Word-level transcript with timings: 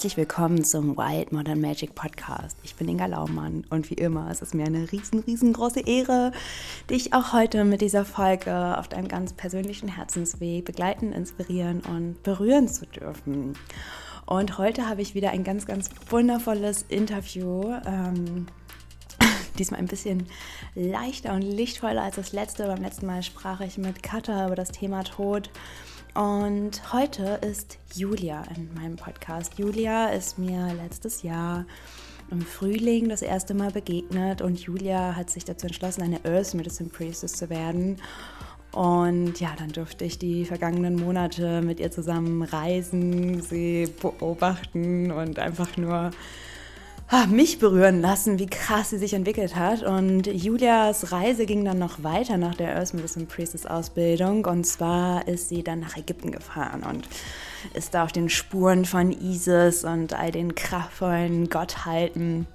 Herzlich 0.00 0.16
willkommen 0.16 0.64
zum 0.64 0.96
Wild 0.96 1.30
Modern 1.30 1.60
Magic 1.60 1.94
Podcast. 1.94 2.56
Ich 2.62 2.74
bin 2.74 2.88
Inga 2.88 3.04
Laumann 3.04 3.66
und 3.68 3.90
wie 3.90 3.96
immer 3.96 4.30
es 4.30 4.40
ist 4.40 4.54
mir 4.54 4.64
eine 4.64 4.90
riesen, 4.90 5.18
riesengroße 5.18 5.80
Ehre, 5.80 6.32
dich 6.88 7.12
auch 7.12 7.34
heute 7.34 7.66
mit 7.66 7.82
dieser 7.82 8.06
Folge 8.06 8.78
auf 8.78 8.88
deinem 8.88 9.08
ganz 9.08 9.34
persönlichen 9.34 9.88
Herzensweg 9.88 10.64
begleiten, 10.64 11.12
inspirieren 11.12 11.82
und 11.82 12.22
berühren 12.22 12.66
zu 12.66 12.86
dürfen. 12.86 13.58
Und 14.24 14.56
heute 14.56 14.88
habe 14.88 15.02
ich 15.02 15.14
wieder 15.14 15.32
ein 15.32 15.44
ganz, 15.44 15.66
ganz 15.66 15.90
wundervolles 16.08 16.86
Interview. 16.88 17.70
Ähm, 17.84 18.46
diesmal 19.58 19.80
ein 19.80 19.86
bisschen 19.86 20.28
leichter 20.74 21.34
und 21.34 21.42
lichtvoller 21.42 22.04
als 22.04 22.16
das 22.16 22.32
letzte. 22.32 22.66
Beim 22.68 22.80
letzten 22.80 23.04
Mal 23.04 23.22
sprach 23.22 23.60
ich 23.60 23.76
mit 23.76 24.02
Katha 24.02 24.46
über 24.46 24.56
das 24.56 24.70
Thema 24.70 25.04
Tod. 25.04 25.50
Und 26.14 26.92
heute 26.92 27.38
ist 27.48 27.78
Julia 27.94 28.42
in 28.56 28.74
meinem 28.74 28.96
Podcast. 28.96 29.58
Julia 29.58 30.08
ist 30.08 30.38
mir 30.38 30.74
letztes 30.74 31.22
Jahr 31.22 31.66
im 32.30 32.40
Frühling 32.40 33.08
das 33.08 33.22
erste 33.22 33.54
Mal 33.54 33.70
begegnet 33.70 34.42
und 34.42 34.58
Julia 34.58 35.14
hat 35.14 35.30
sich 35.30 35.44
dazu 35.44 35.66
entschlossen, 35.66 36.02
eine 36.02 36.24
Earth 36.24 36.54
Medicine 36.54 36.88
Priestess 36.88 37.34
zu 37.34 37.48
werden. 37.48 37.98
Und 38.72 39.40
ja, 39.40 39.50
dann 39.56 39.70
durfte 39.70 40.04
ich 40.04 40.18
die 40.18 40.44
vergangenen 40.44 40.96
Monate 40.96 41.62
mit 41.62 41.78
ihr 41.80 41.90
zusammen 41.90 42.42
reisen, 42.42 43.40
sie 43.40 43.92
beobachten 44.00 45.10
und 45.12 45.38
einfach 45.38 45.76
nur 45.76 46.10
mich 47.28 47.58
berühren 47.58 48.00
lassen, 48.00 48.38
wie 48.38 48.46
krass 48.46 48.90
sie 48.90 48.98
sich 48.98 49.14
entwickelt 49.14 49.56
hat. 49.56 49.82
Und 49.82 50.26
Julias 50.26 51.12
Reise 51.12 51.44
ging 51.44 51.64
dann 51.64 51.78
noch 51.78 52.02
weiter 52.02 52.36
nach 52.36 52.54
der 52.54 52.76
Earth 52.76 52.94
Medicine 52.94 53.26
Priestess 53.26 53.66
Ausbildung. 53.66 54.44
Und 54.44 54.64
zwar 54.64 55.26
ist 55.26 55.48
sie 55.48 55.62
dann 55.64 55.80
nach 55.80 55.96
Ägypten 55.96 56.30
gefahren 56.30 56.82
und 56.88 57.08
ist 57.74 57.94
da 57.94 58.04
auf 58.04 58.12
den 58.12 58.28
Spuren 58.28 58.84
von 58.84 59.12
Isis 59.12 59.84
und 59.84 60.12
all 60.12 60.30
den 60.30 60.54
kraftvollen 60.54 61.50
Gottheiten 61.50 62.46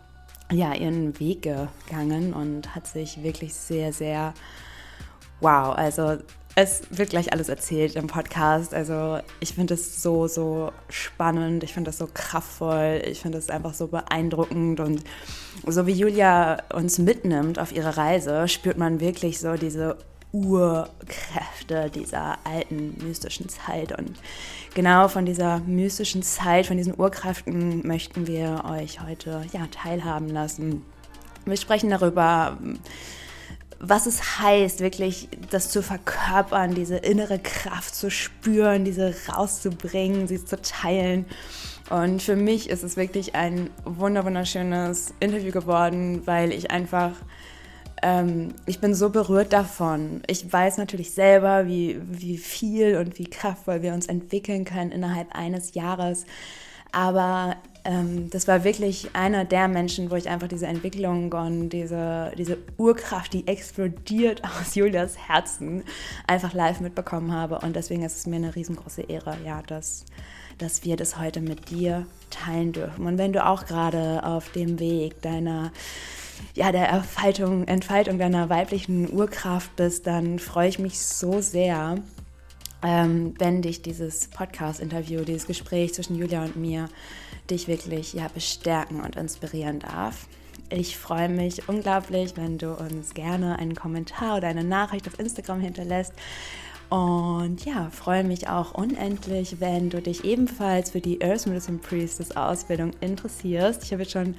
ja, 0.51 0.73
ihren 0.73 1.19
Weg 1.19 1.41
gegangen 1.41 2.33
und 2.33 2.75
hat 2.75 2.87
sich 2.87 3.23
wirklich 3.23 3.53
sehr, 3.53 3.91
sehr 3.91 4.33
wow, 5.41 5.75
also 5.75 6.17
es 6.55 6.83
wird 6.89 7.09
gleich 7.09 7.33
alles 7.33 7.49
erzählt 7.49 7.95
im 7.95 8.07
Podcast. 8.07 8.73
Also 8.73 9.19
ich 9.41 9.53
finde 9.53 9.73
es 9.73 10.01
so, 10.01 10.27
so 10.27 10.71
spannend. 10.89 11.63
Ich 11.65 11.73
finde 11.73 11.89
es 11.89 11.97
so 11.97 12.07
kraftvoll. 12.11 13.01
Ich 13.05 13.19
finde 13.21 13.37
es 13.37 13.49
einfach 13.49 13.73
so 13.73 13.87
beeindruckend. 13.87 14.79
Und 14.79 15.03
so 15.67 15.85
wie 15.85 15.91
Julia 15.91 16.63
uns 16.73 16.97
mitnimmt 16.97 17.59
auf 17.59 17.73
ihre 17.73 17.97
Reise, 17.97 18.47
spürt 18.47 18.77
man 18.77 19.01
wirklich 19.01 19.39
so 19.39 19.55
diese 19.55 19.97
Urkräfte 20.31 21.89
dieser 21.93 22.37
alten 22.45 22.95
mystischen 23.05 23.49
Zeit. 23.49 23.97
Und 23.97 24.17
genau 24.73 25.09
von 25.09 25.25
dieser 25.25 25.59
mystischen 25.59 26.23
Zeit, 26.23 26.67
von 26.67 26.77
diesen 26.77 26.97
Urkräften 26.97 27.85
möchten 27.85 28.27
wir 28.27 28.63
euch 28.69 29.01
heute 29.01 29.45
ja, 29.51 29.67
teilhaben 29.71 30.29
lassen. 30.29 30.85
Wir 31.45 31.57
sprechen 31.57 31.89
darüber, 31.89 32.57
was 33.87 34.07
es 34.07 34.39
heißt, 34.39 34.79
wirklich 34.79 35.29
das 35.49 35.69
zu 35.69 35.83
verkörpern, 35.83 36.73
diese 36.73 36.97
innere 36.97 37.39
Kraft 37.39 37.95
zu 37.95 38.09
spüren, 38.09 38.83
diese 38.83 39.13
rauszubringen, 39.29 40.27
sie 40.27 40.43
zu 40.43 40.61
teilen. 40.61 41.25
Und 41.89 42.23
für 42.23 42.35
mich 42.35 42.69
ist 42.69 42.83
es 42.83 42.97
wirklich 42.97 43.35
ein 43.35 43.69
wunderschönes 43.85 45.13
Interview 45.19 45.51
geworden, 45.51 46.23
weil 46.25 46.51
ich 46.51 46.71
einfach, 46.71 47.11
ähm, 48.01 48.55
ich 48.65 48.79
bin 48.79 48.95
so 48.95 49.11
berührt 49.11 49.53
davon. 49.53 50.23
Ich 50.27 50.51
weiß 50.51 50.77
natürlich 50.77 51.11
selber, 51.13 51.67
wie, 51.67 51.99
wie 52.01 52.37
viel 52.37 52.97
und 52.97 53.19
wie 53.19 53.29
kraftvoll 53.29 53.83
wir 53.83 53.93
uns 53.93 54.07
entwickeln 54.07 54.65
können 54.65 54.91
innerhalb 54.91 55.35
eines 55.35 55.75
Jahres. 55.75 56.25
Aber 56.91 57.57
ähm, 57.85 58.29
das 58.31 58.47
war 58.47 58.63
wirklich 58.63 59.09
einer 59.13 59.45
der 59.45 59.67
Menschen, 59.67 60.09
wo 60.09 60.15
ich 60.15 60.27
einfach 60.27 60.47
diese 60.47 60.65
Entwicklung 60.65 61.31
und 61.31 61.69
diese, 61.69 62.31
diese 62.37 62.57
Urkraft, 62.77 63.33
die 63.33 63.47
explodiert 63.47 64.43
aus 64.59 64.75
Julias 64.75 65.17
Herzen, 65.17 65.83
einfach 66.27 66.53
live 66.53 66.81
mitbekommen 66.81 67.31
habe. 67.31 67.59
Und 67.59 67.75
deswegen 67.75 68.03
ist 68.03 68.17
es 68.17 68.25
mir 68.25 68.37
eine 68.37 68.55
riesengroße 68.55 69.03
Ehre, 69.03 69.37
ja, 69.45 69.61
dass, 69.61 70.05
dass 70.57 70.83
wir 70.83 70.97
das 70.97 71.19
heute 71.19 71.41
mit 71.41 71.69
dir 71.69 72.07
teilen 72.31 72.73
dürfen. 72.73 73.05
Und 73.05 73.19
wenn 73.19 73.33
du 73.33 73.45
auch 73.45 73.65
gerade 73.65 74.23
auf 74.23 74.51
dem 74.51 74.79
Weg 74.79 75.21
deiner 75.21 75.71
ja, 76.53 76.71
der 76.71 76.89
Erfaltung, 76.89 77.65
Entfaltung 77.65 78.17
deiner 78.17 78.49
weiblichen 78.49 79.11
Urkraft 79.13 79.75
bist, 79.75 80.05
dann 80.05 80.39
freue 80.39 80.67
ich 80.67 80.79
mich 80.79 80.99
so 80.99 81.39
sehr, 81.39 81.97
ähm, 82.83 83.33
wenn 83.39 83.61
dich 83.61 83.81
dieses 83.81 84.27
Podcast-Interview, 84.27 85.23
dieses 85.23 85.47
Gespräch 85.47 85.93
zwischen 85.93 86.15
Julia 86.15 86.43
und 86.43 86.55
mir 86.55 86.89
dich 87.49 87.67
wirklich 87.67 88.13
ja, 88.13 88.27
bestärken 88.27 89.01
und 89.01 89.15
inspirieren 89.15 89.79
darf. 89.79 90.27
Ich 90.69 90.97
freue 90.97 91.29
mich 91.29 91.69
unglaublich, 91.69 92.37
wenn 92.37 92.57
du 92.57 92.73
uns 92.73 93.13
gerne 93.13 93.59
einen 93.59 93.75
Kommentar 93.75 94.37
oder 94.37 94.47
eine 94.47 94.63
Nachricht 94.63 95.07
auf 95.07 95.19
Instagram 95.19 95.59
hinterlässt. 95.59 96.13
Und 96.89 97.65
ja, 97.65 97.89
freue 97.91 98.23
mich 98.23 98.47
auch 98.47 98.73
unendlich, 98.73 99.59
wenn 99.59 99.89
du 99.89 100.01
dich 100.01 100.23
ebenfalls 100.23 100.91
für 100.91 101.01
die 101.01 101.21
Earth 101.23 101.47
Medicine 101.47 101.79
Priestess 101.79 102.35
Ausbildung 102.35 102.91
interessierst. 103.01 103.83
Ich 103.83 103.91
habe 103.91 104.03
jetzt 104.03 104.13
schon 104.13 104.35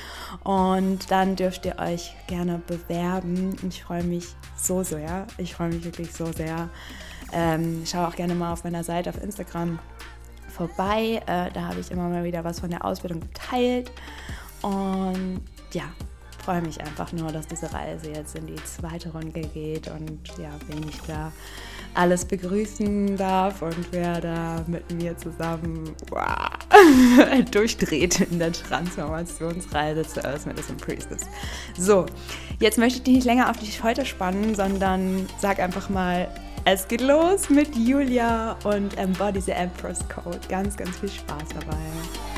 Und 0.43 1.11
dann 1.11 1.35
dürft 1.35 1.65
ihr 1.65 1.79
euch 1.79 2.15
gerne 2.27 2.61
bewerben. 2.65 3.55
Ich 3.67 3.83
freue 3.83 4.03
mich 4.03 4.27
so 4.57 4.83
sehr. 4.83 5.27
Ich 5.37 5.55
freue 5.55 5.69
mich 5.69 5.83
wirklich 5.83 6.13
so 6.13 6.31
sehr. 6.31 6.69
Ähm, 7.31 7.83
schau 7.85 8.05
auch 8.05 8.15
gerne 8.15 8.35
mal 8.35 8.53
auf 8.53 8.63
meiner 8.63 8.83
Seite 8.83 9.09
auf 9.09 9.21
Instagram 9.21 9.79
vorbei. 10.53 11.21
Äh, 11.25 11.51
da 11.51 11.69
habe 11.69 11.79
ich 11.79 11.91
immer 11.91 12.07
mal 12.09 12.23
wieder 12.23 12.43
was 12.43 12.59
von 12.59 12.69
der 12.69 12.85
Ausbildung 12.85 13.21
geteilt. 13.21 13.91
Und 14.61 15.41
ja, 15.73 15.85
freue 16.43 16.61
mich 16.61 16.79
einfach 16.81 17.11
nur, 17.13 17.31
dass 17.31 17.47
diese 17.47 17.71
Reise 17.73 18.11
jetzt 18.11 18.35
in 18.35 18.47
die 18.47 18.61
zweite 18.63 19.11
Runde 19.11 19.41
geht 19.41 19.87
und 19.87 20.27
ja, 20.37 20.51
wen 20.67 20.87
ich 20.87 21.01
da 21.07 21.31
alles 21.95 22.25
begrüßen 22.25 23.17
darf 23.17 23.61
und 23.61 23.75
wer 23.91 24.21
da 24.21 24.63
mit 24.67 24.91
mir 24.93 25.17
zusammen 25.17 25.95
wow, 26.09 26.49
durchdreht 27.51 28.21
in 28.21 28.39
der 28.39 28.51
Transformationsreise 28.51 30.03
zur 30.03 30.25
Earth 30.25 30.45
Medicine 30.45 30.77
Priestess. 30.77 31.21
So, 31.77 32.05
jetzt 32.59 32.77
möchte 32.77 32.97
ich 32.97 33.03
dich 33.03 33.15
nicht 33.15 33.25
länger 33.25 33.49
auf 33.49 33.57
die 33.57 33.71
Folter 33.71 34.05
spannen, 34.05 34.55
sondern 34.55 35.27
sag 35.39 35.59
einfach 35.59 35.89
mal, 35.89 36.27
es 36.65 36.87
geht 36.87 37.01
los 37.01 37.49
mit 37.49 37.75
Julia 37.75 38.57
und 38.63 38.97
Embody 38.97 39.41
the 39.41 39.51
Empress 39.51 39.99
Code. 40.07 40.39
Ganz, 40.47 40.77
ganz 40.77 40.97
viel 40.97 41.09
Spaß 41.09 41.49
dabei. 41.59 42.32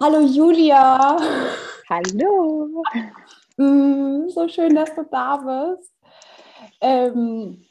Hallo 0.00 0.20
Julia. 0.20 1.16
Hallo. 1.90 2.84
Mm, 3.56 4.28
so 4.28 4.46
schön, 4.46 4.76
dass 4.76 4.94
du 4.94 5.02
da 5.10 5.38
bist. 5.38 5.92
Ähm, 6.80 7.64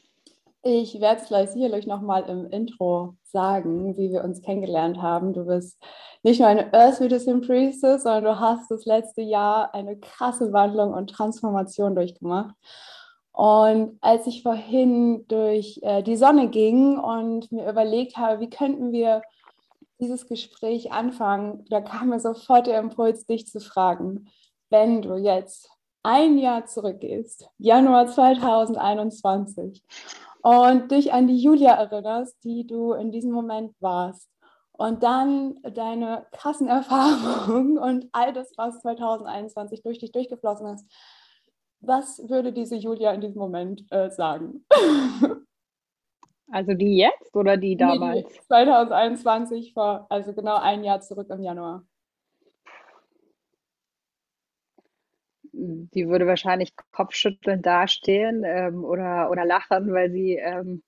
ich 0.62 1.00
werde 1.00 1.22
es 1.22 1.30
gleich 1.30 1.52
sicherlich 1.52 1.88
nochmal 1.88 2.28
im 2.28 2.48
Intro 2.48 3.16
sagen, 3.24 3.96
wie 3.96 4.12
wir 4.12 4.26
uns 4.26 4.42
kennengelernt 4.42 5.02
haben. 5.02 5.32
Du 5.32 5.46
bist 5.46 5.82
nicht 6.22 6.42
nur 6.42 6.50
eine 6.50 6.74
Earth 6.74 7.00
Medicine 7.00 7.40
Priestess, 7.40 8.04
sondern 8.04 8.26
du 8.26 8.40
hast 8.42 8.70
das 8.70 8.86
letzte 8.86 9.22
Jahr 9.22 9.74
eine 9.74 9.98
krasse 9.98 10.52
Wandlung 10.52 10.94
und 10.94 11.10
Transformation 11.10 11.96
durchgemacht. 11.96 12.56
Und 13.32 14.00
als 14.02 14.28
ich 14.28 14.44
vorhin 14.44 15.26
durch 15.30 15.80
äh, 15.82 16.04
die 16.04 16.18
Sonne 16.18 16.50
ging 16.50 16.98
und 16.98 17.50
mir 17.54 17.70
überlegt 17.70 18.18
habe, 18.18 18.42
wie 18.42 18.50
könnten 18.50 18.92
wir 18.92 19.22
dieses 20.00 20.28
Gespräch 20.28 20.92
anfangen, 20.92 21.66
da 21.70 21.82
kam 21.82 22.10
mir 22.10 22.20
sofort 22.20 22.68
der 22.68 22.80
Impuls, 22.80 23.26
dich 23.26 23.48
zu 23.48 23.60
fragen, 23.60 24.30
wenn 24.70 25.02
du 25.02 25.16
jetzt 25.16 25.70
ein 26.04 26.38
Jahr 26.38 26.66
zurückgehst, 26.66 27.50
Januar 27.58 28.08
2021, 28.08 29.84
und 30.42 30.92
dich 30.92 31.14
an 31.14 31.28
die 31.28 31.38
Julia 31.38 31.74
erinnerst, 31.74 32.38
die 32.44 32.66
du 32.66 32.94
in 32.94 33.12
diesem 33.12 33.32
Moment 33.32 33.74
warst, 33.80 34.30
und 34.78 35.02
dann 35.02 35.60
deine 35.64 36.28
krassen 36.32 36.68
Erfahrungen 36.68 37.78
und 37.80 38.08
all 38.12 38.32
das, 38.32 38.54
was 38.58 38.80
2021 38.82 39.82
durch 39.82 39.98
dich 40.00 40.12
durchgeflossen 40.12 40.68
ist, 40.68 40.86
was 41.80 42.20
würde 42.30 42.54
diese 42.54 42.76
Julia 42.76 43.12
in 43.12 43.22
diesem 43.22 43.40
Moment 43.40 43.84
äh, 43.92 44.10
sagen? 44.10 44.66
Also 46.50 46.74
die 46.74 46.98
jetzt 46.98 47.36
oder 47.36 47.58
die 47.58 47.76
damals? 47.76 48.26
Nee, 48.26 48.40
2021, 48.48 49.74
vor, 49.74 50.08
also 50.10 50.34
genau 50.34 50.56
ein 50.58 50.84
Jahr 50.84 51.02
zurück 51.02 51.30
im 51.30 51.44
Januar. 51.44 51.84
die 55.58 56.08
würde 56.08 56.28
wahrscheinlich 56.28 56.76
kopfschüttelnd 56.92 57.66
dastehen 57.66 58.44
ähm, 58.46 58.84
oder, 58.84 59.32
oder 59.32 59.46
lachen, 59.46 59.92
weil 59.92 60.12
sie 60.12 60.36
ähm, 60.36 60.84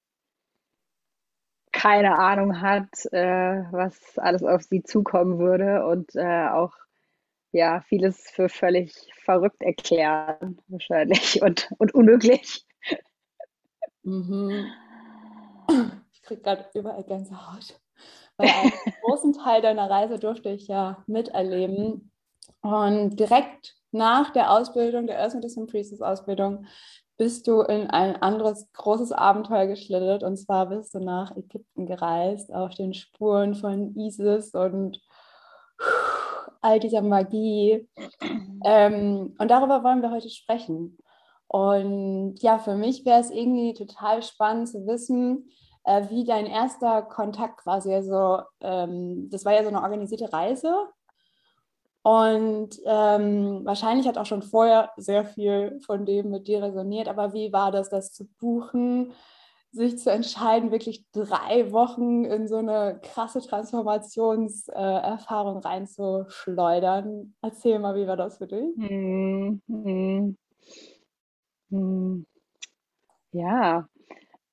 keine 1.71 2.17
Ahnung 2.17 2.61
hat, 2.61 2.89
äh, 3.11 3.63
was 3.71 4.17
alles 4.17 4.43
auf 4.43 4.63
sie 4.63 4.83
zukommen 4.83 5.39
würde 5.39 5.85
und 5.85 6.15
äh, 6.15 6.47
auch 6.49 6.73
ja 7.51 7.81
vieles 7.81 8.29
für 8.29 8.49
völlig 8.49 8.93
verrückt 9.23 9.63
erklären 9.63 10.59
wahrscheinlich 10.67 11.41
und, 11.41 11.71
und 11.77 11.93
unmöglich. 11.93 12.65
Mhm. 14.03 14.67
Ich 16.11 16.23
kriege 16.23 16.41
gerade 16.41 16.65
überall 16.73 17.03
Gänsehaut. 17.03 17.79
Weil 18.37 18.49
einen 18.49 18.71
großen 19.03 19.33
Teil 19.33 19.61
deiner 19.61 19.89
Reise 19.89 20.19
durfte 20.19 20.49
ich 20.49 20.67
ja 20.67 21.03
miterleben. 21.07 22.11
Und 22.61 23.19
direkt 23.19 23.75
nach 23.91 24.31
der 24.31 24.51
Ausbildung, 24.51 25.07
der 25.07 25.19
Earth 25.19 25.33
Medicine 25.33 25.65
Priestess 25.65 26.01
Ausbildung, 26.01 26.65
bist 27.17 27.47
du 27.47 27.61
in 27.61 27.89
ein 27.89 28.15
anderes 28.15 28.71
großes 28.73 29.11
Abenteuer 29.11 29.67
geschlittert. 29.67 30.23
Und 30.23 30.37
zwar 30.37 30.67
bist 30.67 30.93
du 30.93 30.99
nach 30.99 31.35
Ägypten 31.35 31.85
gereist, 31.85 32.53
auf 32.53 32.75
den 32.75 32.93
Spuren 32.93 33.55
von 33.55 33.95
Isis 33.95 34.53
und 34.53 35.01
all 36.61 36.79
dieser 36.79 37.01
Magie. 37.01 37.87
Ähm, 38.65 39.37
und 39.39 39.49
darüber 39.49 39.85
wollen 39.85 40.01
wir 40.01 40.11
heute 40.11 40.29
sprechen. 40.29 40.97
Und 41.49 42.35
ja, 42.41 42.59
für 42.59 42.75
mich 42.75 43.05
wäre 43.05 43.19
es 43.19 43.31
irgendwie 43.31 43.73
total 43.73 44.21
spannend 44.21 44.69
zu 44.69 44.85
wissen, 44.85 45.49
äh, 45.83 46.03
wie 46.09 46.23
dein 46.23 46.45
erster 46.45 47.01
Kontakt 47.01 47.63
quasi, 47.63 47.93
also 47.93 48.41
ähm, 48.61 49.29
das 49.31 49.45
war 49.45 49.53
ja 49.53 49.63
so 49.63 49.69
eine 49.69 49.81
organisierte 49.81 50.31
Reise 50.31 50.75
und 52.03 52.69
ähm, 52.85 53.65
wahrscheinlich 53.65 54.07
hat 54.07 54.17
auch 54.17 54.25
schon 54.25 54.41
vorher 54.41 54.91
sehr 54.95 55.25
viel 55.25 55.81
von 55.85 56.05
dem 56.05 56.29
mit 56.29 56.47
dir 56.47 56.63
resoniert, 56.63 57.09
aber 57.09 57.33
wie 57.33 57.51
war 57.51 57.71
das, 57.71 57.89
das 57.89 58.13
zu 58.13 58.25
buchen, 58.39 59.11
sich 59.71 59.99
zu 59.99 60.11
entscheiden, 60.11 60.71
wirklich 60.71 61.05
drei 61.11 61.71
Wochen 61.71 62.25
in 62.25 62.47
so 62.47 62.55
eine 62.57 62.99
krasse 63.03 63.41
Transformationserfahrung 63.41 65.57
äh, 65.57 65.67
reinzuschleudern? 65.67 67.35
Erzähl 67.41 67.79
mal, 67.79 67.95
wie 67.95 68.07
war 68.07 68.17
das 68.17 68.37
für 68.37 68.47
dich? 68.47 68.75
Hm, 68.77 69.61
hm, 69.67 70.37
hm. 71.69 72.25
Ja, 73.31 73.87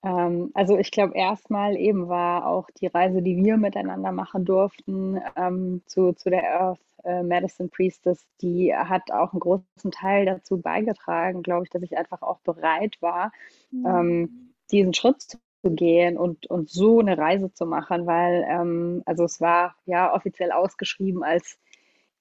ähm, 0.03 0.51
also 0.55 0.77
ich 0.79 0.91
glaube, 0.91 1.17
erstmal 1.17 1.77
eben 1.77 2.09
war 2.09 2.47
auch 2.47 2.69
die 2.81 2.87
Reise, 2.87 3.23
die 3.23 3.37
wir 3.43 3.57
miteinander 3.57 4.13
machen 4.13 4.45
durften, 4.45 5.21
ähm, 5.37 5.83
zu, 5.87 6.13
zu 6.13 6.31
der 6.31 6.61
Earth 6.61 6.81
äh, 7.05 7.23
Medicine 7.23 7.69
Priestess, 7.69 8.25
die 8.41 8.75
hat 8.75 9.11
auch 9.11 9.33
einen 9.33 9.41
großen 9.41 9.91
Teil 9.91 10.27
dazu 10.27 10.61
beigetragen, 10.61 11.43
glaube 11.43 11.65
ich, 11.65 11.71
dass 11.71 11.83
ich 11.83 11.97
einfach 11.97 12.23
auch 12.23 12.41
bereit 12.41 12.97
war, 13.01 13.33
mhm. 13.71 13.87
ähm, 13.87 14.55
diesen 14.71 14.95
Schritt 14.95 15.23
zu 15.23 15.39
gehen 15.65 16.17
und, 16.19 16.47
und 16.47 16.69
so 16.71 17.01
eine 17.01 17.17
Reise 17.19 17.53
zu 17.53 17.67
machen, 17.67 18.07
weil 18.07 18.45
ähm, 18.49 19.03
also 19.07 19.25
es 19.25 19.41
war 19.41 19.75
ja 19.87 20.15
offiziell 20.15 20.53
ausgeschrieben 20.53 21.25
als 21.25 21.59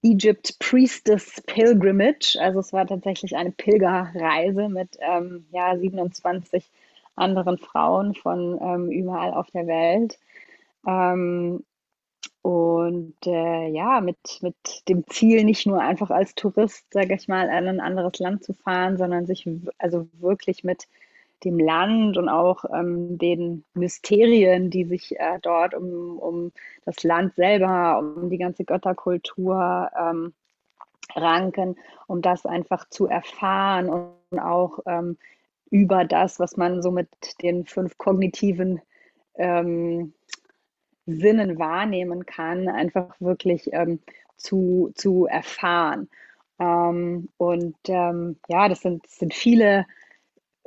Egypt 0.05 0.59
Priestess 0.59 1.41
Pilgrimage. 1.47 2.37
Also 2.39 2.59
es 2.59 2.71
war 2.71 2.85
tatsächlich 2.85 3.35
eine 3.35 3.51
Pilgerreise 3.51 4.69
mit 4.69 4.97
ähm, 4.99 5.47
ja, 5.51 5.75
27 5.75 6.69
anderen 7.15 7.57
Frauen 7.57 8.13
von 8.13 8.59
ähm, 8.61 8.91
überall 8.91 9.33
auf 9.33 9.49
der 9.51 9.65
Welt. 9.65 10.19
Ähm, 10.85 11.63
und 12.43 13.15
äh, 13.25 13.67
ja, 13.69 14.01
mit, 14.01 14.17
mit 14.41 14.55
dem 14.87 15.07
Ziel, 15.07 15.43
nicht 15.43 15.65
nur 15.65 15.81
einfach 15.81 16.11
als 16.11 16.35
Tourist, 16.35 16.85
sage 16.93 17.15
ich 17.15 17.27
mal, 17.27 17.47
in 17.47 17.67
ein 17.67 17.79
anderes 17.79 18.19
Land 18.19 18.43
zu 18.43 18.53
fahren, 18.53 18.97
sondern 18.97 19.25
sich 19.25 19.49
also 19.79 20.07
wirklich 20.19 20.63
mit 20.63 20.87
dem 21.45 21.59
Land 21.59 22.17
und 22.17 22.27
auch 22.27 22.65
ähm, 22.73 23.17
den 23.17 23.63
Mysterien, 23.73 24.69
die 24.71 24.83
sich 24.83 25.17
äh, 25.19 25.39
dort 25.41 25.73
um, 25.73 26.17
um 26.17 26.51
das 26.85 27.03
Land 27.03 27.35
selber, 27.35 27.99
um 27.99 28.29
die 28.29 28.37
ganze 28.37 28.65
Götterkultur 28.65 29.89
ähm, 29.97 30.33
ranken, 31.15 31.77
um 32.07 32.21
das 32.21 32.45
einfach 32.45 32.89
zu 32.89 33.07
erfahren 33.07 33.89
und 33.89 34.39
auch 34.39 34.79
ähm, 34.87 35.17
über 35.69 36.03
das, 36.03 36.39
was 36.39 36.57
man 36.57 36.81
so 36.81 36.91
mit 36.91 37.09
den 37.41 37.65
fünf 37.65 37.97
kognitiven 37.97 38.81
ähm, 39.35 40.13
Sinnen 41.05 41.59
wahrnehmen 41.59 42.25
kann, 42.25 42.67
einfach 42.67 43.15
wirklich 43.19 43.69
ähm, 43.71 43.99
zu, 44.35 44.91
zu 44.95 45.27
erfahren. 45.27 46.09
Ähm, 46.59 47.29
und 47.37 47.75
ja, 47.87 48.69
das 48.69 48.81
sind, 48.81 49.05
das 49.05 49.17
sind 49.17 49.33
viele 49.33 49.85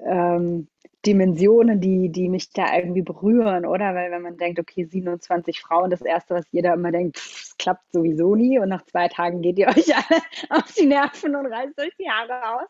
ähm, 0.04 0.68
Dimensionen, 1.06 1.80
die, 1.80 2.10
die 2.10 2.28
mich 2.28 2.50
da 2.50 2.76
irgendwie 2.76 3.02
berühren, 3.02 3.64
oder? 3.64 3.94
Weil 3.94 4.10
wenn 4.10 4.22
man 4.22 4.36
denkt, 4.36 4.58
okay, 4.58 4.84
27 4.84 5.60
Frauen, 5.60 5.90
das 5.90 6.00
Erste, 6.02 6.34
was 6.34 6.44
jeder 6.50 6.74
immer 6.74 6.90
denkt, 6.90 7.16
es 7.16 7.56
klappt 7.56 7.92
sowieso 7.92 8.34
nie 8.34 8.58
und 8.58 8.68
nach 8.68 8.84
zwei 8.84 9.08
Tagen 9.08 9.40
geht 9.40 9.58
ihr 9.58 9.68
euch 9.76 9.94
alle 9.94 10.22
auf 10.50 10.72
die 10.74 10.86
Nerven 10.86 11.36
und 11.36 11.46
reißt 11.46 11.78
euch 11.80 11.94
die 11.98 12.10
Haare 12.10 12.60
aus. 12.60 12.68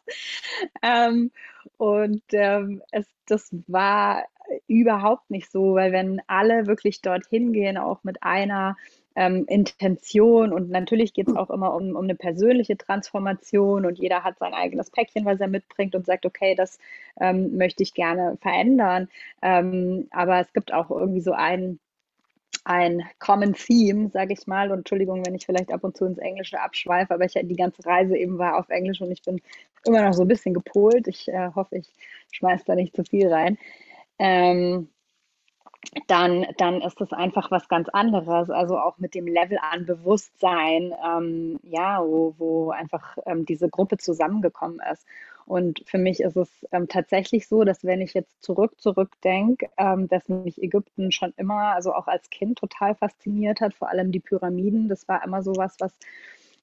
Ähm, 0.82 1.30
und 1.78 2.22
ähm, 2.32 2.82
es, 2.92 3.06
das 3.26 3.48
war 3.66 4.24
überhaupt 4.66 5.30
nicht 5.30 5.50
so, 5.50 5.74
weil 5.74 5.92
wenn 5.92 6.20
alle 6.26 6.66
wirklich 6.66 7.00
dorthin 7.00 7.52
gehen, 7.52 7.78
auch 7.78 8.04
mit 8.04 8.22
einer 8.22 8.76
ähm, 9.18 9.46
Intention 9.48 10.52
und 10.52 10.70
natürlich 10.70 11.12
geht 11.12 11.26
es 11.26 11.34
auch 11.34 11.50
immer 11.50 11.74
um, 11.74 11.96
um 11.96 12.04
eine 12.04 12.14
persönliche 12.14 12.76
Transformation 12.76 13.84
und 13.84 13.98
jeder 13.98 14.22
hat 14.22 14.38
sein 14.38 14.54
eigenes 14.54 14.90
Päckchen, 14.90 15.24
was 15.24 15.40
er 15.40 15.48
mitbringt 15.48 15.96
und 15.96 16.06
sagt, 16.06 16.24
okay, 16.24 16.54
das 16.54 16.78
ähm, 17.20 17.56
möchte 17.56 17.82
ich 17.82 17.94
gerne 17.94 18.38
verändern. 18.40 19.08
Ähm, 19.42 20.06
aber 20.12 20.38
es 20.38 20.52
gibt 20.52 20.72
auch 20.72 20.92
irgendwie 20.92 21.20
so 21.20 21.32
ein, 21.32 21.80
ein 22.62 23.02
Common 23.18 23.54
Theme, 23.54 24.08
sage 24.10 24.34
ich 24.34 24.46
mal. 24.46 24.70
Und 24.70 24.78
Entschuldigung, 24.78 25.26
wenn 25.26 25.34
ich 25.34 25.46
vielleicht 25.46 25.72
ab 25.72 25.82
und 25.82 25.96
zu 25.96 26.04
ins 26.04 26.18
Englische 26.18 26.60
abschweife, 26.60 27.12
aber 27.12 27.24
ich 27.24 27.32
die 27.32 27.56
ganze 27.56 27.84
Reise 27.84 28.16
eben 28.16 28.38
war 28.38 28.56
auf 28.56 28.68
Englisch 28.68 29.00
und 29.00 29.10
ich 29.10 29.22
bin 29.22 29.40
immer 29.84 30.02
noch 30.02 30.14
so 30.14 30.22
ein 30.22 30.28
bisschen 30.28 30.54
gepolt. 30.54 31.08
Ich 31.08 31.26
äh, 31.26 31.50
hoffe, 31.56 31.78
ich 31.78 31.88
schmeiße 32.30 32.64
da 32.66 32.76
nicht 32.76 32.94
zu 32.94 33.02
viel 33.02 33.26
rein. 33.26 33.58
Ähm, 34.20 34.88
dann, 36.06 36.46
dann 36.58 36.80
ist 36.82 37.00
das 37.00 37.12
einfach 37.12 37.50
was 37.50 37.68
ganz 37.68 37.88
anderes. 37.88 38.50
Also 38.50 38.78
auch 38.78 38.98
mit 38.98 39.14
dem 39.14 39.26
Level 39.26 39.58
an 39.58 39.86
Bewusstsein, 39.86 40.92
ähm, 41.06 41.60
ja, 41.62 42.02
wo, 42.02 42.34
wo 42.38 42.70
einfach 42.70 43.16
ähm, 43.26 43.46
diese 43.46 43.68
Gruppe 43.68 43.96
zusammengekommen 43.98 44.80
ist. 44.92 45.06
Und 45.46 45.82
für 45.86 45.96
mich 45.96 46.20
ist 46.20 46.36
es 46.36 46.50
ähm, 46.72 46.88
tatsächlich 46.88 47.48
so, 47.48 47.64
dass 47.64 47.82
wenn 47.82 48.02
ich 48.02 48.12
jetzt 48.12 48.42
zurück, 48.42 48.78
zurückdenke, 48.78 49.70
ähm, 49.78 50.06
dass 50.06 50.28
mich 50.28 50.62
Ägypten 50.62 51.10
schon 51.10 51.32
immer, 51.38 51.74
also 51.74 51.94
auch 51.94 52.06
als 52.06 52.28
Kind 52.28 52.58
total 52.58 52.94
fasziniert 52.94 53.62
hat, 53.62 53.72
vor 53.72 53.88
allem 53.88 54.12
die 54.12 54.20
Pyramiden. 54.20 54.88
Das 54.88 55.08
war 55.08 55.24
immer 55.24 55.42
so 55.42 55.56
was, 55.56 55.76
was 55.80 55.92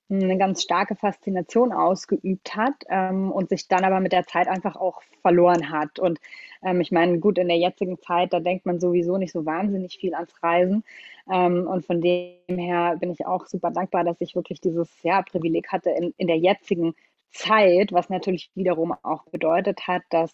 eine 0.09 0.37
ganz 0.37 0.61
starke 0.61 0.95
Faszination 0.95 1.71
ausgeübt 1.71 2.55
hat 2.55 2.75
ähm, 2.89 3.31
und 3.31 3.49
sich 3.49 3.67
dann 3.67 3.83
aber 3.83 3.99
mit 3.99 4.11
der 4.11 4.25
Zeit 4.25 4.47
einfach 4.47 4.75
auch 4.75 5.01
verloren 5.21 5.71
hat. 5.71 5.97
Und 5.99 6.19
ähm, 6.63 6.81
ich 6.81 6.91
meine, 6.91 7.19
gut, 7.19 7.37
in 7.37 7.47
der 7.47 7.57
jetzigen 7.57 7.99
Zeit, 7.99 8.31
da 8.31 8.39
denkt 8.39 8.65
man 8.65 8.79
sowieso 8.79 9.17
nicht 9.17 9.31
so 9.31 9.45
wahnsinnig 9.45 9.97
viel 9.97 10.13
ans 10.13 10.31
Reisen. 10.43 10.83
Ähm, 11.31 11.67
und 11.67 11.85
von 11.85 12.01
dem 12.01 12.57
her 12.57 12.97
bin 12.99 13.11
ich 13.11 13.25
auch 13.25 13.47
super 13.47 13.71
dankbar, 13.71 14.03
dass 14.03 14.21
ich 14.21 14.35
wirklich 14.35 14.61
dieses 14.61 14.89
ja, 15.01 15.23
Privileg 15.23 15.71
hatte 15.71 15.89
in, 15.89 16.13
in 16.17 16.27
der 16.27 16.37
jetzigen 16.37 16.93
Zeit, 17.31 17.91
was 17.91 18.09
natürlich 18.09 18.51
wiederum 18.55 18.93
auch 19.03 19.25
bedeutet 19.25 19.87
hat, 19.87 20.03
dass 20.09 20.33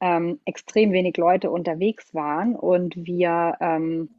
ähm, 0.00 0.38
extrem 0.44 0.92
wenig 0.92 1.16
Leute 1.16 1.50
unterwegs 1.50 2.14
waren 2.14 2.54
und 2.54 2.94
wir 2.96 3.56
ähm, 3.60 4.10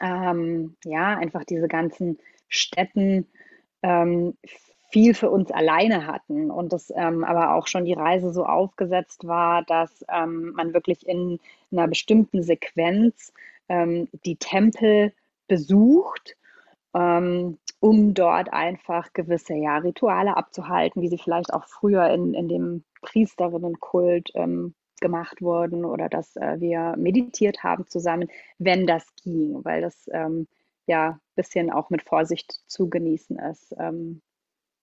ähm, 0.00 0.76
ja 0.84 1.16
einfach 1.16 1.44
diese 1.44 1.68
ganzen 1.68 2.18
Städten 2.48 3.26
ähm, 3.84 4.34
viel 4.90 5.14
für 5.14 5.30
uns 5.30 5.50
alleine 5.50 6.06
hatten. 6.06 6.50
Und 6.50 6.72
das 6.72 6.92
ähm, 6.96 7.22
aber 7.24 7.54
auch 7.54 7.66
schon 7.66 7.84
die 7.84 7.92
Reise 7.92 8.32
so 8.32 8.44
aufgesetzt 8.46 9.26
war, 9.26 9.62
dass 9.62 10.04
ähm, 10.08 10.52
man 10.56 10.72
wirklich 10.72 11.06
in 11.06 11.38
einer 11.70 11.86
bestimmten 11.88 12.42
Sequenz 12.42 13.32
ähm, 13.68 14.08
die 14.24 14.36
Tempel 14.36 15.12
besucht, 15.48 16.36
ähm, 16.94 17.58
um 17.80 18.14
dort 18.14 18.52
einfach 18.52 19.12
gewisse 19.12 19.54
ja, 19.54 19.76
Rituale 19.78 20.36
abzuhalten, 20.36 21.02
wie 21.02 21.08
sie 21.08 21.18
vielleicht 21.18 21.52
auch 21.52 21.64
früher 21.64 22.08
in, 22.10 22.32
in 22.32 22.48
dem 22.48 22.84
Priesterinnenkult 23.02 24.30
ähm, 24.34 24.74
gemacht 25.00 25.42
wurden 25.42 25.84
oder 25.84 26.08
dass 26.08 26.36
äh, 26.36 26.60
wir 26.60 26.94
meditiert 26.96 27.62
haben 27.62 27.86
zusammen, 27.88 28.30
wenn 28.58 28.86
das 28.86 29.04
ging, 29.22 29.62
weil 29.64 29.82
das 29.82 30.08
ähm, 30.12 30.46
ja 30.86 31.10
ein 31.10 31.20
bisschen 31.34 31.70
auch 31.70 31.90
mit 31.90 32.02
Vorsicht 32.02 32.60
zu 32.66 32.88
genießen 32.88 33.38
ist, 33.38 33.74
ähm, 33.78 34.22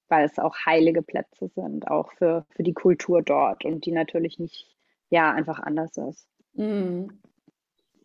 weil 0.09 0.25
es 0.25 0.39
auch 0.39 0.55
heilige 0.65 1.01
Plätze 1.01 1.47
sind, 1.47 1.87
auch 1.89 2.11
für, 2.13 2.45
für 2.49 2.63
die 2.63 2.73
Kultur 2.73 3.21
dort 3.21 3.65
und 3.65 3.85
die 3.85 3.91
natürlich 3.91 4.39
nicht, 4.39 4.67
ja, 5.09 5.31
einfach 5.31 5.59
anders 5.59 5.95
ist. 5.97 6.27
Mhm. 6.53 7.21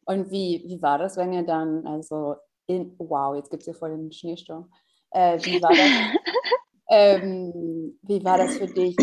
Und 0.05 0.31
wie, 0.31 0.63
wie 0.67 0.81
war 0.83 0.99
das, 0.99 1.17
wenn 1.17 1.33
ihr 1.33 1.43
dann, 1.43 1.87
also 1.87 2.37
in, 2.67 2.95
wow, 2.99 3.35
jetzt 3.35 3.51
gibt 3.51 3.63
es 3.63 3.65
hier 3.67 3.75
voll 3.75 3.91
den 3.91 4.13
Schneesturm. 4.13 4.71
Äh, 5.11 5.39
wie 5.45 5.61
war 5.63 5.71
das, 5.71 5.81
ähm, 6.91 7.99
wie 8.03 8.25
war 8.25 8.39
das 8.39 8.57
für 8.57 8.67
dich, 8.67 8.97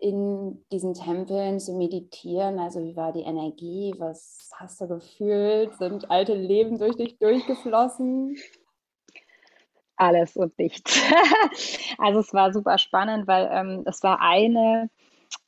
in 0.00 0.64
diesen 0.72 0.94
Tempeln 0.94 1.60
zu 1.60 1.72
meditieren? 1.72 2.58
Also 2.58 2.80
wie 2.82 2.96
war 2.96 3.12
die 3.12 3.22
Energie? 3.22 3.94
Was 3.98 4.50
hast 4.54 4.80
du 4.80 4.88
gefühlt? 4.88 5.74
Sind 5.76 6.10
alte 6.10 6.34
Leben 6.34 6.78
durch 6.78 6.96
dich 6.96 7.18
durchgeflossen? 7.18 8.36
Alles 9.96 10.36
und 10.36 10.56
nichts. 10.58 11.00
also 11.98 12.20
es 12.20 12.32
war 12.32 12.52
super 12.52 12.78
spannend, 12.78 13.26
weil 13.26 13.48
ähm, 13.52 13.82
es 13.86 14.02
war 14.02 14.20
eine 14.20 14.88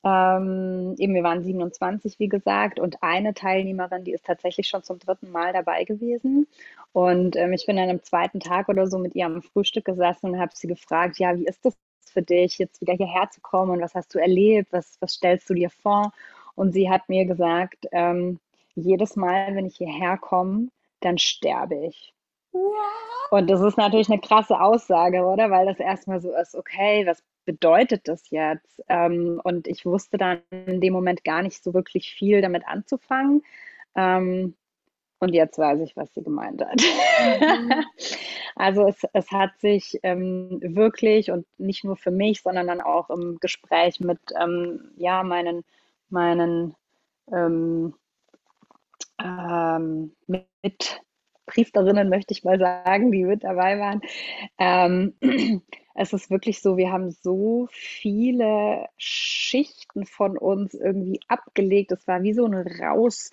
ähm, 0.04 0.95
eben, 0.99 1.14
wir 1.14 1.23
waren 1.23 1.42
27, 1.42 2.19
wie 2.19 2.28
gesagt, 2.28 2.80
und 2.80 3.02
eine 3.02 3.35
Teilnehmerin, 3.35 4.04
die 4.04 4.12
ist 4.12 4.25
tatsächlich 4.25 4.69
schon 4.69 4.83
zum 4.83 4.99
dritten 4.99 5.30
Mal 5.30 5.52
dabei 5.52 5.85
gewesen. 5.85 6.47
Und 6.92 7.37
ähm, 7.37 7.52
ich 7.52 7.66
bin 7.66 7.76
dann 7.76 7.90
am 7.90 8.02
zweiten 8.02 8.40
Tag 8.40 8.69
oder 8.69 8.87
so 8.87 8.99
mit 8.99 9.14
ihr 9.14 9.26
am 9.26 9.42
Frühstück 9.42 9.85
gesessen 9.85 10.30
und 10.30 10.40
habe 10.40 10.52
sie 10.54 10.69
gefragt, 10.69 11.19
ja, 11.19 11.37
wie 11.37 11.47
ist 11.47 11.64
das 11.64 11.76
für 12.11 12.23
dich, 12.23 12.59
jetzt 12.59 12.81
wieder 12.81 12.95
hierher 12.95 13.31
zu 13.31 13.40
kommen 13.40 13.73
und 13.73 13.81
was 13.81 13.95
hast 13.95 14.14
du 14.14 14.19
erlebt, 14.19 14.73
was, 14.73 14.97
was 15.00 15.12
stellst 15.14 15.49
du 15.50 15.55
dir 15.55 15.71
vor? 15.71 16.12
Und 16.55 16.73
sie 16.73 16.90
hat 16.90 17.09
mir 17.09 17.25
gesagt, 17.25 17.87
ähm, 17.93 18.38
jedes 18.75 19.17
Mal, 19.17 19.55
wenn 19.55 19.67
ich 19.67 19.76
hierher 19.76 20.19
komme, 20.19 20.69
dann 21.00 21.19
sterbe 21.19 21.87
ich. 21.87 22.12
Und 23.31 23.49
das 23.49 23.61
ist 23.61 23.79
natürlich 23.79 24.11
eine 24.11 24.21
krasse 24.21 24.61
Aussage, 24.61 25.25
oder? 25.25 25.50
Weil 25.50 25.67
das 25.67 25.79
erstmal 25.79 26.21
so 26.21 26.35
ist, 26.35 26.55
okay, 26.57 27.07
was 27.07 27.23
bedeutet 27.45 28.09
das 28.09 28.31
jetzt? 28.31 28.83
Ähm, 28.88 29.40
und 29.45 29.69
ich 29.69 29.87
wusste 29.87 30.19
dann 30.19 30.43
in 30.50 30.81
dem 30.81 30.93
Moment 30.93 31.25
gar 31.25 31.43
nicht 31.43 31.62
so 31.62 31.73
wirklich 31.75 32.12
viel 32.12 32.43
damit 32.43 32.67
anzufangen. 32.67 33.43
Ähm, 33.95 34.55
und 35.20 35.34
jetzt 35.34 35.58
weiß 35.58 35.80
ich, 35.80 35.96
was 35.96 36.12
sie 36.14 36.22
gemeint 36.22 36.64
hat. 36.64 36.80
Mhm. 36.80 37.72
also 38.56 38.88
es, 38.88 39.02
es 39.12 39.30
hat 39.30 39.58
sich 39.60 40.00
ähm, 40.02 40.58
wirklich 40.62 41.30
und 41.30 41.46
nicht 41.58 41.84
nur 41.84 41.96
für 41.96 42.10
mich, 42.10 42.42
sondern 42.42 42.66
dann 42.66 42.80
auch 42.80 43.10
im 43.10 43.38
Gespräch 43.38 44.00
mit 44.00 44.20
ähm, 44.40 44.90
ja, 44.96 45.22
meinen, 45.22 45.62
meinen 46.08 46.74
ähm, 47.30 47.94
ähm, 49.22 50.12
mit 50.26 51.02
Priesterinnen, 51.46 52.08
möchte 52.08 52.32
ich 52.32 52.44
mal 52.44 52.58
sagen, 52.58 53.12
die 53.12 53.24
mit 53.24 53.44
dabei 53.44 53.78
waren. 53.78 54.00
Ähm, 54.58 55.14
es 55.94 56.12
ist 56.12 56.30
wirklich 56.30 56.62
so, 56.62 56.76
wir 56.76 56.92
haben 56.92 57.10
so 57.10 57.68
viele 57.72 58.86
Schichten 58.96 60.06
von 60.06 60.38
uns 60.38 60.74
irgendwie 60.74 61.20
abgelegt. 61.28 61.92
Es 61.92 62.06
war 62.06 62.22
wie 62.22 62.32
so 62.32 62.46
ein 62.46 62.54
Raus 62.54 63.30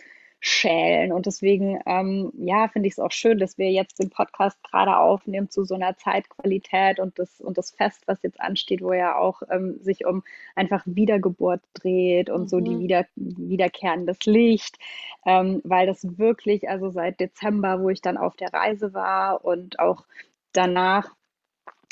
schälen. 0.47 1.11
Und 1.11 1.25
deswegen, 1.25 1.79
ähm, 1.85 2.31
ja, 2.37 2.67
finde 2.69 2.87
ich 2.87 2.93
es 2.93 2.99
auch 2.99 3.11
schön, 3.11 3.37
dass 3.37 3.57
wir 3.57 3.69
jetzt 3.69 3.99
den 3.99 4.09
Podcast 4.09 4.61
gerade 4.63 4.97
aufnehmen 4.97 5.49
zu 5.49 5.65
so 5.65 5.75
einer 5.75 5.97
Zeitqualität 5.97 6.99
und 6.99 7.19
das, 7.19 7.41
und 7.41 7.57
das 7.57 7.71
Fest, 7.71 8.03
was 8.05 8.23
jetzt 8.23 8.39
ansteht, 8.39 8.81
wo 8.81 8.93
ja 8.93 9.17
auch 9.17 9.41
ähm, 9.49 9.77
sich 9.81 10.05
um 10.05 10.23
einfach 10.55 10.83
Wiedergeburt 10.85 11.61
dreht 11.73 12.29
und 12.29 12.43
mhm. 12.43 12.47
so 12.47 12.59
die 12.61 12.75
mhm. 12.75 12.79
wieder, 12.79 13.05
wiederkehrendes 13.15 14.19
Licht, 14.25 14.77
ähm, 15.25 15.61
weil 15.65 15.85
das 15.85 16.17
wirklich, 16.17 16.69
also 16.69 16.89
seit 16.91 17.19
Dezember, 17.19 17.81
wo 17.81 17.89
ich 17.89 18.01
dann 18.01 18.17
auf 18.17 18.35
der 18.37 18.53
Reise 18.53 18.93
war 18.93 19.43
und 19.43 19.79
auch 19.79 20.05
danach 20.53 21.16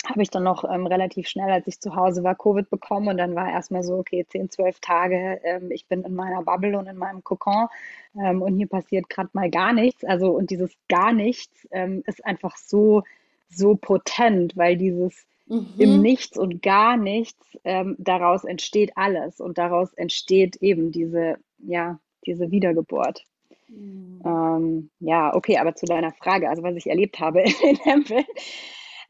habe 0.09 0.21
ich 0.21 0.29
dann 0.29 0.43
noch 0.43 0.63
ähm, 0.63 0.87
relativ 0.87 1.27
schnell, 1.27 1.51
als 1.51 1.67
ich 1.67 1.79
zu 1.79 1.95
Hause 1.95 2.23
war, 2.23 2.35
Covid 2.35 2.69
bekommen 2.69 3.07
und 3.07 3.17
dann 3.17 3.35
war 3.35 3.49
erstmal 3.49 3.83
so, 3.83 3.95
okay, 3.97 4.25
10, 4.27 4.49
12 4.49 4.79
Tage, 4.79 5.39
ähm, 5.43 5.71
ich 5.71 5.87
bin 5.87 6.03
in 6.03 6.15
meiner 6.15 6.43
Bubble 6.43 6.77
und 6.77 6.87
in 6.87 6.97
meinem 6.97 7.23
Kokon 7.23 7.67
ähm, 8.15 8.41
und 8.41 8.55
hier 8.57 8.67
passiert 8.67 9.09
gerade 9.09 9.29
mal 9.33 9.49
gar 9.49 9.73
nichts. 9.73 10.03
Also 10.03 10.31
und 10.31 10.49
dieses 10.49 10.71
gar 10.89 11.13
nichts 11.13 11.67
ähm, 11.71 12.03
ist 12.05 12.25
einfach 12.25 12.57
so, 12.57 13.03
so 13.49 13.75
potent, 13.75 14.55
weil 14.57 14.77
dieses 14.77 15.25
mhm. 15.47 15.73
im 15.77 16.01
Nichts 16.01 16.37
und 16.37 16.61
gar 16.61 16.97
nichts, 16.97 17.57
ähm, 17.63 17.95
daraus 17.99 18.43
entsteht 18.43 18.91
alles 18.95 19.39
und 19.39 19.57
daraus 19.57 19.93
entsteht 19.93 20.57
eben 20.57 20.91
diese, 20.91 21.37
ja, 21.59 21.99
diese 22.25 22.51
Wiedergeburt. 22.51 23.23
Mhm. 23.67 24.21
Ähm, 24.25 24.89
ja, 24.99 25.33
okay, 25.33 25.57
aber 25.57 25.75
zu 25.75 25.85
deiner 25.85 26.11
Frage, 26.11 26.49
also 26.49 26.63
was 26.63 26.75
ich 26.75 26.87
erlebt 26.87 27.19
habe 27.19 27.41
in 27.43 27.53
den 27.61 27.77
Tempeln. 27.77 28.25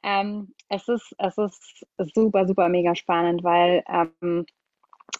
Ähm, 0.04 0.54
es, 0.70 0.88
ist, 0.88 1.16
es 1.18 1.38
ist 1.38 1.86
super, 2.14 2.48
super 2.48 2.70
mega 2.70 2.96
spannend, 2.96 3.44
weil 3.44 3.84
ähm, 3.88 4.46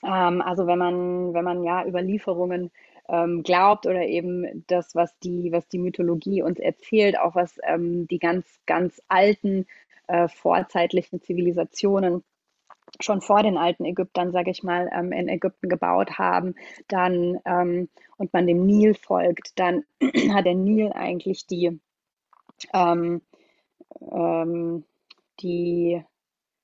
ähm, 0.04 0.42
also 0.42 0.68
wenn 0.68 0.80
man, 0.80 1.34
wenn 1.34 1.46
man 1.46 1.64
ja 1.64 1.86
Überlieferungen 1.86 2.72
ähm, 3.08 3.44
glaubt 3.44 3.86
oder 3.86 4.04
eben 4.04 4.66
das, 4.68 4.96
was 4.96 5.18
die, 5.20 5.52
was 5.52 5.68
die 5.68 5.80
Mythologie 5.80 6.42
uns 6.42 6.60
erzählt, 6.60 7.18
auch 7.20 7.36
was 7.36 7.58
ähm, 7.64 8.08
die 8.08 8.20
ganz, 8.20 8.46
ganz 8.66 9.02
alten 9.08 9.68
äh, 10.08 10.28
vorzeitlichen 10.28 11.22
Zivilisationen 11.22 12.24
schon 13.00 13.22
vor 13.22 13.44
den 13.44 13.58
alten 13.58 13.84
Ägyptern, 13.86 14.32
sage 14.32 14.52
ich 14.52 14.64
mal, 14.64 14.90
ähm, 14.94 15.12
in 15.12 15.28
Ägypten 15.28 15.70
gebaut 15.70 16.18
haben, 16.18 16.56
dann 16.88 17.40
ähm, 17.46 17.90
und 18.18 18.32
man 18.34 18.48
dem 18.48 18.66
Nil 18.66 18.94
folgt, 18.94 19.60
dann 19.60 19.84
hat 20.32 20.46
der 20.46 20.56
Nil 20.56 20.92
eigentlich 20.94 21.46
die 21.48 21.80
ähm, 22.74 23.22
die 25.40 26.04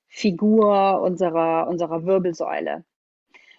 Figur 0.08 1.02
unserer, 1.02 1.68
unserer 1.68 2.06
Wirbelsäule. 2.06 2.84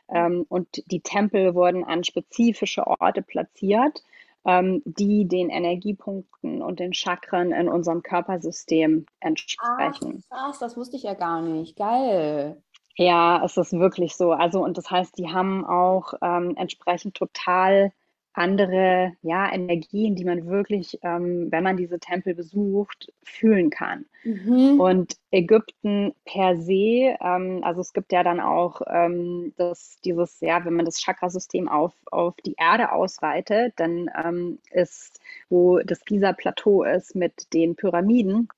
Ähm, 0.09 0.45
und 0.49 0.83
die 0.91 1.01
Tempel 1.01 1.55
wurden 1.55 1.85
an 1.85 2.05
spezifische 2.05 2.87
Orte 2.87 3.23
platziert, 3.23 4.03
ähm, 4.45 4.83
die 4.85 5.27
den 5.27 5.49
Energiepunkten 5.49 6.63
und 6.63 6.81
den 6.81 6.93
Chakren 6.93 7.53
in 7.53 7.69
unserem 7.69 8.03
Körpersystem 8.03 9.07
entsprechen. 9.21 10.23
Ach, 10.29 10.47
krass, 10.47 10.59
das 10.59 10.77
wusste 10.77 10.97
ich 10.97 11.05
ja 11.05 11.15
gar 11.15 11.41
nicht. 11.41 11.77
Geil. 11.77 12.63
Ja, 12.97 13.43
es 13.45 13.57
ist 13.57 13.73
wirklich 13.73 14.17
so. 14.17 14.33
Also, 14.33 14.63
und 14.63 14.77
das 14.77 14.91
heißt, 14.91 15.17
die 15.17 15.29
haben 15.31 15.65
auch 15.65 16.15
ähm, 16.21 16.55
entsprechend 16.57 17.15
total 17.15 17.93
andere 18.35 19.13
ja, 19.23 19.53
Energien, 19.53 20.15
die 20.17 20.25
man 20.25 20.47
wirklich, 20.47 20.99
ähm, 21.03 21.49
wenn 21.51 21.63
man 21.63 21.77
diese 21.77 21.99
Tempel 21.99 22.35
besucht, 22.35 23.13
fühlen 23.23 23.71
kann. 23.71 24.07
Mhm. 24.25 24.81
Und 24.81 25.17
Ägypten 25.31 26.15
per 26.25 26.57
se, 26.57 27.17
ähm, 27.21 27.61
also 27.63 27.81
es 27.81 27.93
gibt 27.93 28.13
ja 28.13 28.23
dann 28.23 28.41
auch 28.41 28.81
ähm, 28.87 29.53
das, 29.57 29.99
dieses, 30.05 30.41
ja, 30.41 30.65
wenn 30.65 30.75
man 30.75 30.87
das 30.87 31.03
Chakrasystem 31.03 31.69
auf, 31.69 31.93
auf 32.11 32.35
die 32.47 32.55
Erde 32.59 32.93
ausweitet, 32.93 33.75
dann 33.77 34.11
ähm, 34.25 34.59
ist, 34.71 35.21
wo 35.51 35.81
das 35.81 36.05
Giza-Plateau 36.05 36.85
ist 36.85 37.15
mit 37.15 37.53
den 37.53 37.77
Pyramiden, 37.77 38.49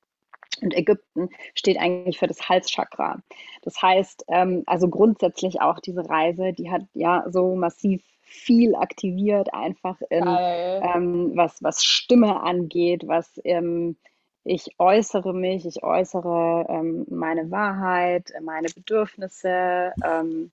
und 0.62 0.72
Ägypten 0.72 1.30
steht 1.54 1.78
eigentlich 1.78 2.18
für 2.18 2.28
das 2.28 2.48
Halschakra. 2.48 3.20
Das 3.62 3.82
heißt, 3.82 4.24
ähm, 4.28 4.62
also 4.66 4.88
grundsätzlich 4.88 5.60
auch 5.60 5.80
diese 5.80 6.08
Reise, 6.08 6.52
die 6.52 6.70
hat 6.70 6.82
ja 6.94 7.24
so 7.28 7.56
massiv 7.56 8.02
viel 8.24 8.74
aktiviert, 8.74 9.52
einfach 9.52 10.00
in, 10.10 10.24
ähm, 10.26 11.32
was, 11.34 11.62
was 11.62 11.84
Stimme 11.84 12.40
angeht, 12.40 13.06
was 13.06 13.40
ähm, 13.44 13.96
ich 14.44 14.68
äußere 14.78 15.32
mich, 15.32 15.66
ich 15.66 15.82
äußere 15.82 16.66
ähm, 16.68 17.06
meine 17.08 17.50
Wahrheit, 17.50 18.32
meine 18.42 18.68
Bedürfnisse. 18.68 19.92
Ähm, 20.04 20.50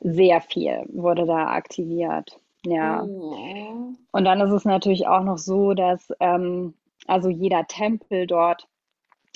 sehr 0.00 0.40
viel 0.40 0.84
wurde 0.88 1.26
da 1.26 1.48
aktiviert. 1.48 2.40
Ja. 2.64 3.02
Mhm. 3.02 3.98
Und 4.10 4.24
dann 4.24 4.40
ist 4.40 4.50
es 4.50 4.64
natürlich 4.64 5.06
auch 5.06 5.22
noch 5.22 5.38
so, 5.38 5.74
dass 5.74 6.12
ähm, 6.20 6.74
also 7.06 7.28
jeder 7.28 7.66
Tempel 7.66 8.26
dort 8.26 8.68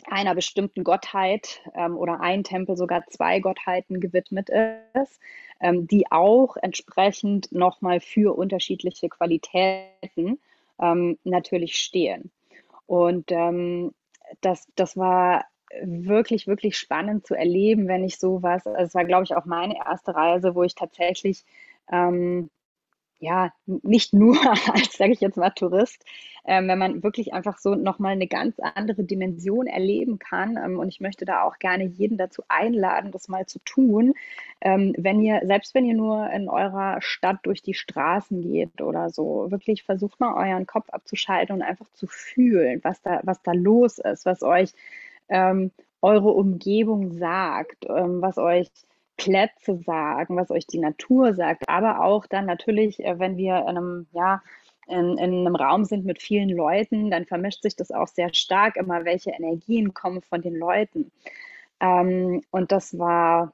einer 0.06 0.34
bestimmten 0.34 0.82
Gottheit 0.82 1.60
ähm, 1.74 1.96
oder 1.96 2.20
ein 2.20 2.42
Tempel 2.42 2.76
sogar 2.76 3.06
zwei 3.06 3.38
Gottheiten 3.40 4.00
gewidmet 4.00 4.50
ist, 4.94 5.20
ähm, 5.62 5.86
die 5.86 6.10
auch 6.10 6.56
entsprechend 6.56 7.52
nochmal 7.52 8.00
für 8.00 8.36
unterschiedliche 8.36 9.08
Qualitäten 9.08 10.38
ähm, 10.80 11.18
natürlich 11.24 11.76
stehen. 11.76 12.30
Und 12.86 13.30
ähm, 13.30 13.94
das, 14.40 14.66
das 14.74 14.96
war 14.96 15.46
wirklich, 15.80 16.46
wirklich 16.46 16.76
spannend 16.76 17.26
zu 17.26 17.34
erleben, 17.34 17.88
wenn 17.88 18.04
ich 18.04 18.18
sowas, 18.18 18.66
also 18.66 18.82
es 18.82 18.94
war, 18.94 19.04
glaube 19.04 19.24
ich, 19.24 19.34
auch 19.34 19.46
meine 19.46 19.76
erste 19.76 20.14
Reise, 20.14 20.54
wo 20.54 20.62
ich 20.64 20.74
tatsächlich 20.74 21.44
ähm, 21.90 22.50
ja, 23.22 23.52
nicht 23.66 24.12
nur 24.12 24.36
als, 24.74 24.96
sage 24.98 25.12
ich 25.12 25.20
jetzt 25.20 25.36
mal, 25.36 25.50
Tourist, 25.50 26.04
ähm, 26.44 26.66
wenn 26.66 26.78
man 26.78 27.02
wirklich 27.04 27.32
einfach 27.32 27.58
so 27.58 27.76
nochmal 27.76 28.12
eine 28.12 28.26
ganz 28.26 28.56
andere 28.58 29.04
Dimension 29.04 29.68
erleben 29.68 30.18
kann. 30.18 30.56
Ähm, 30.56 30.80
und 30.80 30.88
ich 30.88 31.00
möchte 31.00 31.24
da 31.24 31.44
auch 31.44 31.60
gerne 31.60 31.84
jeden 31.84 32.18
dazu 32.18 32.42
einladen, 32.48 33.12
das 33.12 33.28
mal 33.28 33.46
zu 33.46 33.60
tun. 33.60 34.14
Ähm, 34.60 34.92
wenn 34.98 35.20
ihr, 35.20 35.40
selbst 35.44 35.72
wenn 35.74 35.84
ihr 35.84 35.94
nur 35.94 36.28
in 36.30 36.48
eurer 36.48 37.00
Stadt 37.00 37.38
durch 37.44 37.62
die 37.62 37.74
Straßen 37.74 38.42
geht 38.42 38.82
oder 38.82 39.08
so, 39.08 39.52
wirklich 39.52 39.84
versucht 39.84 40.18
mal 40.18 40.34
euren 40.34 40.66
Kopf 40.66 40.90
abzuschalten 40.90 41.54
und 41.54 41.62
einfach 41.62 41.90
zu 41.92 42.08
fühlen, 42.08 42.80
was 42.82 43.02
da, 43.02 43.20
was 43.22 43.40
da 43.42 43.52
los 43.52 43.98
ist, 43.98 44.26
was 44.26 44.42
euch 44.42 44.72
ähm, 45.28 45.70
eure 46.00 46.30
Umgebung 46.30 47.12
sagt, 47.12 47.86
ähm, 47.88 48.20
was 48.20 48.36
euch 48.36 48.68
Plätze 49.22 49.78
sagen, 49.86 50.36
was 50.36 50.50
euch 50.50 50.66
die 50.66 50.80
Natur 50.80 51.34
sagt, 51.34 51.68
aber 51.68 52.04
auch 52.04 52.26
dann 52.26 52.46
natürlich, 52.46 53.04
äh, 53.04 53.18
wenn 53.18 53.36
wir 53.36 53.58
in 53.58 53.68
einem, 53.68 54.06
ja, 54.12 54.42
in, 54.88 55.16
in 55.16 55.46
einem 55.46 55.54
Raum 55.54 55.84
sind 55.84 56.04
mit 56.04 56.20
vielen 56.20 56.48
Leuten, 56.48 57.10
dann 57.10 57.24
vermischt 57.26 57.62
sich 57.62 57.76
das 57.76 57.92
auch 57.92 58.08
sehr 58.08 58.34
stark 58.34 58.76
immer, 58.76 59.04
welche 59.04 59.30
Energien 59.30 59.94
kommen 59.94 60.22
von 60.22 60.42
den 60.42 60.56
Leuten. 60.56 61.12
Ähm, 61.80 62.42
und 62.50 62.72
das 62.72 62.98
war 62.98 63.52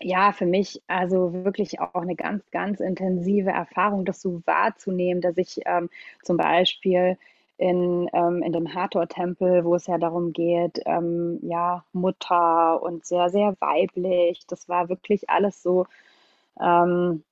ja 0.00 0.32
für 0.32 0.46
mich 0.46 0.82
also 0.86 1.44
wirklich 1.44 1.78
auch 1.80 1.94
eine 1.94 2.16
ganz, 2.16 2.42
ganz 2.50 2.80
intensive 2.80 3.50
Erfahrung, 3.50 4.06
das 4.06 4.22
so 4.22 4.40
wahrzunehmen, 4.46 5.20
dass 5.20 5.36
ich 5.36 5.60
ähm, 5.66 5.90
zum 6.22 6.38
Beispiel 6.38 7.18
in, 7.60 8.08
ähm, 8.14 8.42
in 8.42 8.52
dem 8.52 8.74
Hathor-Tempel, 8.74 9.64
wo 9.64 9.74
es 9.74 9.86
ja 9.86 9.98
darum 9.98 10.32
geht, 10.32 10.80
ähm, 10.86 11.38
ja, 11.42 11.84
Mutter 11.92 12.82
und 12.82 13.04
sehr, 13.04 13.28
sehr 13.30 13.54
weiblich. 13.60 14.46
Das 14.48 14.68
war 14.68 14.88
wirklich 14.88 15.28
alles 15.28 15.62
so, 15.62 15.86
ähm, 16.60 17.22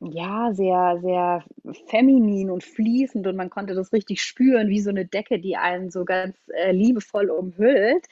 ja, 0.00 0.52
sehr, 0.54 0.98
sehr 1.02 1.44
feminin 1.86 2.50
und 2.50 2.64
fließend 2.64 3.26
und 3.26 3.36
man 3.36 3.50
konnte 3.50 3.74
das 3.74 3.92
richtig 3.92 4.22
spüren, 4.22 4.68
wie 4.68 4.80
so 4.80 4.90
eine 4.90 5.04
Decke, 5.06 5.40
die 5.40 5.56
einen 5.56 5.90
so 5.90 6.04
ganz 6.04 6.36
äh, 6.54 6.72
liebevoll 6.72 7.30
umhüllt. 7.30 8.06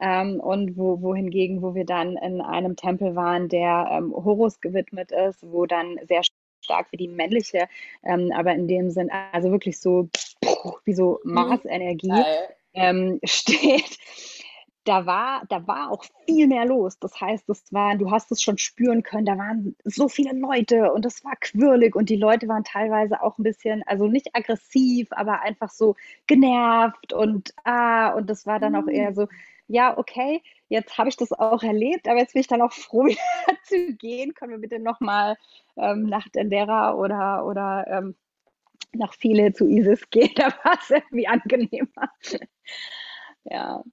Ähm, 0.00 0.40
und 0.40 0.76
wo, 0.76 1.00
wohingegen, 1.02 1.62
wo 1.62 1.74
wir 1.74 1.86
dann 1.86 2.16
in 2.18 2.40
einem 2.42 2.76
Tempel 2.76 3.16
waren, 3.16 3.48
der 3.48 3.88
ähm, 3.92 4.12
Horus 4.14 4.60
gewidmet 4.60 5.10
ist, 5.12 5.42
wo 5.42 5.66
dann 5.66 5.98
sehr 6.06 6.22
stark 6.62 6.88
für 6.88 6.96
die 6.96 7.08
männliche, 7.08 7.68
ähm, 8.04 8.32
aber 8.34 8.52
in 8.54 8.68
dem 8.68 8.90
Sinn, 8.90 9.10
also 9.32 9.50
wirklich 9.50 9.78
so 9.78 10.08
wie 10.84 10.94
so 10.94 11.20
mhm. 11.24 11.34
Marsenergie 11.34 12.24
ähm, 12.74 13.20
steht 13.24 13.98
da 14.84 15.06
war, 15.06 15.42
da 15.48 15.66
war 15.66 15.90
auch 15.90 16.04
viel 16.26 16.48
mehr 16.48 16.64
los. 16.64 16.98
Das 16.98 17.20
heißt, 17.20 17.48
das 17.48 17.72
war, 17.72 17.96
du 17.96 18.10
hast 18.10 18.32
es 18.32 18.42
schon 18.42 18.58
spüren 18.58 19.02
können, 19.02 19.26
da 19.26 19.38
waren 19.38 19.76
so 19.84 20.08
viele 20.08 20.32
Leute 20.32 20.92
und 20.92 21.06
es 21.06 21.24
war 21.24 21.34
quirlig 21.40 21.94
und 21.94 22.08
die 22.10 22.16
Leute 22.16 22.48
waren 22.48 22.64
teilweise 22.64 23.22
auch 23.22 23.38
ein 23.38 23.44
bisschen, 23.44 23.82
also 23.86 24.06
nicht 24.06 24.34
aggressiv, 24.34 25.08
aber 25.12 25.42
einfach 25.42 25.70
so 25.70 25.94
genervt 26.26 27.12
und 27.12 27.54
ah, 27.64 28.10
und 28.14 28.28
das 28.28 28.46
war 28.46 28.58
dann 28.58 28.74
auch 28.74 28.88
eher 28.88 29.10
mhm. 29.10 29.14
so, 29.14 29.28
ja, 29.68 29.96
okay, 29.96 30.42
jetzt 30.72 30.96
habe 30.98 31.08
ich 31.08 31.16
das 31.16 31.32
auch 31.32 31.62
erlebt, 31.62 32.08
aber 32.08 32.18
jetzt 32.18 32.32
bin 32.32 32.40
ich 32.40 32.48
dann 32.48 32.62
auch 32.62 32.72
froh, 32.72 33.04
wieder 33.06 33.20
zu 33.64 33.94
gehen. 33.96 34.34
Können 34.34 34.52
wir 34.52 34.58
bitte 34.58 34.78
nochmal 34.78 35.36
ähm, 35.76 36.04
nach 36.04 36.28
Dendera 36.30 36.94
oder, 36.94 37.46
oder 37.46 37.86
ähm, 37.88 38.16
nach 38.92 39.14
viele 39.14 39.52
zu 39.52 39.66
Isis 39.66 40.08
gehen? 40.10 40.30
Da 40.36 40.46
war 40.64 40.78
es 40.80 40.90
irgendwie 40.90 41.28
angenehmer. 41.28 42.10
ja. 43.44 43.84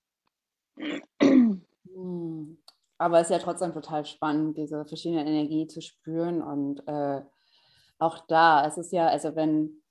Hm. 1.22 2.58
Aber 2.98 3.20
es 3.20 3.30
ist 3.30 3.32
ja 3.32 3.40
trotzdem 3.40 3.74
total 3.74 4.06
spannend, 4.06 4.58
diese 4.58 4.86
verschiedene 4.86 5.26
Energie 5.26 5.68
zu 5.68 5.82
spüren. 5.82 6.42
Und 6.42 6.86
äh, 6.88 7.22
auch 7.98 8.20
da, 8.28 8.66
es 8.66 8.78
ist 8.78 8.92
ja, 8.92 9.08
also 9.08 9.36
wenn 9.36 9.82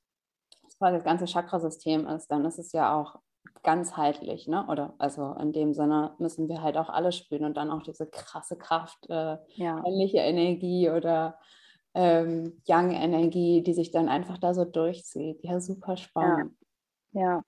das 0.78 1.04
ganze 1.04 1.26
Chakrasystem 1.26 2.07
ist, 2.07 2.28
dann 2.28 2.45
ist 2.45 2.59
es 2.59 2.73
ja 2.73 2.95
auch 2.95 3.18
ganzheitlich, 3.62 4.48
ne? 4.48 4.66
Oder 4.68 4.94
also 4.98 5.34
in 5.40 5.52
dem 5.52 5.74
Sinne 5.74 6.14
müssen 6.18 6.48
wir 6.48 6.62
halt 6.62 6.76
auch 6.76 6.88
alle 6.88 7.12
spüren 7.12 7.44
und 7.44 7.56
dann 7.56 7.70
auch 7.70 7.82
diese 7.82 8.06
krasse 8.06 8.56
Kraft, 8.56 9.08
äh, 9.08 9.36
ja. 9.54 9.80
männliche 9.82 10.18
Energie 10.18 10.90
oder 10.90 11.38
ähm, 11.94 12.60
Young-Energie, 12.68 13.62
die 13.62 13.74
sich 13.74 13.90
dann 13.90 14.08
einfach 14.08 14.38
da 14.38 14.54
so 14.54 14.64
durchzieht. 14.64 15.42
Ja, 15.42 15.60
super 15.60 15.96
spannend. 15.96 16.52
Ja, 17.12 17.42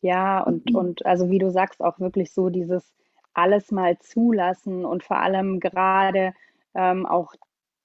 ja, 0.00 0.42
und, 0.42 0.68
mhm. 0.70 0.76
und 0.76 1.06
also 1.06 1.30
wie 1.30 1.38
du 1.38 1.50
sagst, 1.50 1.80
auch 1.80 1.98
wirklich 2.00 2.32
so 2.32 2.50
dieses 2.50 2.94
alles 3.32 3.70
mal 3.70 3.98
zulassen 3.98 4.84
und 4.84 5.02
vor 5.02 5.18
allem 5.18 5.60
gerade 5.60 6.32
ähm, 6.74 7.06
auch 7.06 7.32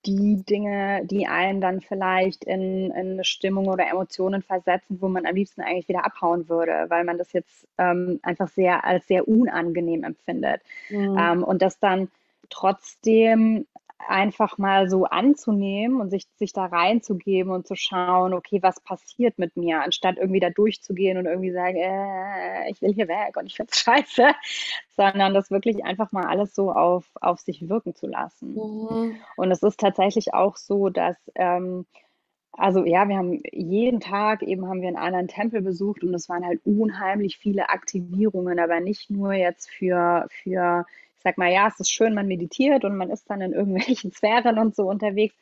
die 0.05 0.43
Dinge, 0.43 1.05
die 1.05 1.27
einen 1.27 1.59
dann 1.59 1.81
vielleicht 1.81 2.45
in, 2.45 2.91
in, 2.91 3.11
eine 3.11 3.23
Stimmung 3.23 3.67
oder 3.67 3.87
Emotionen 3.89 4.41
versetzen, 4.41 5.01
wo 5.01 5.09
man 5.09 5.25
am 5.25 5.35
liebsten 5.35 5.61
eigentlich 5.61 5.89
wieder 5.89 6.05
abhauen 6.05 6.47
würde, 6.47 6.85
weil 6.89 7.03
man 7.03 7.17
das 7.17 7.33
jetzt 7.33 7.67
ähm, 7.77 8.19
einfach 8.23 8.47
sehr 8.47 8.85
als 8.85 9.07
sehr 9.07 9.27
unangenehm 9.27 10.03
empfindet. 10.03 10.61
Mhm. 10.89 11.17
Ähm, 11.19 11.43
und 11.43 11.61
das 11.61 11.79
dann 11.79 12.09
trotzdem 12.49 13.65
einfach 14.07 14.57
mal 14.57 14.89
so 14.89 15.05
anzunehmen 15.05 15.99
und 15.99 16.09
sich, 16.09 16.27
sich 16.37 16.53
da 16.53 16.65
reinzugeben 16.65 17.51
und 17.51 17.67
zu 17.67 17.75
schauen, 17.75 18.33
okay, 18.33 18.61
was 18.63 18.79
passiert 18.79 19.37
mit 19.37 19.57
mir, 19.57 19.81
anstatt 19.83 20.17
irgendwie 20.17 20.39
da 20.39 20.49
durchzugehen 20.49 21.17
und 21.17 21.25
irgendwie 21.25 21.51
sagen, 21.51 21.77
äh, 21.77 22.71
ich 22.71 22.81
will 22.81 22.93
hier 22.93 23.07
weg 23.07 23.35
und 23.37 23.45
ich 23.45 23.55
finde 23.55 23.71
es 23.73 23.79
scheiße, 23.81 24.29
sondern 24.95 25.33
das 25.33 25.51
wirklich 25.51 25.83
einfach 25.83 26.11
mal 26.11 26.25
alles 26.25 26.55
so 26.55 26.71
auf, 26.71 27.05
auf 27.21 27.39
sich 27.39 27.67
wirken 27.69 27.95
zu 27.95 28.07
lassen. 28.07 28.53
Mhm. 28.53 29.15
Und 29.35 29.51
es 29.51 29.61
ist 29.63 29.79
tatsächlich 29.79 30.33
auch 30.33 30.55
so, 30.55 30.89
dass 30.89 31.17
ähm, 31.35 31.85
also 32.53 32.83
ja, 32.83 33.07
wir 33.07 33.17
haben 33.17 33.41
jeden 33.51 33.99
Tag 33.99 34.41
eben 34.43 34.67
haben 34.67 34.81
wir 34.81 34.87
einen 34.87 34.97
anderen 34.97 35.27
Tempel 35.27 35.61
besucht 35.61 36.03
und 36.03 36.13
es 36.13 36.27
waren 36.29 36.45
halt 36.45 36.59
unheimlich 36.65 37.37
viele 37.37 37.69
Aktivierungen, 37.69 38.59
aber 38.59 38.79
nicht 38.79 39.09
nur 39.09 39.33
jetzt 39.33 39.69
für, 39.69 40.27
für 40.29 40.85
ich 41.19 41.23
sag 41.23 41.37
mal, 41.37 41.51
ja, 41.51 41.67
es 41.67 41.77
ist 41.81 41.91
schön, 41.91 42.13
man 42.13 42.27
meditiert 42.27 42.85
und 42.85 42.95
man 42.95 43.09
ist 43.09 43.29
dann 43.29 43.41
in 43.41 43.51
irgendwelchen 43.51 44.11
Sphären 44.13 44.57
und 44.57 44.73
so 44.73 44.89
unterwegs, 44.89 45.35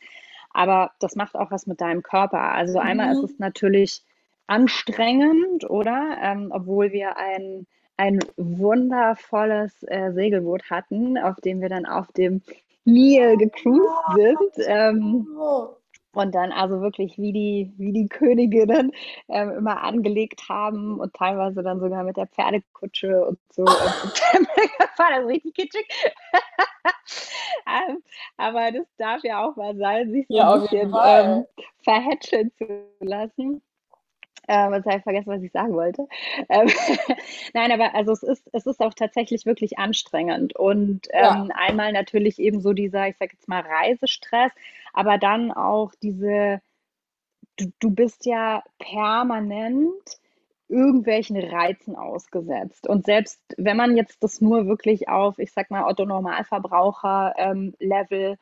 aber 0.49 0.91
das 0.99 1.15
macht 1.15 1.35
auch 1.35 1.51
was 1.51 1.67
mit 1.67 1.81
deinem 1.81 2.01
Körper. 2.01 2.51
Also 2.51 2.79
einmal 2.79 3.11
ist 3.11 3.19
mhm. 3.19 3.25
es 3.25 3.39
natürlich 3.39 4.01
anstrengend, 4.47 5.69
oder? 5.69 6.17
Ähm, 6.19 6.51
obwohl 6.51 6.91
wir 6.91 7.17
ein, 7.17 7.67
ein 7.95 8.17
wundervolles 8.37 9.83
äh, 9.83 10.11
Segelboot 10.13 10.67
hatten, 10.71 11.19
auf 11.19 11.35
dem 11.41 11.61
wir 11.61 11.69
dann 11.69 11.85
auf 11.85 12.11
dem 12.11 12.41
Nil 12.83 13.37
gecruised 13.37 14.15
sind. 14.15 14.65
Ähm, 14.65 15.27
oh 15.39 15.76
und 16.17 16.33
dann 16.33 16.51
also 16.51 16.81
wirklich 16.81 17.17
wie 17.17 17.31
die, 17.31 17.71
wie 17.77 17.93
die 17.93 18.07
Königinnen 18.07 18.91
ähm, 19.29 19.51
immer 19.51 19.83
angelegt 19.83 20.49
haben 20.49 20.99
und 20.99 21.13
teilweise 21.13 21.61
dann 21.61 21.79
sogar 21.79 22.03
mit 22.03 22.17
der 22.17 22.25
Pferdekutsche 22.25 23.23
und 23.23 23.39
so 23.51 23.63
war 24.97 25.09
das 25.15 25.27
richtig 25.27 25.53
kitschig. 25.53 25.87
ähm, 27.67 28.03
aber 28.37 28.71
das 28.71 28.87
darf 28.97 29.23
ja 29.23 29.45
auch 29.45 29.55
mal 29.55 29.75
sein, 29.75 30.11
sich 30.11 30.25
so 30.27 30.35
ja, 30.37 30.53
ein 30.53 30.61
bisschen 30.61 30.95
ähm, 31.05 31.45
verhätscheln 31.83 32.51
zu 32.57 32.65
lassen. 32.99 33.61
Ähm, 34.47 34.73
jetzt 34.73 34.85
habe 34.85 34.97
ich 34.97 35.03
vergessen, 35.03 35.33
was 35.33 35.43
ich 35.43 35.51
sagen 35.51 35.73
wollte. 35.73 36.07
Ähm, 36.49 36.69
Nein, 37.53 37.71
aber 37.71 37.93
also 37.93 38.13
es 38.13 38.23
ist, 38.23 38.49
es 38.53 38.65
ist 38.65 38.79
auch 38.79 38.93
tatsächlich 38.93 39.45
wirklich 39.45 39.77
anstrengend. 39.77 40.55
Und 40.55 41.07
ähm, 41.11 41.49
ja. 41.49 41.55
einmal 41.55 41.91
natürlich 41.91 42.39
eben 42.39 42.61
so 42.61 42.73
dieser, 42.73 43.09
ich 43.09 43.17
sage 43.17 43.33
jetzt 43.33 43.49
mal, 43.49 43.61
Reisestress, 43.61 44.51
aber 44.97 45.17
dann 45.19 45.51
auch 45.51 45.93
diese, 46.01 46.59
du, 47.57 47.71
du 47.79 47.91
bist 47.91 48.25
ja 48.25 48.63
permanent 48.79 50.19
irgendwelchen 50.69 51.37
Reizen 51.37 51.95
ausgesetzt. 51.95 52.87
Und 52.87 53.05
selbst 53.05 53.39
wenn 53.57 53.77
man 53.77 53.95
jetzt 53.95 54.23
das 54.23 54.41
nur 54.41 54.65
wirklich 54.67 55.07
auf, 55.07 55.37
ich 55.37 55.53
sag 55.53 55.69
mal, 55.69 55.87
Otto-Normalverbraucher-Level 55.87 58.37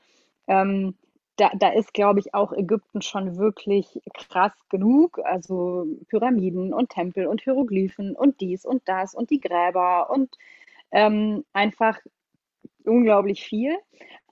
ähm, 0.48 0.96
da, 1.36 1.52
da 1.54 1.68
ist, 1.70 1.94
glaube 1.94 2.22
ich, 2.22 2.34
auch 2.34 2.54
Ägypten 2.54 3.02
schon 3.02 3.38
wirklich 3.38 4.02
krass 4.14 4.54
genug. 4.70 5.20
Also 5.26 5.86
Pyramiden 6.08 6.74
und 6.74 6.90
Tempel 6.90 7.28
und 7.28 7.42
Hieroglyphen 7.42 8.16
und 8.16 8.40
dies 8.40 8.66
und 8.66 8.88
das 8.88 9.14
und 9.14 9.30
die 9.30 9.42
Gräber 9.42 10.10
und 10.10 10.38
ähm, 10.92 11.44
einfach 11.52 12.00
unglaublich 12.86 13.44
viel. 13.44 13.78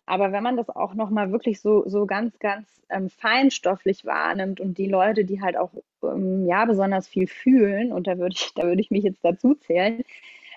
Aber 0.05 0.31
wenn 0.31 0.43
man 0.43 0.57
das 0.57 0.69
auch 0.69 0.93
nochmal 0.93 1.31
wirklich 1.31 1.61
so, 1.61 1.87
so 1.87 2.05
ganz, 2.05 2.37
ganz 2.39 2.67
ähm, 2.89 3.09
feinstofflich 3.09 4.05
wahrnimmt 4.05 4.59
und 4.59 4.77
die 4.77 4.87
Leute, 4.87 5.23
die 5.23 5.41
halt 5.41 5.57
auch 5.57 5.71
ähm, 6.03 6.45
ja 6.45 6.65
besonders 6.65 7.07
viel 7.07 7.27
fühlen, 7.27 7.93
und 7.93 8.07
da 8.07 8.17
würde 8.17 8.35
ich, 8.37 8.51
da 8.55 8.63
würde 8.63 8.81
ich 8.81 8.91
mich 8.91 9.03
jetzt 9.03 9.23
dazu 9.23 9.55
zählen, 9.55 10.03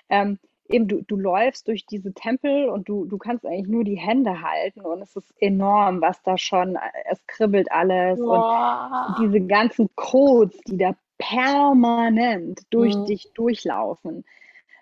ähm, 0.09 0.37
eben 0.69 0.87
du, 0.87 1.01
du 1.01 1.15
läufst 1.15 1.67
durch 1.67 1.85
diese 1.85 2.13
Tempel 2.13 2.69
und 2.69 2.89
du, 2.89 3.05
du 3.05 3.17
kannst 3.17 3.45
eigentlich 3.45 3.67
nur 3.67 3.83
die 3.83 3.95
Hände 3.95 4.41
halten 4.41 4.81
und 4.81 5.01
es 5.01 5.15
ist 5.15 5.33
enorm, 5.39 6.01
was 6.01 6.21
da 6.23 6.37
schon, 6.37 6.77
es 7.09 7.25
kribbelt 7.27 7.71
alles 7.71 8.19
wow. 8.19 9.07
und 9.07 9.19
diese 9.19 9.45
ganzen 9.45 9.89
Codes, 9.95 10.59
die 10.67 10.77
da 10.77 10.93
permanent 11.17 12.61
durch 12.69 12.95
mhm. 12.95 13.05
dich 13.05 13.31
durchlaufen. 13.33 14.25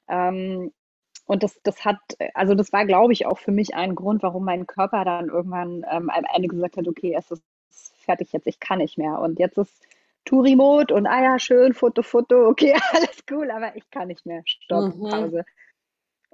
Ähm, 0.07 0.71
und 1.25 1.43
das, 1.43 1.59
das 1.63 1.83
hat, 1.85 1.99
also 2.33 2.53
das 2.55 2.71
war, 2.71 2.85
glaube 2.85 3.13
ich, 3.13 3.25
auch 3.25 3.39
für 3.39 3.51
mich 3.51 3.75
ein 3.75 3.95
Grund, 3.95 4.23
warum 4.23 4.45
mein 4.45 4.67
Körper 4.67 5.03
dann 5.05 5.29
irgendwann 5.29 5.85
ähm, 5.91 6.09
am 6.09 6.25
Ende 6.33 6.47
gesagt 6.47 6.77
hat, 6.77 6.87
okay, 6.87 7.15
es 7.17 7.31
ist 7.31 7.43
fertig 7.97 8.31
jetzt, 8.33 8.47
ich 8.47 8.59
kann 8.59 8.77
nicht 8.77 8.97
mehr. 8.97 9.19
Und 9.19 9.39
jetzt 9.39 9.57
ist 9.57 9.87
Touri-Mode 10.25 10.93
und 10.93 11.07
ah 11.07 11.23
ja, 11.23 11.39
schön, 11.39 11.73
Foto, 11.73 12.03
Foto, 12.03 12.47
okay, 12.47 12.75
alles 12.93 13.23
cool, 13.31 13.49
aber 13.51 13.75
ich 13.75 13.89
kann 13.89 14.07
nicht 14.07 14.25
mehr. 14.25 14.41
Stopp, 14.45 14.95
mhm. 14.95 15.09
Pause 15.09 15.45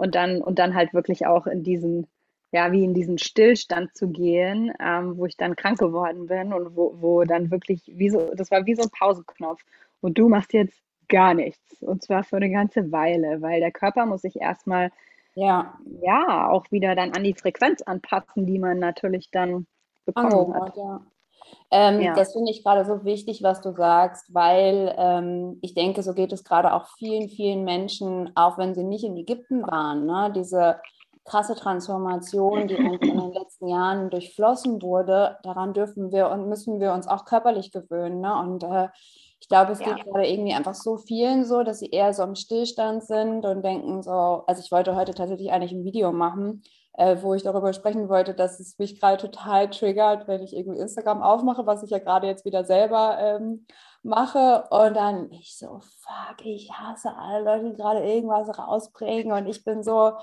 und 0.01 0.15
dann, 0.15 0.41
und 0.41 0.57
dann 0.57 0.73
halt 0.73 0.95
wirklich 0.95 1.27
auch 1.27 1.45
in 1.45 1.61
diesen, 1.61 2.07
ja, 2.51 2.71
wie 2.71 2.83
in 2.83 2.95
diesen 2.95 3.19
Stillstand 3.19 3.95
zu 3.95 4.09
gehen, 4.09 4.73
ähm, 4.79 5.15
wo 5.15 5.27
ich 5.27 5.37
dann 5.37 5.55
krank 5.55 5.77
geworden 5.77 6.25
bin 6.25 6.53
und 6.53 6.75
wo, 6.75 6.95
wo 6.99 7.23
dann 7.23 7.51
wirklich, 7.51 7.83
wie 7.93 8.09
so, 8.09 8.33
das 8.33 8.49
war 8.49 8.65
wie 8.65 8.73
so 8.73 8.81
ein 8.81 8.89
Pausenknopf. 8.89 9.63
Und 10.01 10.17
du 10.17 10.27
machst 10.27 10.53
jetzt 10.53 10.81
gar 11.11 11.35
nichts. 11.35 11.83
Und 11.83 12.03
zwar 12.03 12.23
für 12.23 12.37
eine 12.37 12.49
ganze 12.49 12.91
Weile, 12.91 13.41
weil 13.43 13.59
der 13.59 13.71
Körper 13.71 14.07
muss 14.07 14.21
sich 14.21 14.37
erstmal 14.41 14.91
ja. 15.35 15.77
ja 16.01 16.49
auch 16.49 16.65
wieder 16.71 16.95
dann 16.95 17.13
an 17.13 17.23
die 17.23 17.35
Frequenz 17.35 17.81
anpassen, 17.83 18.47
die 18.47 18.57
man 18.57 18.79
natürlich 18.79 19.29
dann 19.31 19.67
bekommen 20.05 20.33
oh, 20.33 20.53
hat. 20.53 20.75
Ja. 20.75 21.01
Ähm, 21.69 22.01
ja. 22.01 22.13
Das 22.13 22.33
finde 22.33 22.51
ich 22.51 22.63
gerade 22.63 22.85
so 22.85 23.03
wichtig, 23.05 23.43
was 23.43 23.61
du 23.61 23.71
sagst, 23.73 24.33
weil 24.33 24.93
ähm, 24.97 25.59
ich 25.61 25.73
denke, 25.73 26.03
so 26.03 26.13
geht 26.13 26.31
es 26.33 26.43
gerade 26.43 26.73
auch 26.73 26.87
vielen, 26.97 27.29
vielen 27.29 27.63
Menschen, 27.63 28.31
auch 28.35 28.57
wenn 28.57 28.73
sie 28.73 28.83
nicht 28.83 29.03
in 29.03 29.17
Ägypten 29.17 29.63
waren. 29.63 30.05
Ne? 30.05 30.31
Diese 30.35 30.79
krasse 31.23 31.55
Transformation, 31.55 32.67
die 32.67 32.75
in 32.75 32.99
den 32.99 33.33
letzten 33.33 33.67
Jahren 33.67 34.09
durchflossen 34.09 34.81
wurde, 34.81 35.37
daran 35.43 35.73
dürfen 35.73 36.11
wir 36.11 36.29
und 36.29 36.49
müssen 36.49 36.79
wir 36.79 36.93
uns 36.93 37.07
auch 37.07 37.25
körperlich 37.25 37.71
gewöhnen. 37.71 38.21
Ne? 38.21 38.35
Und 38.35 38.63
äh, 38.63 38.87
ich 39.41 39.47
glaube, 39.49 39.71
es 39.71 39.79
ja. 39.79 39.93
geht 39.93 40.05
gerade 40.05 40.27
irgendwie 40.27 40.53
einfach 40.53 40.75
so 40.75 40.97
vielen 40.97 41.45
so, 41.45 41.63
dass 41.63 41.79
sie 41.79 41.89
eher 41.89 42.13
so 42.13 42.23
im 42.23 42.35
Stillstand 42.35 43.03
sind 43.03 43.43
und 43.43 43.63
denken 43.63 44.03
so, 44.03 44.43
also 44.45 44.61
ich 44.63 44.71
wollte 44.71 44.95
heute 44.95 45.13
tatsächlich 45.15 45.51
eigentlich 45.51 45.71
ein 45.71 45.83
Video 45.83 46.11
machen, 46.11 46.61
äh, 46.93 47.17
wo 47.21 47.33
ich 47.33 47.41
darüber 47.41 47.73
sprechen 47.73 48.07
wollte, 48.07 48.35
dass 48.35 48.59
es 48.59 48.77
mich 48.77 48.99
gerade 48.99 49.17
total 49.17 49.69
triggert, 49.71 50.27
wenn 50.27 50.43
ich 50.43 50.55
irgendwie 50.55 50.79
Instagram 50.79 51.23
aufmache, 51.23 51.65
was 51.65 51.81
ich 51.81 51.89
ja 51.89 51.97
gerade 51.97 52.27
jetzt 52.27 52.45
wieder 52.45 52.63
selber 52.63 53.17
ähm, 53.19 53.65
mache 54.03 54.65
und 54.69 54.95
dann 54.95 55.31
ich 55.31 55.57
so, 55.57 55.79
fuck, 55.79 56.45
ich 56.45 56.71
hasse 56.71 57.09
alle 57.17 57.43
Leute, 57.43 57.71
die 57.71 57.77
gerade 57.77 58.03
irgendwas 58.03 58.55
rausbringen 58.57 59.31
und 59.31 59.47
ich 59.47 59.63
bin 59.63 59.81
so, 59.81 60.13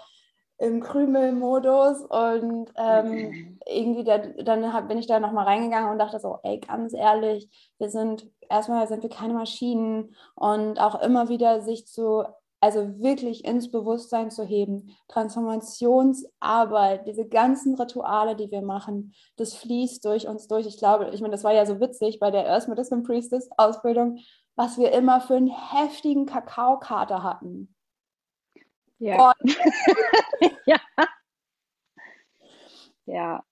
im 0.58 0.80
Krümelmodus 0.80 2.02
und 2.02 2.72
ähm, 2.76 3.60
irgendwie 3.64 4.02
da, 4.02 4.18
dann 4.18 4.72
hab, 4.72 4.88
bin 4.88 4.98
ich 4.98 5.06
da 5.06 5.20
nochmal 5.20 5.44
reingegangen 5.44 5.90
und 5.90 5.98
dachte 5.98 6.18
so, 6.18 6.40
ey, 6.42 6.58
ganz 6.58 6.92
ehrlich, 6.92 7.48
wir 7.78 7.88
sind, 7.88 8.28
erstmal 8.50 8.86
sind 8.88 9.02
wir 9.02 9.10
keine 9.10 9.34
Maschinen 9.34 10.14
und 10.34 10.80
auch 10.80 11.00
immer 11.00 11.28
wieder 11.28 11.60
sich 11.60 11.86
zu, 11.86 12.24
also 12.60 13.00
wirklich 13.00 13.44
ins 13.44 13.70
Bewusstsein 13.70 14.30
zu 14.30 14.44
heben, 14.44 14.96
Transformationsarbeit, 15.08 17.06
diese 17.06 17.26
ganzen 17.26 17.74
Rituale, 17.74 18.36
die 18.36 18.50
wir 18.50 18.62
machen, 18.62 19.14
das 19.36 19.54
fließt 19.54 20.04
durch 20.04 20.26
uns 20.26 20.48
durch. 20.48 20.66
Ich 20.66 20.78
glaube, 20.78 21.10
ich 21.12 21.20
meine, 21.20 21.32
das 21.32 21.44
war 21.44 21.52
ja 21.52 21.66
so 21.66 21.80
witzig 21.80 22.18
bei 22.18 22.30
der 22.30 22.48
Earth 22.48 22.68
Medicine 22.68 23.02
Priestess 23.02 23.48
Ausbildung, 23.56 24.18
was 24.56 24.78
wir 24.78 24.92
immer 24.92 25.20
für 25.20 25.36
einen 25.36 25.48
heftigen 25.48 26.26
Kakaokater 26.26 27.22
hatten. 27.22 27.74
Ja. 28.98 29.32
ja. 30.66 30.78
Ja. 33.06 33.44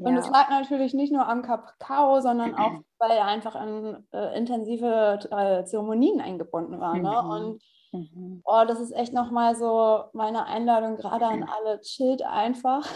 Und 0.00 0.16
es 0.16 0.28
lag 0.28 0.48
natürlich 0.48 0.94
nicht 0.94 1.12
nur 1.12 1.28
am 1.28 1.42
Kakao, 1.42 2.20
sondern 2.20 2.54
auch, 2.54 2.72
weil 2.98 3.10
er 3.10 3.26
einfach 3.26 3.54
in 3.54 4.06
äh, 4.12 4.36
intensive 4.36 5.18
äh, 5.30 5.64
Zeremonien 5.64 6.20
eingebunden 6.20 6.80
war. 6.80 6.96
Ne? 6.96 7.22
Mhm. 7.22 7.30
Und 7.30 7.62
mhm. 7.92 8.42
oh, 8.44 8.64
das 8.66 8.80
ist 8.80 8.92
echt 8.92 9.12
nochmal 9.12 9.56
so 9.56 10.04
meine 10.12 10.46
Einladung 10.46 10.96
gerade 10.96 11.26
an 11.26 11.44
alle, 11.64 11.80
chillt 11.80 12.22
einfach. 12.22 12.86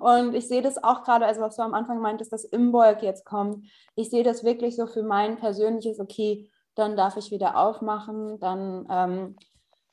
Und 0.00 0.34
ich 0.34 0.48
sehe 0.48 0.62
das 0.62 0.82
auch 0.82 1.04
gerade, 1.04 1.26
also 1.26 1.40
was 1.40 1.56
du 1.56 1.62
am 1.62 1.74
Anfang 1.74 2.00
meintest, 2.00 2.32
dass 2.32 2.44
Imbolg 2.44 3.02
jetzt 3.02 3.24
kommt. 3.24 3.64
Ich 3.94 4.10
sehe 4.10 4.24
das 4.24 4.44
wirklich 4.44 4.76
so 4.76 4.86
für 4.86 5.02
mein 5.02 5.36
persönliches, 5.36 6.00
okay, 6.00 6.50
dann 6.74 6.96
darf 6.96 7.16
ich 7.16 7.30
wieder 7.30 7.56
aufmachen, 7.56 8.38
dann 8.40 8.86
ähm, 8.90 9.36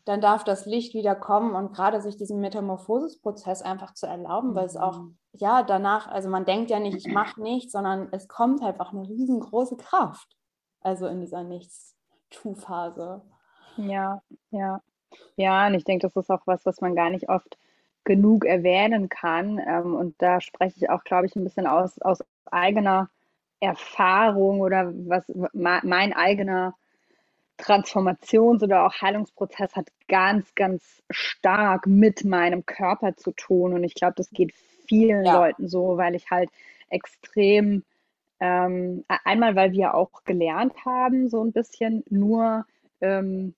dann 0.06 0.22
darf 0.22 0.44
das 0.44 0.66
Licht 0.66 0.94
wieder 0.94 1.16
kommen 1.16 1.56
und 1.56 1.74
gerade 1.74 2.02
sich 2.02 2.18
diesen 2.18 2.40
Metamorphosisprozess 2.42 3.62
einfach 3.62 3.94
zu 3.94 4.08
erlauben, 4.08 4.56
weil 4.56 4.66
es 4.66 4.78
auch, 4.78 5.00
mhm. 5.00 5.18
ja, 5.34 5.64
danach, 5.64 6.08
also 6.08 6.30
man 6.30 6.46
denkt 6.46 6.72
ja 6.72 6.80
nicht, 6.80 6.98
ich 6.98 7.14
mache 7.14 7.42
nichts, 7.42 7.72
sondern 7.74 8.10
es 8.12 8.28
kommt 8.28 8.62
halt 8.62 8.80
auch 8.80 8.94
eine 8.94 9.08
riesengroße 9.08 9.78
Kraft, 9.78 10.36
also 10.82 11.08
in 11.08 11.22
dieser 11.22 11.44
Nichts-Tu-Phase. 11.44 13.22
Ja, 13.78 14.22
ja. 14.50 14.82
Ja, 15.36 15.68
und 15.68 15.74
ich 15.74 15.84
denke, 15.84 16.08
das 16.08 16.16
ist 16.16 16.32
auch 16.32 16.46
was, 16.46 16.66
was 16.66 16.80
man 16.82 16.96
gar 16.96 17.10
nicht 17.10 17.30
oft 17.30 17.58
genug 18.04 18.46
erwähnen 18.46 19.10
kann. 19.10 19.60
Ähm, 19.60 19.96
und 19.96 20.16
da 20.22 20.42
spreche 20.42 20.78
ich 20.78 20.90
auch, 20.90 21.04
glaube 21.04 21.26
ich, 21.26 21.36
ein 21.36 21.44
bisschen 21.44 21.68
aus, 21.68 22.00
aus 22.02 22.24
eigener 22.46 23.10
Erfahrung 23.60 24.62
oder 24.62 24.92
was 25.08 25.26
mein 25.54 26.14
eigener 26.14 26.74
Transformations- 27.62 28.64
oder 28.64 28.86
auch 28.86 29.02
Heilungsprozess 29.02 29.76
hat 29.76 29.88
ganz, 30.08 30.54
ganz 30.56 31.02
stark 31.10 31.88
mit 31.88 32.26
meinem 32.26 32.66
Körper 32.66 33.16
zu 33.16 33.32
tun. 33.32 33.74
Und 33.74 33.84
ich 33.84 33.94
glaube, 33.94 34.14
das 34.18 34.30
geht 34.32 34.54
vielen 34.88 35.26
ja. 35.26 35.34
Leuten 35.34 35.68
so, 35.68 35.98
weil 35.98 36.16
ich 36.16 36.30
halt 36.32 36.50
extrem, 36.90 37.84
ähm, 38.40 39.06
einmal, 39.24 39.56
weil 39.56 39.72
wir 39.72 39.94
auch 39.94 40.24
gelernt 40.24 40.74
haben, 40.86 41.30
so 41.30 41.44
ein 41.44 41.52
bisschen 41.52 42.04
nur 42.10 42.66
ähm, 43.00 43.56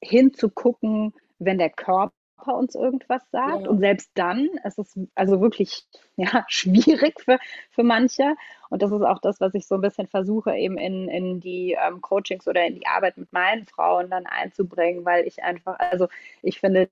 hinzugucken, 0.00 1.14
wenn 1.38 1.58
der 1.58 1.70
Körper 1.70 1.84
Körper 2.04 2.12
uns 2.42 2.74
irgendwas 2.74 3.22
sagt. 3.30 3.62
Ja. 3.62 3.68
Und 3.70 3.78
selbst 3.78 4.10
dann 4.14 4.48
ist 4.64 4.78
es 4.78 4.98
also 5.14 5.40
wirklich 5.40 5.86
ja, 6.16 6.44
schwierig 6.48 7.20
für, 7.20 7.38
für 7.70 7.82
manche. 7.82 8.34
Und 8.70 8.82
das 8.82 8.90
ist 8.90 9.02
auch 9.02 9.18
das, 9.20 9.40
was 9.40 9.54
ich 9.54 9.66
so 9.66 9.76
ein 9.76 9.80
bisschen 9.80 10.08
versuche, 10.08 10.54
eben 10.54 10.78
in, 10.78 11.08
in 11.08 11.40
die 11.40 11.76
ähm, 11.80 12.00
Coachings 12.00 12.48
oder 12.48 12.66
in 12.66 12.74
die 12.74 12.86
Arbeit 12.86 13.16
mit 13.16 13.32
meinen 13.32 13.66
Frauen 13.66 14.10
dann 14.10 14.26
einzubringen, 14.26 15.04
weil 15.04 15.26
ich 15.26 15.42
einfach, 15.42 15.78
also 15.78 16.08
ich 16.42 16.60
finde, 16.60 16.88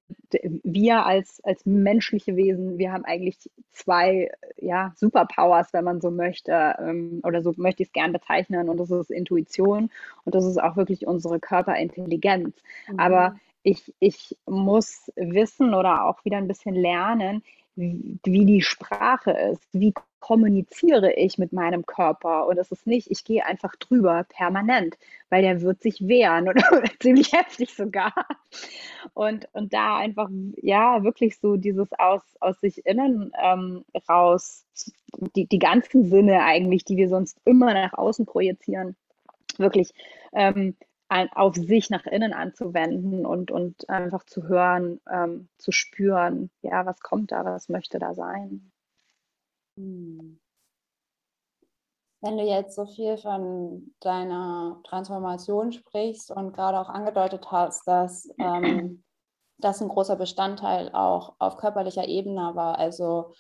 wir 0.63 1.07
als, 1.07 1.43
als 1.45 1.67
menschliche 1.67 2.37
Wesen, 2.37 2.79
wir 2.79 2.93
haben 2.93 3.05
eigentlich 3.05 3.51
zwei 3.73 4.31
ja, 4.59 4.93
Superpowers, 4.97 5.73
wenn 5.73 5.85
man 5.85 6.01
so 6.01 6.11
möchte, 6.11 6.77
ähm, 6.79 7.21
oder 7.25 7.43
so 7.43 7.53
möchte 7.57 7.83
ich 7.83 7.89
es 7.89 7.93
gern 7.93 8.13
bezeichnen. 8.13 8.69
Und 8.69 8.79
das 8.79 8.91
ist 8.91 9.11
Intuition 9.11 9.91
und 10.25 10.35
das 10.35 10.45
ist 10.45 10.63
auch 10.63 10.77
wirklich 10.77 11.07
unsere 11.07 11.41
Körperintelligenz. 11.41 12.55
Mhm. 12.89 13.01
Aber 13.01 13.37
ich, 13.63 13.95
ich 14.01 14.37
muss 14.47 15.11
wissen 15.17 15.75
oder 15.75 16.05
auch 16.07 16.25
wieder 16.25 16.39
ein 16.39 16.49
bisschen 16.49 16.75
lernen, 16.75 17.43
wie, 17.75 18.45
die 18.45 18.61
Sprache 18.61 19.31
ist, 19.31 19.67
wie 19.73 19.95
kommuniziere 20.21 21.15
ich 21.15 21.39
mit 21.39 21.53
meinem 21.53 21.87
Körper. 21.87 22.47
Und 22.47 22.59
es 22.59 22.71
ist 22.71 22.87
nicht, 22.87 23.11
ich 23.11 23.25
gehe 23.25 23.45
einfach 23.45 23.75
drüber 23.77 24.25
permanent, 24.29 24.97
weil 25.31 25.43
der 25.43 25.63
wird 25.63 25.83
sich 25.83 26.07
wehren 26.07 26.49
oder, 26.49 26.63
ziemlich 27.01 27.33
heftig 27.33 27.75
sogar. 27.75 28.13
Und, 29.15 29.49
und 29.53 29.73
da 29.73 29.97
einfach, 29.97 30.29
ja, 30.57 31.03
wirklich 31.03 31.39
so 31.39 31.57
dieses 31.57 31.89
aus, 31.99 32.23
aus 32.41 32.61
sich 32.61 32.85
innen 32.87 33.33
ähm, 33.43 33.85
raus, 34.09 34.65
die, 35.35 35.47
die 35.47 35.59
ganzen 35.59 36.05
Sinne 36.05 36.43
eigentlich, 36.43 36.85
die 36.85 36.97
wir 36.97 37.09
sonst 37.09 37.41
immer 37.45 37.73
nach 37.73 37.95
außen 37.95 38.27
projizieren, 38.27 38.97
wirklich 39.59 39.93
ähm, 40.35 40.77
auf 41.35 41.55
sich 41.55 41.91
nach 41.91 42.07
innen 42.07 42.33
anzuwenden 42.33 43.27
und, 43.27 43.51
und 43.51 43.89
einfach 43.89 44.25
zu 44.25 44.45
hören, 44.45 45.01
ähm, 45.11 45.49
zu 45.59 45.73
spüren, 45.73 46.51
ja, 46.63 46.87
was 46.87 47.01
kommt 47.01 47.33
da, 47.33 47.45
was 47.45 47.69
möchte 47.69 47.99
da 47.99 48.15
sein. 48.15 48.73
Hm. 49.77 50.39
Wenn 52.21 52.39
du 52.39 52.45
jetzt 52.45 52.77
so 52.77 52.87
viel 52.87 53.17
von 53.17 53.95
deiner 53.99 54.81
Transformation 54.85 55.73
sprichst 55.73 56.31
und 56.31 56.53
gerade 56.53 56.79
auch 56.79 56.89
angedeutet 56.89 57.51
hast, 57.51 57.87
dass 57.89 58.29
ähm, 58.39 59.03
das 59.59 59.81
ein 59.81 59.89
großer 59.89 60.17
Bestandteil 60.17 60.91
auch 60.93 61.35
auf 61.41 61.57
körperlicher 61.57 62.07
Ebene 62.07 62.55
war, 62.55 62.79
also 62.79 63.35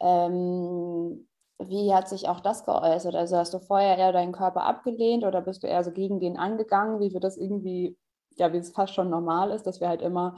ähm, 0.00 1.28
wie 1.68 1.92
hat 1.92 2.08
sich 2.08 2.28
auch 2.28 2.40
das 2.40 2.64
geäußert? 2.64 3.14
Also 3.14 3.36
hast 3.36 3.54
du 3.54 3.58
vorher 3.58 3.98
eher 3.98 4.12
deinen 4.12 4.32
Körper 4.32 4.64
abgelehnt 4.64 5.24
oder 5.24 5.40
bist 5.40 5.62
du 5.62 5.66
eher 5.66 5.84
so 5.84 5.92
gegen 5.92 6.20
den 6.20 6.36
angegangen, 6.36 7.00
wie 7.00 7.12
wir 7.12 7.20
das 7.20 7.36
irgendwie, 7.36 7.96
ja, 8.36 8.52
wie 8.52 8.58
es 8.58 8.70
fast 8.70 8.94
schon 8.94 9.10
normal 9.10 9.50
ist, 9.50 9.66
dass 9.66 9.80
wir 9.80 9.88
halt 9.88 10.02
immer 10.02 10.36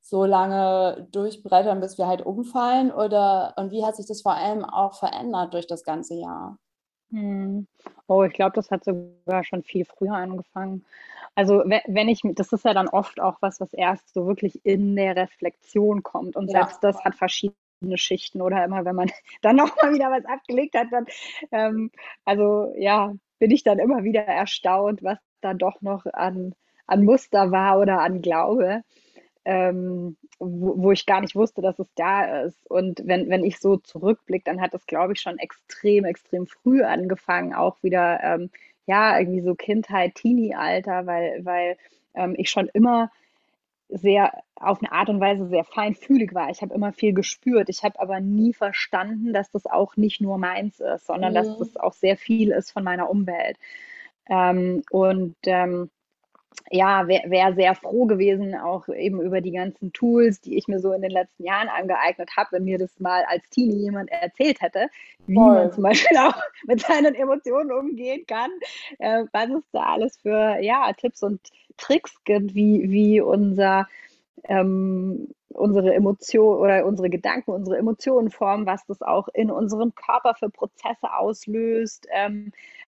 so 0.00 0.24
lange 0.24 1.08
durchbrettern, 1.12 1.80
bis 1.80 1.98
wir 1.98 2.06
halt 2.06 2.24
umfallen? 2.24 2.92
Oder 2.92 3.54
und 3.56 3.70
wie 3.70 3.84
hat 3.84 3.96
sich 3.96 4.06
das 4.06 4.22
vor 4.22 4.34
allem 4.34 4.64
auch 4.64 4.94
verändert 4.94 5.54
durch 5.54 5.66
das 5.66 5.84
ganze 5.84 6.14
Jahr? 6.14 6.58
Hm. 7.10 7.66
Oh, 8.06 8.22
ich 8.24 8.32
glaube, 8.32 8.52
das 8.54 8.70
hat 8.70 8.84
sogar 8.84 9.44
schon 9.44 9.62
viel 9.62 9.84
früher 9.84 10.14
angefangen. 10.14 10.84
Also 11.34 11.62
wenn 11.64 12.08
ich, 12.08 12.20
das 12.22 12.52
ist 12.52 12.64
ja 12.64 12.74
dann 12.74 12.88
oft 12.88 13.20
auch 13.20 13.38
was, 13.40 13.60
was 13.60 13.72
erst 13.72 14.12
so 14.14 14.26
wirklich 14.26 14.64
in 14.64 14.94
der 14.94 15.16
Reflexion 15.16 16.02
kommt. 16.02 16.36
Und 16.36 16.50
ja. 16.50 16.60
selbst 16.60 16.84
das 16.84 17.04
hat 17.04 17.14
verschiedene 17.14 17.56
Schichten 17.96 18.40
oder 18.40 18.64
immer, 18.64 18.84
wenn 18.84 18.96
man 18.96 19.10
dann 19.42 19.56
nochmal 19.56 19.92
wieder 19.94 20.10
was 20.10 20.24
abgelegt 20.24 20.74
hat, 20.76 20.88
dann, 20.90 21.06
ähm, 21.52 21.90
also 22.24 22.72
ja, 22.76 23.14
bin 23.38 23.50
ich 23.50 23.62
dann 23.62 23.78
immer 23.78 24.04
wieder 24.04 24.22
erstaunt, 24.22 25.02
was 25.02 25.18
da 25.40 25.54
doch 25.54 25.82
noch 25.82 26.06
an, 26.06 26.54
an 26.86 27.04
Muster 27.04 27.50
war 27.50 27.78
oder 27.78 28.00
an 28.00 28.22
Glaube, 28.22 28.82
ähm, 29.44 30.16
wo, 30.38 30.74
wo, 30.78 30.92
ich 30.92 31.06
gar 31.06 31.20
nicht 31.20 31.36
wusste, 31.36 31.60
dass 31.60 31.78
es 31.78 31.92
da 31.94 32.42
ist. 32.42 32.70
Und 32.70 33.02
wenn, 33.04 33.28
wenn 33.28 33.44
ich 33.44 33.58
so 33.58 33.76
zurückblicke, 33.76 34.44
dann 34.44 34.60
hat 34.60 34.74
das, 34.74 34.86
glaube 34.86 35.12
ich, 35.12 35.20
schon 35.20 35.38
extrem, 35.38 36.04
extrem 36.04 36.46
früh 36.46 36.82
angefangen, 36.82 37.54
auch 37.54 37.82
wieder, 37.82 38.20
ähm, 38.22 38.50
ja, 38.86 39.18
irgendwie 39.18 39.42
so 39.42 39.54
Kindheit, 39.54 40.14
Teenie-Alter, 40.14 41.06
weil, 41.06 41.44
weil 41.44 41.76
ähm, 42.14 42.34
ich 42.38 42.50
schon 42.50 42.68
immer 42.68 43.10
sehr 43.88 44.32
auf 44.56 44.82
eine 44.82 44.92
Art 44.92 45.08
und 45.08 45.20
Weise 45.20 45.46
sehr 45.48 45.64
feinfühlig 45.64 46.34
war. 46.34 46.50
Ich 46.50 46.62
habe 46.62 46.74
immer 46.74 46.92
viel 46.92 47.12
gespürt. 47.12 47.68
Ich 47.68 47.82
habe 47.82 48.00
aber 48.00 48.20
nie 48.20 48.52
verstanden, 48.52 49.32
dass 49.32 49.50
das 49.50 49.66
auch 49.66 49.96
nicht 49.96 50.20
nur 50.20 50.38
meins 50.38 50.80
ist, 50.80 51.06
sondern 51.06 51.32
mhm. 51.32 51.34
dass 51.34 51.58
das 51.58 51.76
auch 51.76 51.92
sehr 51.92 52.16
viel 52.16 52.50
ist 52.50 52.72
von 52.72 52.84
meiner 52.84 53.10
Umwelt. 53.10 53.58
Ähm, 54.28 54.82
und 54.90 55.36
ähm, 55.44 55.90
ja, 56.70 57.06
wäre 57.08 57.30
wär 57.30 57.54
sehr 57.54 57.74
froh 57.74 58.06
gewesen, 58.06 58.54
auch 58.54 58.88
eben 58.88 59.20
über 59.20 59.40
die 59.40 59.50
ganzen 59.50 59.92
Tools, 59.92 60.40
die 60.40 60.56
ich 60.56 60.66
mir 60.68 60.78
so 60.78 60.92
in 60.92 61.02
den 61.02 61.10
letzten 61.10 61.44
Jahren 61.44 61.68
angeeignet 61.68 62.30
habe, 62.36 62.52
wenn 62.52 62.64
mir 62.64 62.78
das 62.78 62.98
mal 63.00 63.24
als 63.28 63.48
Teenie 63.50 63.82
jemand 63.82 64.10
erzählt 64.10 64.62
hätte, 64.62 64.88
wie 65.26 65.34
Voll. 65.34 65.54
man 65.54 65.72
zum 65.72 65.82
Beispiel 65.82 66.16
auch 66.18 66.40
mit 66.66 66.80
seinen 66.80 67.14
Emotionen 67.14 67.72
umgehen 67.72 68.24
kann, 68.26 68.50
äh, 68.98 69.24
was 69.32 69.50
es 69.50 69.64
da 69.72 69.82
alles 69.82 70.16
für 70.16 70.58
ja, 70.60 70.92
Tipps 70.94 71.22
und 71.22 71.40
Tricks 71.76 72.22
gibt, 72.24 72.54
wie, 72.54 72.90
wie 72.90 73.20
unser 73.20 73.88
ähm, 74.44 75.28
unsere 75.48 75.94
Emotionen 75.94 76.58
oder 76.58 76.84
unsere 76.84 77.10
Gedanken, 77.10 77.52
unsere 77.52 77.78
Emotionen 77.78 78.30
formen, 78.30 78.66
was 78.66 78.84
das 78.86 79.02
auch 79.02 79.28
in 79.32 79.50
unserem 79.50 79.94
Körper 79.94 80.34
für 80.34 80.50
Prozesse 80.50 81.14
auslöst, 81.16 82.06
ähm, 82.10 82.52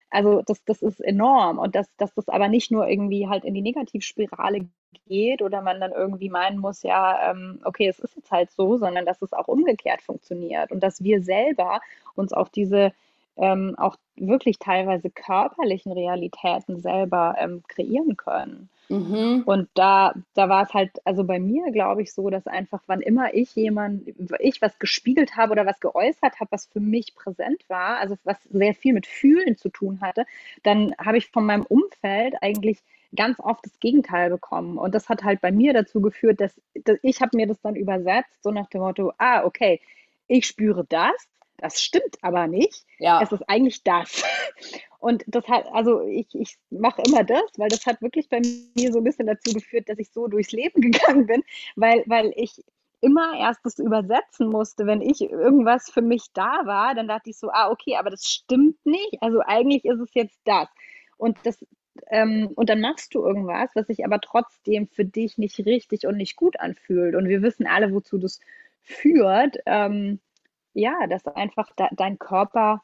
also 0.09 0.41
das, 0.45 0.63
das 0.65 0.81
ist 0.81 0.99
enorm. 1.01 1.59
Und 1.59 1.75
dass, 1.75 1.87
dass 1.97 2.13
das 2.15 2.29
aber 2.29 2.47
nicht 2.47 2.71
nur 2.71 2.87
irgendwie 2.87 3.27
halt 3.27 3.45
in 3.45 3.53
die 3.53 3.61
Negativspirale 3.61 4.67
geht 5.07 5.41
oder 5.41 5.61
man 5.61 5.79
dann 5.79 5.91
irgendwie 5.91 6.29
meinen 6.29 6.59
muss, 6.59 6.83
ja, 6.83 7.31
ähm, 7.31 7.59
okay, 7.63 7.87
es 7.87 7.99
ist 7.99 8.15
jetzt 8.15 8.31
halt 8.31 8.51
so, 8.51 8.77
sondern 8.77 9.05
dass 9.05 9.21
es 9.21 9.33
auch 9.33 9.47
umgekehrt 9.47 10.01
funktioniert. 10.01 10.71
Und 10.71 10.81
dass 10.81 11.03
wir 11.03 11.21
selber 11.23 11.81
uns 12.15 12.33
auf 12.33 12.49
diese 12.49 12.91
ähm, 13.39 13.75
auch 13.77 13.95
wirklich 14.15 14.59
teilweise 14.59 15.09
körperlichen 15.09 15.91
Realitäten 15.91 16.79
selber 16.79 17.35
ähm, 17.39 17.63
kreieren 17.67 18.17
können. 18.17 18.69
Mhm. 18.89 19.43
Und 19.45 19.69
da, 19.75 20.13
da 20.33 20.49
war 20.49 20.63
es 20.63 20.73
halt, 20.73 20.91
also 21.05 21.23
bei 21.23 21.39
mir 21.39 21.71
glaube 21.71 22.01
ich 22.01 22.11
so, 22.11 22.29
dass 22.29 22.47
einfach, 22.47 22.81
wann 22.87 23.01
immer 23.01 23.33
ich 23.33 23.55
jemand, 23.55 24.03
ich 24.39 24.61
was 24.61 24.77
gespiegelt 24.79 25.37
habe 25.37 25.51
oder 25.51 25.65
was 25.65 25.79
geäußert 25.79 26.39
habe, 26.39 26.51
was 26.51 26.65
für 26.65 26.79
mich 26.79 27.15
präsent 27.15 27.63
war, 27.67 27.97
also 27.99 28.15
was 28.23 28.37
sehr 28.49 28.73
viel 28.73 28.93
mit 28.93 29.05
Fühlen 29.05 29.55
zu 29.57 29.69
tun 29.69 30.01
hatte, 30.01 30.25
dann 30.63 30.95
habe 30.97 31.17
ich 31.17 31.27
von 31.27 31.45
meinem 31.45 31.65
Umfeld 31.65 32.35
eigentlich 32.41 32.79
ganz 33.15 33.39
oft 33.39 33.65
das 33.65 33.79
Gegenteil 33.79 34.29
bekommen. 34.29 34.77
Und 34.77 34.93
das 34.95 35.07
hat 35.07 35.23
halt 35.23 35.39
bei 35.41 35.51
mir 35.51 35.73
dazu 35.73 36.01
geführt, 36.01 36.41
dass, 36.41 36.59
dass 36.83 36.97
ich 37.03 37.21
habe 37.21 37.37
mir 37.37 37.47
das 37.47 37.61
dann 37.61 37.75
übersetzt, 37.75 38.43
so 38.43 38.51
nach 38.51 38.67
dem 38.69 38.81
Motto, 38.81 39.13
ah, 39.17 39.45
okay, 39.45 39.79
ich 40.27 40.45
spüre 40.45 40.85
das, 40.87 41.15
das 41.61 41.81
stimmt 41.81 42.17
aber 42.21 42.47
nicht. 42.47 42.85
Ja. 42.99 43.21
Es 43.21 43.31
ist 43.31 43.43
eigentlich 43.47 43.83
das. 43.83 44.23
Und 44.99 45.23
das 45.27 45.47
hat, 45.47 45.65
also 45.71 46.01
ich, 46.01 46.27
ich 46.33 46.57
mache 46.69 47.01
immer 47.07 47.23
das, 47.23 47.43
weil 47.57 47.69
das 47.69 47.85
hat 47.85 48.01
wirklich 48.01 48.27
bei 48.27 48.41
mir 48.75 48.91
so 48.91 48.99
ein 48.99 49.03
bisschen 49.03 49.27
dazu 49.27 49.53
geführt, 49.53 49.87
dass 49.87 49.97
ich 49.97 50.11
so 50.11 50.27
durchs 50.27 50.51
Leben 50.51 50.81
gegangen 50.91 51.25
bin, 51.25 51.43
weil, 51.75 52.03
weil 52.05 52.33
ich 52.35 52.63
immer 53.01 53.37
erst 53.37 53.65
das 53.65 53.79
übersetzen 53.79 54.49
musste, 54.49 54.85
wenn 54.85 55.01
ich 55.01 55.21
irgendwas 55.21 55.89
für 55.89 56.01
mich 56.01 56.25
da 56.33 56.65
war, 56.65 56.95
dann 56.95 57.07
dachte 57.07 57.29
ich 57.29 57.37
so, 57.37 57.49
ah, 57.49 57.69
okay, 57.69 57.95
aber 57.95 58.09
das 58.09 58.25
stimmt 58.25 58.85
nicht. 58.85 59.21
Also 59.21 59.39
eigentlich 59.45 59.85
ist 59.85 59.99
es 59.99 60.13
jetzt 60.13 60.39
das. 60.43 60.67
Und 61.17 61.37
das, 61.43 61.65
ähm, 62.07 62.51
und 62.55 62.69
dann 62.69 62.81
machst 62.81 63.15
du 63.15 63.23
irgendwas, 63.23 63.69
was 63.75 63.87
sich 63.87 64.05
aber 64.05 64.19
trotzdem 64.19 64.87
für 64.87 65.05
dich 65.05 65.37
nicht 65.37 65.59
richtig 65.59 66.07
und 66.07 66.17
nicht 66.17 66.35
gut 66.35 66.59
anfühlt. 66.59 67.15
Und 67.15 67.29
wir 67.29 67.41
wissen 67.41 67.67
alle, 67.67 67.93
wozu 67.93 68.17
das 68.17 68.41
führt. 68.81 69.57
Ähm, 69.65 70.19
ja, 70.73 71.07
dass 71.07 71.25
einfach 71.27 71.71
de 71.75 71.87
dein 71.91 72.19
Körper 72.19 72.83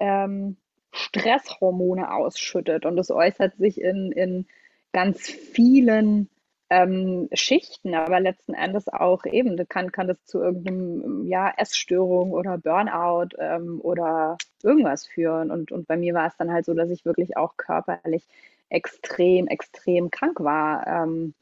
ähm, 0.00 0.56
Stresshormone 0.92 2.12
ausschüttet 2.12 2.86
und 2.86 2.98
es 2.98 3.10
äußert 3.10 3.56
sich 3.56 3.80
in, 3.80 4.12
in 4.12 4.46
ganz 4.92 5.28
vielen 5.28 6.28
ähm, 6.68 7.28
Schichten, 7.32 7.94
aber 7.94 8.18
letzten 8.18 8.54
Endes 8.54 8.88
auch 8.88 9.24
eben, 9.24 9.56
kann, 9.68 9.92
kann 9.92 10.08
das 10.08 10.24
zu 10.24 10.40
irgendeinem 10.40 11.26
ja, 11.26 11.52
Essstörung 11.56 12.32
oder 12.32 12.58
Burnout 12.58 13.36
ähm, 13.38 13.80
oder 13.82 14.36
irgendwas 14.62 15.06
führen. 15.06 15.50
Und, 15.50 15.70
und 15.70 15.86
bei 15.86 15.96
mir 15.96 16.14
war 16.14 16.26
es 16.26 16.36
dann 16.36 16.52
halt 16.52 16.64
so, 16.64 16.74
dass 16.74 16.90
ich 16.90 17.04
wirklich 17.04 17.36
auch 17.36 17.56
körperlich 17.56 18.26
extrem, 18.68 19.46
extrem 19.46 20.10
krank 20.10 20.40
war. 20.40 20.86
Ähm, 20.86 21.34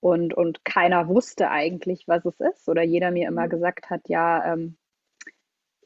und, 0.00 0.34
und 0.34 0.64
keiner 0.64 1.06
wusste 1.06 1.50
eigentlich, 1.50 2.08
was 2.08 2.24
es 2.24 2.40
ist. 2.40 2.68
Oder 2.68 2.82
jeder 2.82 3.10
mir 3.10 3.28
immer 3.28 3.46
mhm. 3.46 3.50
gesagt 3.50 3.90
hat, 3.90 4.08
ja, 4.08 4.54
ähm, 4.54 4.76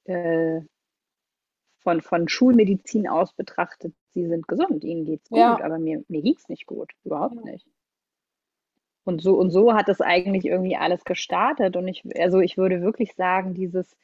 äh, 0.08 0.60
von, 1.78 2.00
von 2.00 2.28
Schulmedizin 2.28 3.08
aus 3.08 3.32
betrachtet, 3.32 3.94
sie 4.10 4.26
sind 4.26 4.48
gesund, 4.48 4.82
ihnen 4.84 5.04
geht 5.04 5.22
es 5.22 5.28
gut, 5.28 5.38
ja. 5.38 5.62
aber 5.62 5.78
mir, 5.78 6.04
mir 6.08 6.22
ging 6.22 6.34
es 6.36 6.48
nicht 6.48 6.66
gut, 6.66 6.90
überhaupt 7.04 7.36
ja. 7.36 7.52
nicht. 7.52 7.66
Und 9.04 9.22
so 9.22 9.36
und 9.36 9.50
so 9.50 9.72
hat 9.72 9.88
es 9.88 10.00
eigentlich 10.00 10.46
irgendwie 10.46 10.76
alles 10.76 11.04
gestartet. 11.04 11.76
Und 11.76 11.86
ich, 11.86 12.02
also 12.18 12.40
ich 12.40 12.58
würde 12.58 12.82
wirklich 12.82 13.14
sagen, 13.14 13.54
dieses, 13.54 13.96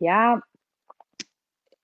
ja, 0.00 0.42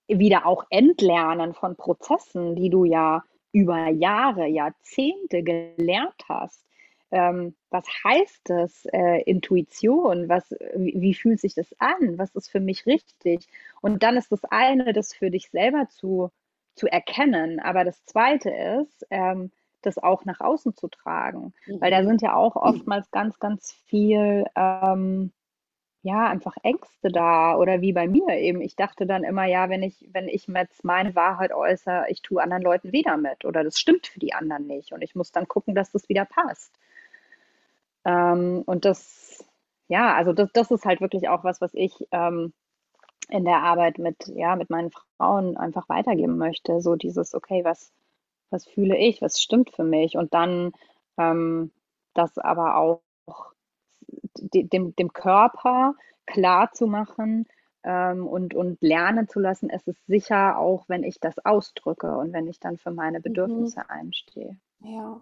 wieder 0.08 0.46
auch 0.46 0.64
Entlernen 0.70 1.54
von 1.54 1.76
Prozessen, 1.76 2.56
die 2.56 2.68
du 2.68 2.84
ja 2.84 3.22
über 3.52 3.88
Jahre, 3.88 4.48
Jahrzehnte 4.48 5.44
gelernt 5.44 6.24
hast, 6.28 6.66
ähm, 7.10 7.54
was 7.70 7.84
heißt 8.04 8.40
das, 8.44 8.84
äh, 8.92 9.22
Intuition, 9.22 10.28
was, 10.28 10.50
wie, 10.74 10.94
wie, 11.00 11.14
fühlt 11.14 11.40
sich 11.40 11.54
das 11.54 11.68
an, 11.78 12.18
was 12.18 12.34
ist 12.34 12.48
für 12.50 12.60
mich 12.60 12.86
richtig. 12.86 13.46
Und 13.80 14.02
dann 14.02 14.16
ist 14.16 14.32
das 14.32 14.44
eine, 14.44 14.92
das 14.92 15.14
für 15.14 15.30
dich 15.30 15.50
selber 15.50 15.88
zu, 15.88 16.30
zu 16.74 16.86
erkennen, 16.86 17.60
aber 17.60 17.84
das 17.84 18.04
zweite 18.04 18.50
ist, 18.50 19.06
ähm, 19.10 19.50
das 19.82 19.98
auch 19.98 20.24
nach 20.24 20.40
außen 20.40 20.74
zu 20.74 20.88
tragen, 20.88 21.54
mhm. 21.66 21.80
weil 21.80 21.90
da 21.90 22.02
mhm. 22.02 22.06
sind 22.08 22.22
ja 22.22 22.34
auch 22.34 22.56
oftmals 22.56 23.10
ganz, 23.10 23.38
ganz 23.38 23.72
viel, 23.86 24.44
ähm, 24.56 25.32
ja, 26.02 26.28
einfach 26.28 26.54
Ängste 26.62 27.08
da 27.10 27.56
oder 27.56 27.80
wie 27.80 27.92
bei 27.92 28.06
mir 28.06 28.36
eben. 28.36 28.60
Ich 28.60 28.76
dachte 28.76 29.06
dann 29.06 29.24
immer, 29.24 29.44
ja, 29.46 29.68
wenn 29.68 29.82
ich, 29.82 30.08
wenn 30.12 30.28
ich 30.28 30.46
jetzt 30.46 30.84
meine 30.84 31.14
Wahrheit 31.16 31.52
äußere, 31.52 32.06
ich 32.08 32.22
tue 32.22 32.42
anderen 32.42 32.62
Leuten 32.62 32.92
wieder 32.92 33.16
mit 33.16 33.44
oder 33.44 33.64
das 33.64 33.78
stimmt 33.78 34.06
für 34.06 34.20
die 34.20 34.32
anderen 34.32 34.66
nicht 34.66 34.92
und 34.92 35.02
ich 35.02 35.14
muss 35.14 35.32
dann 35.32 35.48
gucken, 35.48 35.74
dass 35.74 35.90
das 35.90 36.08
wieder 36.08 36.24
passt. 36.24 36.78
Ähm, 38.06 38.62
und 38.66 38.84
das, 38.84 39.44
ja, 39.88 40.14
also 40.14 40.32
das, 40.32 40.50
das 40.52 40.70
ist 40.70 40.84
halt 40.86 41.00
wirklich 41.00 41.28
auch 41.28 41.44
was, 41.44 41.60
was 41.60 41.74
ich 41.74 42.06
ähm, 42.12 42.54
in 43.28 43.44
der 43.44 43.62
Arbeit 43.62 43.98
mit, 43.98 44.28
ja, 44.28 44.54
mit 44.54 44.70
meinen 44.70 44.92
Frauen 45.18 45.56
einfach 45.56 45.88
weitergeben 45.88 46.38
möchte. 46.38 46.80
So 46.80 46.94
dieses, 46.94 47.34
okay, 47.34 47.64
was, 47.64 47.92
was 48.50 48.64
fühle 48.64 48.96
ich, 48.96 49.20
was 49.20 49.40
stimmt 49.40 49.72
für 49.72 49.82
mich? 49.82 50.16
Und 50.16 50.32
dann 50.34 50.72
ähm, 51.18 51.72
das 52.14 52.38
aber 52.38 52.76
auch 52.76 53.02
dem, 54.38 54.94
dem 54.94 55.12
Körper 55.12 55.94
klar 56.26 56.70
zu 56.72 56.86
machen 56.86 57.46
ähm, 57.82 58.26
und, 58.26 58.54
und 58.54 58.80
lernen 58.82 59.28
zu 59.28 59.40
lassen, 59.40 59.68
es 59.68 59.86
ist 59.88 60.04
sicher 60.06 60.58
auch, 60.58 60.88
wenn 60.88 61.02
ich 61.02 61.18
das 61.18 61.44
ausdrücke 61.44 62.16
und 62.16 62.32
wenn 62.32 62.46
ich 62.46 62.60
dann 62.60 62.78
für 62.78 62.92
meine 62.92 63.18
mhm. 63.18 63.22
Bedürfnisse 63.22 63.80
mhm. 63.80 63.86
einstehe. 63.88 64.56
Ja. 64.80 65.20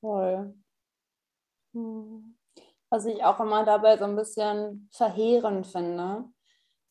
Voll. 0.00 0.54
Hm. 1.76 2.36
Was 2.88 3.04
ich 3.04 3.22
auch 3.24 3.38
immer 3.40 3.64
dabei 3.64 3.96
so 3.98 4.04
ein 4.04 4.16
bisschen 4.16 4.88
verheerend 4.92 5.66
finde. 5.66 6.24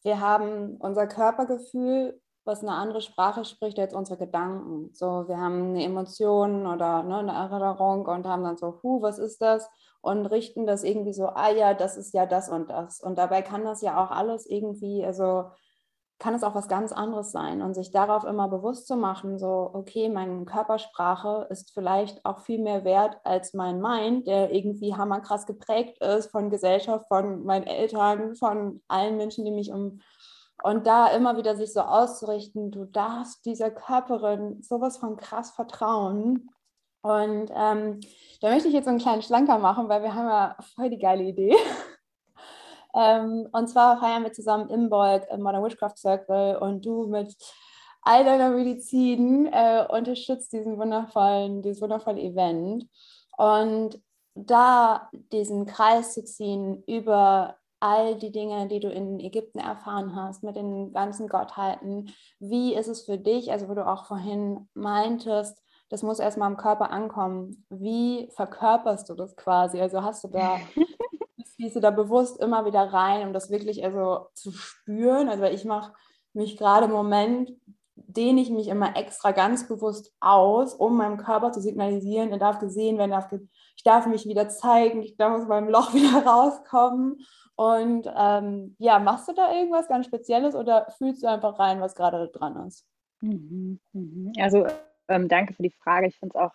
Wir 0.04 0.20
haben 0.20 0.78
unser 0.78 1.08
Körpergefühl, 1.08 2.22
was 2.44 2.62
eine 2.62 2.74
andere 2.74 3.02
Sprache 3.02 3.44
spricht 3.44 3.80
als 3.80 3.94
unsere 3.94 4.20
Gedanken. 4.20 4.94
So, 4.94 5.28
wir 5.28 5.38
haben 5.38 5.70
eine 5.70 5.84
Emotion 5.84 6.68
oder 6.68 7.02
ne, 7.02 7.18
eine 7.20 7.32
Erinnerung 7.32 8.06
und 8.06 8.28
haben 8.28 8.44
dann 8.44 8.58
so, 8.58 8.80
hu, 8.84 9.02
was 9.02 9.18
ist 9.18 9.42
das? 9.42 9.68
Und 10.02 10.28
richten 10.28 10.68
das 10.68 10.84
irgendwie 10.84 11.14
so, 11.14 11.28
ah 11.30 11.50
ja, 11.50 11.74
das 11.74 11.98
ist 11.98 12.14
ja 12.14 12.28
das 12.28 12.50
und 12.50 12.70
das. 12.70 13.02
Und 13.02 13.18
dabei 13.18 13.42
kann 13.42 13.64
das 13.64 13.82
ja 13.82 14.04
auch 14.04 14.12
alles 14.12 14.46
irgendwie, 14.46 15.04
also 15.04 15.46
kann 16.18 16.34
es 16.34 16.44
auch 16.44 16.56
was 16.56 16.68
ganz 16.68 16.92
anderes 16.92 17.32
sein 17.32 17.62
und 17.62 17.74
sich 17.74 17.92
darauf 17.92 18.24
immer 18.24 18.48
bewusst 18.48 18.88
zu 18.88 18.96
machen, 18.96 19.38
so, 19.38 19.70
okay, 19.74 20.08
meine 20.10 20.46
Körpersprache 20.46 21.48
ist 21.50 21.74
vielleicht 21.74 22.26
auch 22.26 22.40
viel 22.40 22.60
mehr 22.60 22.86
wert 22.86 23.18
als 23.24 23.54
mein 23.54 23.82
Mind, 23.82 24.26
der 24.26 24.52
irgendwie 24.54 24.96
hammerkrass 24.96 25.46
geprägt 25.46 26.02
ist 26.02 26.32
von 26.32 26.50
Gesellschaft, 26.50 27.08
von 27.08 27.44
meinen 27.44 27.68
Eltern, 27.68 28.36
von 28.36 28.82
allen 28.88 29.18
Menschen, 29.18 29.44
die 29.44 29.52
mich 29.52 29.72
um. 29.72 30.00
Und 30.64 30.88
da 30.88 31.08
immer 31.08 31.36
wieder 31.38 31.58
sich 31.58 31.74
so 31.74 31.82
auszurichten, 31.82 32.72
du 32.72 32.86
darfst 32.86 33.46
dieser 33.46 33.70
Körperin 33.70 34.62
sowas 34.64 34.98
von 34.98 35.18
krass 35.18 35.52
vertrauen. 35.52 36.50
Und 37.02 37.52
ähm, 37.54 38.00
da 38.42 38.50
möchte 38.50 38.70
ich 38.70 38.74
jetzt 38.74 38.86
so 38.86 38.90
einen 38.90 39.00
kleinen 39.00 39.22
Schlanker 39.22 39.60
machen, 39.60 39.90
weil 39.90 40.02
wir 40.02 40.16
haben 40.16 40.28
ja 40.28 40.56
voll 40.76 40.90
die 40.90 40.98
geile 40.98 41.24
Idee. 41.24 41.56
Ähm, 42.96 43.48
und 43.52 43.68
zwar 43.68 44.00
feiern 44.00 44.24
wir 44.24 44.32
zusammen 44.32 44.70
im 44.70 44.90
Bolk 44.90 45.28
im 45.30 45.42
Modern 45.42 45.64
Witchcraft 45.64 45.98
Circle 45.98 46.58
und 46.58 46.86
du 46.86 47.08
mit 47.08 47.36
all 48.02 48.24
deiner 48.24 48.52
Medizin 48.52 49.48
äh, 49.48 49.86
unterstützt 49.90 50.54
diesen 50.54 50.78
wundervollen, 50.78 51.62
dieses 51.62 51.82
wundervolle 51.82 52.22
Event. 52.22 52.88
Und 53.38 54.00
da 54.36 55.10
diesen 55.32 55.66
Kreis 55.66 56.14
zu 56.14 56.24
ziehen 56.24 56.84
über 56.88 57.56
all 57.80 58.16
die 58.16 58.32
Dinge, 58.32 58.68
die 58.68 58.80
du 58.80 58.90
in 58.90 59.20
Ägypten 59.20 59.60
erfahren 59.60 60.16
hast, 60.16 60.44
mit 60.44 60.56
den 60.56 60.94
ganzen 60.94 61.28
Gottheiten, 61.28 62.14
wie 62.40 62.74
ist 62.74 62.88
es 62.88 63.04
für 63.04 63.18
dich, 63.18 63.52
also 63.52 63.68
wo 63.68 63.74
du 63.74 63.86
auch 63.86 64.06
vorhin 64.06 64.70
meintest, 64.74 65.62
das 65.90 66.02
muss 66.02 66.20
erstmal 66.20 66.50
im 66.50 66.58
Körper 66.58 66.92
ankommen. 66.92 67.64
Wie 67.70 68.30
verkörperst 68.36 69.08
du 69.10 69.14
das 69.14 69.36
quasi? 69.36 69.80
Also 69.80 70.02
hast 70.02 70.24
du 70.24 70.30
da 70.30 70.58
fließe 71.56 71.82
da 71.82 71.92
bewusst 71.92 72.40
immer 72.40 72.66
wieder 72.66 72.82
rein, 72.82 73.28
um 73.28 73.34
das 73.34 73.50
wirklich 73.50 73.84
also 73.84 74.28
zu 74.34 74.52
spüren. 74.52 75.30
Also 75.30 75.46
ich 75.46 75.66
mache 75.66 75.94
mich 76.34 76.58
gerade 76.58 76.86
im 76.86 76.92
Moment 76.92 77.52
dehne 77.96 78.42
ich 78.42 78.50
mich 78.50 78.68
immer 78.68 78.98
extra 78.98 79.32
ganz 79.32 79.68
bewusst 79.68 80.14
aus, 80.20 80.74
um 80.74 80.98
meinem 80.98 81.18
Körper 81.18 81.52
zu 81.52 81.62
signalisieren, 81.62 82.32
er 82.32 82.38
darf 82.38 82.60
gesehen 82.60 82.98
werden, 82.98 83.12
darf, 83.12 83.32
ich 83.32 83.84
darf 83.84 84.06
mich 84.06 84.26
wieder 84.26 84.50
zeigen, 84.50 85.02
ich 85.02 85.16
darf 85.16 85.42
aus 85.42 85.48
meinem 85.48 85.70
Loch 85.70 85.94
wieder 85.94 86.26
rauskommen. 86.26 87.26
Und 87.56 88.12
ähm, 88.18 88.76
ja, 88.80 89.00
machst 89.00 89.30
du 89.30 89.34
da 89.34 89.54
irgendwas 89.54 89.88
ganz 89.88 90.08
Spezielles 90.08 90.56
oder 90.56 90.88
fühlst 90.98 91.24
du 91.24 91.28
einfach 91.28 91.58
rein, 91.58 91.80
was 91.80 91.96
gerade 91.96 92.28
dran 92.28 92.68
ist? 92.68 92.86
Mhm, 93.22 93.80
mhm. 93.94 94.34
Also 94.40 94.68
ähm, 95.08 95.30
danke 95.30 95.54
für 95.54 95.64
die 95.64 95.72
Frage. 95.72 96.08
Ich 96.08 96.18
finde 96.18 96.38
es 96.38 96.42
auch 96.42 96.54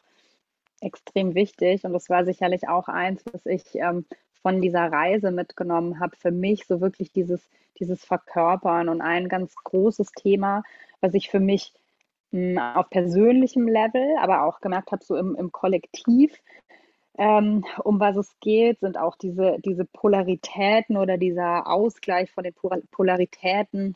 extrem 0.83 1.35
wichtig 1.35 1.85
und 1.85 1.95
das 1.95 2.11
war 2.11 2.25
sicherlich 2.27 2.69
auch 2.69 2.89
eins, 2.89 3.23
was 3.33 3.47
ich 3.47 3.75
ähm, 3.77 4.05
von 4.43 4.61
dieser 4.61 4.91
Reise 4.91 5.31
mitgenommen 5.31 6.01
habe. 6.01 6.17
Für 6.17 6.31
mich 6.31 6.67
so 6.67 6.81
wirklich 6.81 7.13
dieses, 7.13 7.41
dieses 7.79 8.05
Verkörpern 8.05 8.89
und 8.89 9.01
ein 9.01 9.29
ganz 9.29 9.55
großes 9.55 10.13
Thema, 10.13 10.63
was 11.01 11.15
ich 11.15 11.31
für 11.31 11.41
mich 11.41 11.73
mh, 12.31 12.41
hm, 12.41 12.59
auf 12.77 12.91
persönlichem 12.91 13.69
Level, 13.69 14.17
aber 14.21 14.45
auch 14.45 14.61
gemerkt 14.61 14.93
habe, 14.93 15.05
so 15.05 15.17
im, 15.17 15.37
im 15.37 15.53
Kollektiv, 15.53 16.33
ähm, 17.19 17.65
um 17.85 18.01
was 18.01 18.17
es 18.17 18.35
geht, 18.41 18.81
sind 18.81 18.97
auch 18.97 19.17
diese, 19.17 19.59
diese 19.65 19.85
Polaritäten 19.85 20.97
oder 20.97 21.19
dieser 21.19 21.67
Ausgleich 21.67 22.31
von 22.31 22.45
den 22.45 22.55
Polaritäten 22.91 23.95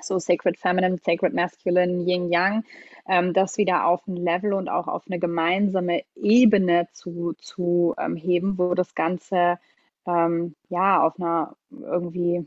so 0.00 0.18
Sacred 0.18 0.58
Feminine, 0.58 0.98
Sacred 0.98 1.34
Masculine, 1.34 2.04
Yin 2.06 2.30
Yang, 2.30 2.64
ähm, 3.08 3.32
das 3.32 3.56
wieder 3.56 3.86
auf 3.86 4.06
ein 4.06 4.16
Level 4.16 4.52
und 4.52 4.68
auch 4.68 4.88
auf 4.88 5.04
eine 5.06 5.18
gemeinsame 5.18 6.02
Ebene 6.14 6.88
zu, 6.92 7.34
zu 7.38 7.94
ähm, 7.98 8.16
heben, 8.16 8.58
wo 8.58 8.74
das 8.74 8.94
Ganze 8.94 9.58
ähm, 10.06 10.54
ja 10.68 11.02
auf 11.02 11.18
einer 11.18 11.56
irgendwie 11.70 12.46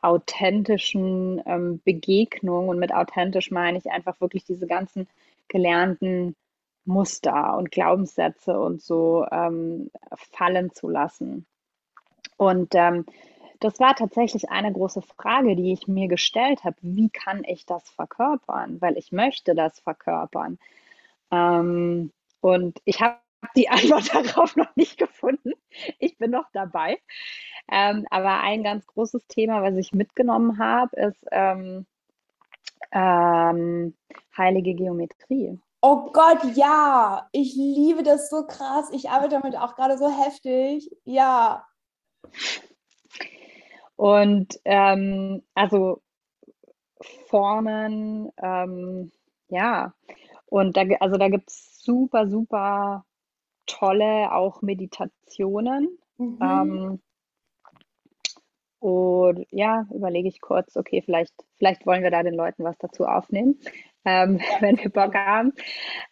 authentischen 0.00 1.42
ähm, 1.44 1.80
Begegnung 1.84 2.68
und 2.68 2.78
mit 2.78 2.94
authentisch 2.94 3.50
meine 3.50 3.78
ich 3.78 3.90
einfach 3.90 4.20
wirklich 4.20 4.44
diese 4.44 4.66
ganzen 4.66 5.08
gelernten 5.48 6.36
Muster 6.84 7.56
und 7.56 7.70
Glaubenssätze 7.70 8.58
und 8.58 8.80
so 8.80 9.26
ähm, 9.30 9.90
fallen 10.14 10.72
zu 10.72 10.88
lassen. 10.88 11.46
Und 12.36 12.74
ähm, 12.74 13.04
das 13.60 13.80
war 13.80 13.94
tatsächlich 13.94 14.50
eine 14.50 14.72
große 14.72 15.02
Frage, 15.02 15.56
die 15.56 15.72
ich 15.72 15.88
mir 15.88 16.08
gestellt 16.08 16.64
habe. 16.64 16.76
Wie 16.80 17.10
kann 17.10 17.44
ich 17.44 17.66
das 17.66 17.88
verkörpern? 17.90 18.80
Weil 18.80 18.96
ich 18.96 19.12
möchte 19.12 19.54
das 19.54 19.80
verkörpern. 19.80 20.58
Ähm, 21.30 22.12
und 22.40 22.80
ich 22.84 23.00
habe 23.00 23.18
die 23.56 23.68
Antwort 23.68 24.14
darauf 24.14 24.56
noch 24.56 24.74
nicht 24.76 24.98
gefunden. 24.98 25.52
Ich 25.98 26.18
bin 26.18 26.30
noch 26.30 26.46
dabei. 26.52 26.98
Ähm, 27.70 28.06
aber 28.10 28.40
ein 28.40 28.62
ganz 28.62 28.86
großes 28.86 29.26
Thema, 29.26 29.62
was 29.62 29.76
ich 29.76 29.92
mitgenommen 29.92 30.58
habe, 30.58 30.96
ist 30.96 31.26
ähm, 31.30 31.86
ähm, 32.92 33.94
heilige 34.36 34.74
Geometrie. 34.74 35.58
Oh 35.80 36.10
Gott, 36.12 36.38
ja, 36.56 37.28
ich 37.32 37.54
liebe 37.54 38.02
das 38.02 38.30
so 38.30 38.46
krass. 38.46 38.88
Ich 38.92 39.10
arbeite 39.10 39.36
damit 39.36 39.56
auch 39.56 39.76
gerade 39.76 39.96
so 39.96 40.10
heftig. 40.10 40.90
Ja. 41.04 41.64
Und 43.98 44.60
ähm, 44.64 45.42
also 45.54 46.00
Formen, 47.26 48.30
ähm, 48.40 49.10
ja. 49.48 49.92
Und 50.46 50.76
da, 50.76 50.84
also 51.00 51.16
da 51.16 51.28
gibt 51.28 51.50
es 51.50 51.82
super, 51.82 52.28
super 52.28 53.04
tolle 53.66 54.32
auch 54.32 54.62
Meditationen. 54.62 55.98
Mhm. 56.16 56.38
Ähm, 56.40 57.02
und 58.78 59.46
ja, 59.50 59.84
überlege 59.92 60.28
ich 60.28 60.40
kurz, 60.40 60.76
okay, 60.76 61.02
vielleicht, 61.04 61.34
vielleicht 61.56 61.84
wollen 61.84 62.04
wir 62.04 62.12
da 62.12 62.22
den 62.22 62.34
Leuten 62.34 62.62
was 62.62 62.78
dazu 62.78 63.04
aufnehmen, 63.04 63.58
ähm, 64.04 64.38
wenn 64.60 64.78
wir 64.78 64.90
Bock 64.90 65.16
haben. 65.16 65.52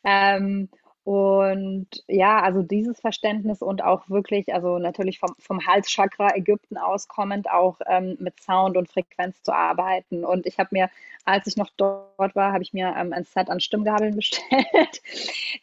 Ähm, 0.02 0.70
und 1.06 1.86
ja, 2.08 2.40
also 2.40 2.62
dieses 2.62 2.98
Verständnis 2.98 3.62
und 3.62 3.80
auch 3.84 4.10
wirklich, 4.10 4.52
also 4.52 4.78
natürlich 4.78 5.20
vom, 5.20 5.36
vom 5.38 5.64
Halschakra 5.64 6.34
Ägypten 6.34 6.76
auskommend, 6.76 7.48
auch 7.48 7.78
ähm, 7.86 8.16
mit 8.18 8.40
Sound 8.40 8.76
und 8.76 8.90
Frequenz 8.90 9.40
zu 9.44 9.54
arbeiten. 9.54 10.24
Und 10.24 10.46
ich 10.46 10.58
habe 10.58 10.70
mir, 10.72 10.90
als 11.24 11.46
ich 11.46 11.56
noch 11.56 11.70
dort 11.76 12.34
war, 12.34 12.52
habe 12.52 12.64
ich 12.64 12.72
mir 12.72 12.92
ähm, 12.98 13.12
ein 13.12 13.22
Set 13.22 13.50
an 13.50 13.60
Stimmgabeln 13.60 14.16
bestellt, 14.16 15.00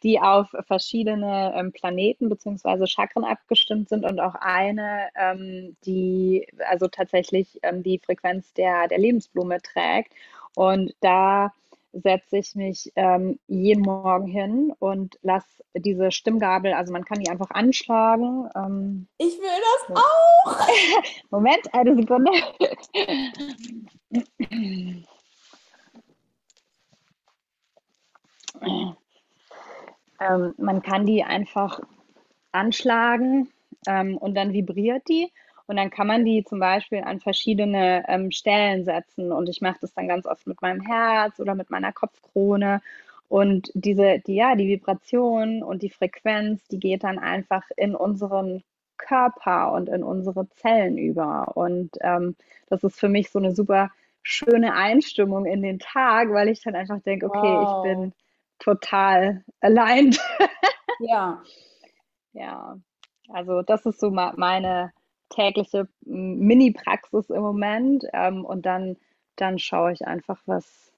die 0.02 0.22
auf 0.22 0.48
verschiedene 0.66 1.54
ähm, 1.58 1.74
Planeten 1.74 2.30
bzw. 2.30 2.88
Chakren 2.88 3.26
abgestimmt 3.26 3.90
sind 3.90 4.06
und 4.06 4.22
auch 4.22 4.36
eine, 4.36 5.10
ähm, 5.20 5.76
die 5.86 6.48
also 6.70 6.88
tatsächlich 6.88 7.60
ähm, 7.64 7.84
die 7.84 8.00
Frequenz 8.00 8.54
der, 8.54 8.88
der 8.88 8.98
Lebensblume 8.98 9.62
trägt. 9.62 10.14
Und 10.56 10.96
da 11.02 11.52
setze 11.94 12.38
ich 12.38 12.56
mich 12.56 12.92
ähm, 12.96 13.40
jeden 13.48 13.84
Morgen 13.84 14.28
hin 14.28 14.74
und 14.80 15.18
lasse 15.22 15.64
diese 15.76 16.12
Stimmgabel, 16.12 16.74
also 16.74 16.92
man 16.92 17.06
kann 17.06 17.20
die 17.20 17.30
einfach 17.30 17.52
anschlagen. 17.52 18.50
Ähm, 18.56 19.08
ich 19.18 19.38
will 19.38 19.46
das 19.78 19.88
so. 19.88 19.94
auch! 19.96 20.68
Moment, 21.30 21.74
eine 21.74 21.96
Sekunde. 21.96 22.32
ähm, 30.20 30.54
man 30.58 30.82
kann 30.82 31.06
die 31.06 31.24
einfach 31.24 31.80
anschlagen 32.52 33.50
ähm, 33.88 34.18
und 34.18 34.36
dann 34.36 34.54
vibriert 34.54 35.08
die 35.08 35.32
und 35.68 35.78
dann 35.78 35.90
kann 35.90 36.08
man 36.08 36.26
die 36.26 36.44
zum 36.44 36.60
Beispiel 36.60 37.02
an 37.02 37.20
verschiedene 37.20 38.04
ähm, 38.08 38.32
Stellen 38.32 38.84
setzen. 38.84 39.32
Und 39.32 39.48
ich 39.50 39.62
mache 39.62 39.78
das 39.82 39.94
dann 39.94 40.08
ganz 40.08 40.26
oft 40.26 40.46
mit 40.46 40.62
meinem 40.62 40.82
Herz 40.82 41.40
oder 41.40 41.56
mit 41.56 41.70
meiner 41.70 41.94
Kopfkrone. 41.94 42.82
Und 43.30 43.72
diese, 43.74 44.20
die, 44.20 44.36
ja, 44.36 44.56
die 44.56 44.68
Vibration 44.68 45.64
und 45.64 45.82
die 45.82 45.90
Frequenz, 45.90 46.68
die 46.68 46.80
geht 46.80 47.04
dann 47.04 47.18
einfach 47.18 47.64
in 47.78 47.96
unseren 47.96 48.64
Körper 48.98 49.72
und 49.72 49.90
in 49.90 50.04
unsere 50.04 50.50
Zellen 50.50 50.98
über. 50.98 51.56
Und 51.56 51.92
ähm, 52.02 52.36
das 52.68 52.84
ist 52.84 53.00
für 53.00 53.10
mich 53.10 53.32
so 53.32 53.40
eine 53.40 53.54
super 53.54 53.90
schöne 54.22 54.74
Einstimmung 54.74 55.46
in 55.46 55.62
den 55.62 55.80
Tag, 55.80 56.30
weil 56.32 56.50
ich 56.50 56.62
dann 56.62 56.76
einfach 56.76 57.02
denke, 57.02 57.28
okay, 57.28 57.40
wow. 57.40 57.86
ich 57.86 57.92
bin 57.92 58.14
total 58.60 59.44
allein. 59.62 60.16
Ja. 61.00 61.42
Ja, 62.34 62.78
also 63.30 63.62
das 63.62 63.86
ist 63.86 64.00
so 64.00 64.12
meine, 64.12 64.94
tägliche 65.34 65.88
Mini-Praxis 66.02 67.30
im 67.30 67.42
Moment. 67.42 68.06
Ähm, 68.14 68.46
und 68.46 68.66
dann, 68.66 68.98
dann 69.36 69.60
schaue 69.60 69.94
ich 69.94 70.06
einfach, 70.06 70.42
was, 70.46 70.94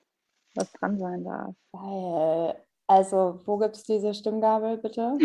was 0.55 0.71
dran 0.73 0.97
sein 0.97 1.23
darf. 1.23 1.55
Also, 2.87 3.39
wo 3.45 3.57
gibt 3.57 3.75
es 3.75 3.83
diese 3.83 4.13
Stimmgabel, 4.13 4.77
bitte? 4.77 5.17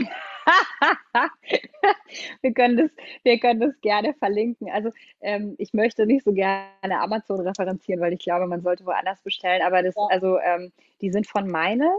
wir, 2.40 2.54
können 2.54 2.76
das, 2.78 2.90
wir 3.22 3.38
können 3.38 3.60
das 3.60 3.78
gerne 3.82 4.14
verlinken. 4.14 4.70
Also, 4.70 4.90
ähm, 5.20 5.56
ich 5.58 5.74
möchte 5.74 6.06
nicht 6.06 6.24
so 6.24 6.32
gerne 6.32 7.00
Amazon 7.00 7.40
referenzieren, 7.40 8.00
weil 8.00 8.14
ich 8.14 8.20
glaube, 8.20 8.46
man 8.46 8.62
sollte 8.62 8.86
woanders 8.86 9.20
bestellen. 9.22 9.60
Aber 9.62 9.82
das, 9.82 9.94
ja. 9.94 10.06
also, 10.10 10.38
ähm, 10.38 10.72
die 11.02 11.10
sind 11.10 11.26
von 11.26 11.50
Meine. 11.50 11.90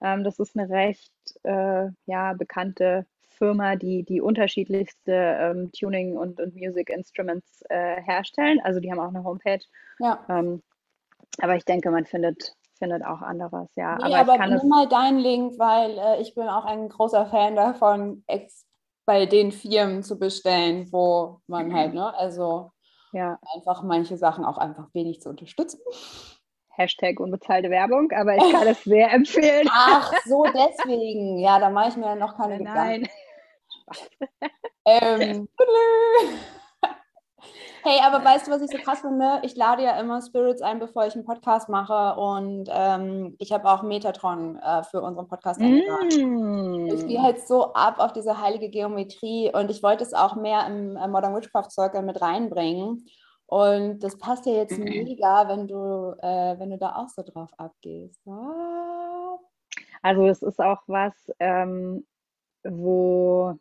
Ähm, 0.00 0.22
das 0.22 0.38
ist 0.38 0.56
eine 0.56 0.70
recht 0.70 1.12
äh, 1.42 1.88
ja, 2.06 2.32
bekannte 2.34 3.04
Firma, 3.40 3.74
die 3.74 4.04
die 4.04 4.20
unterschiedlichste 4.20 5.12
ähm, 5.12 5.72
Tuning 5.72 6.16
und, 6.16 6.38
und 6.40 6.54
Music 6.54 6.90
Instruments 6.90 7.62
äh, 7.70 8.00
herstellen. 8.02 8.60
Also 8.62 8.80
die 8.80 8.92
haben 8.92 9.00
auch 9.00 9.08
eine 9.08 9.24
Homepage. 9.24 9.64
Ja. 9.98 10.24
Ähm, 10.28 10.62
aber 11.40 11.56
ich 11.56 11.64
denke, 11.64 11.90
man 11.90 12.04
findet, 12.04 12.54
findet 12.78 13.02
auch 13.02 13.22
anderes, 13.22 13.74
ja. 13.76 13.96
Nee, 13.96 14.14
aber, 14.14 14.34
aber 14.34 14.46
nimm 14.46 14.68
mal 14.68 14.88
deinen 14.88 15.18
Link, 15.18 15.58
weil 15.58 15.98
äh, 15.98 16.20
ich 16.20 16.34
bin 16.34 16.48
auch 16.48 16.66
ein 16.66 16.90
großer 16.90 17.26
Fan 17.26 17.56
davon, 17.56 18.24
bei 19.06 19.24
den 19.24 19.52
Firmen 19.52 20.02
zu 20.02 20.18
bestellen, 20.18 20.88
wo 20.92 21.40
man 21.46 21.68
mhm. 21.68 21.74
halt, 21.74 21.94
ne, 21.94 22.14
also 22.14 22.72
ja. 23.12 23.38
einfach 23.54 23.82
manche 23.82 24.18
Sachen 24.18 24.44
auch 24.44 24.58
einfach 24.58 24.88
wenig 24.92 25.22
zu 25.22 25.30
unterstützen. 25.30 25.80
Hashtag 26.68 27.18
unbezahlte 27.20 27.70
Werbung, 27.70 28.12
aber 28.12 28.36
ich 28.36 28.52
kann 28.52 28.66
es 28.68 28.84
sehr 28.84 29.10
empfehlen. 29.12 29.68
Ach 29.70 30.12
so, 30.26 30.44
deswegen. 30.44 31.38
Ja, 31.38 31.58
da 31.58 31.70
mache 31.70 31.88
ich 31.88 31.96
mir 31.96 32.16
noch 32.16 32.36
keine 32.36 32.62
Nein. 32.62 33.02
Gedanken 33.02 33.10
ähm, 34.84 35.48
hey, 37.82 38.00
aber 38.02 38.24
weißt 38.24 38.46
du, 38.46 38.50
was 38.50 38.62
ich 38.62 38.70
so 38.70 38.78
krass 38.78 39.00
finde? 39.00 39.40
Ich 39.42 39.56
lade 39.56 39.82
ja 39.82 39.98
immer 39.98 40.20
Spirits 40.22 40.62
ein, 40.62 40.78
bevor 40.78 41.06
ich 41.06 41.14
einen 41.14 41.24
Podcast 41.24 41.68
mache 41.68 42.18
und 42.20 42.68
ähm, 42.72 43.36
ich 43.38 43.52
habe 43.52 43.68
auch 43.70 43.82
Metatron 43.82 44.56
äh, 44.56 44.82
für 44.84 45.00
unseren 45.00 45.28
Podcast 45.28 45.60
eingeladen. 45.60 46.84
Mm. 46.84 46.86
Ich 46.86 47.06
gehe 47.06 47.22
halt 47.22 47.46
so 47.46 47.72
ab 47.72 47.98
auf 47.98 48.12
diese 48.12 48.40
heilige 48.40 48.68
Geometrie 48.70 49.50
und 49.52 49.70
ich 49.70 49.82
wollte 49.82 50.04
es 50.04 50.14
auch 50.14 50.36
mehr 50.36 50.66
im 50.66 50.96
äh, 50.96 51.08
Modern 51.08 51.34
Witchcraft 51.34 51.70
Circle 51.70 52.02
mit 52.02 52.20
reinbringen. 52.20 53.06
Und 53.46 53.98
das 54.04 54.16
passt 54.16 54.46
ja 54.46 54.52
jetzt 54.52 54.78
mega, 54.78 55.48
wenn 55.48 55.66
du, 55.66 56.14
äh, 56.22 56.56
wenn 56.58 56.70
du 56.70 56.78
da 56.78 56.94
auch 56.94 57.08
so 57.08 57.22
drauf 57.22 57.50
abgehst. 57.56 58.20
Ah. 58.28 59.36
Also 60.02 60.26
es 60.28 60.42
ist 60.42 60.60
auch 60.60 60.82
was, 60.86 61.12
ähm, 61.40 62.06
wo 62.62 63.58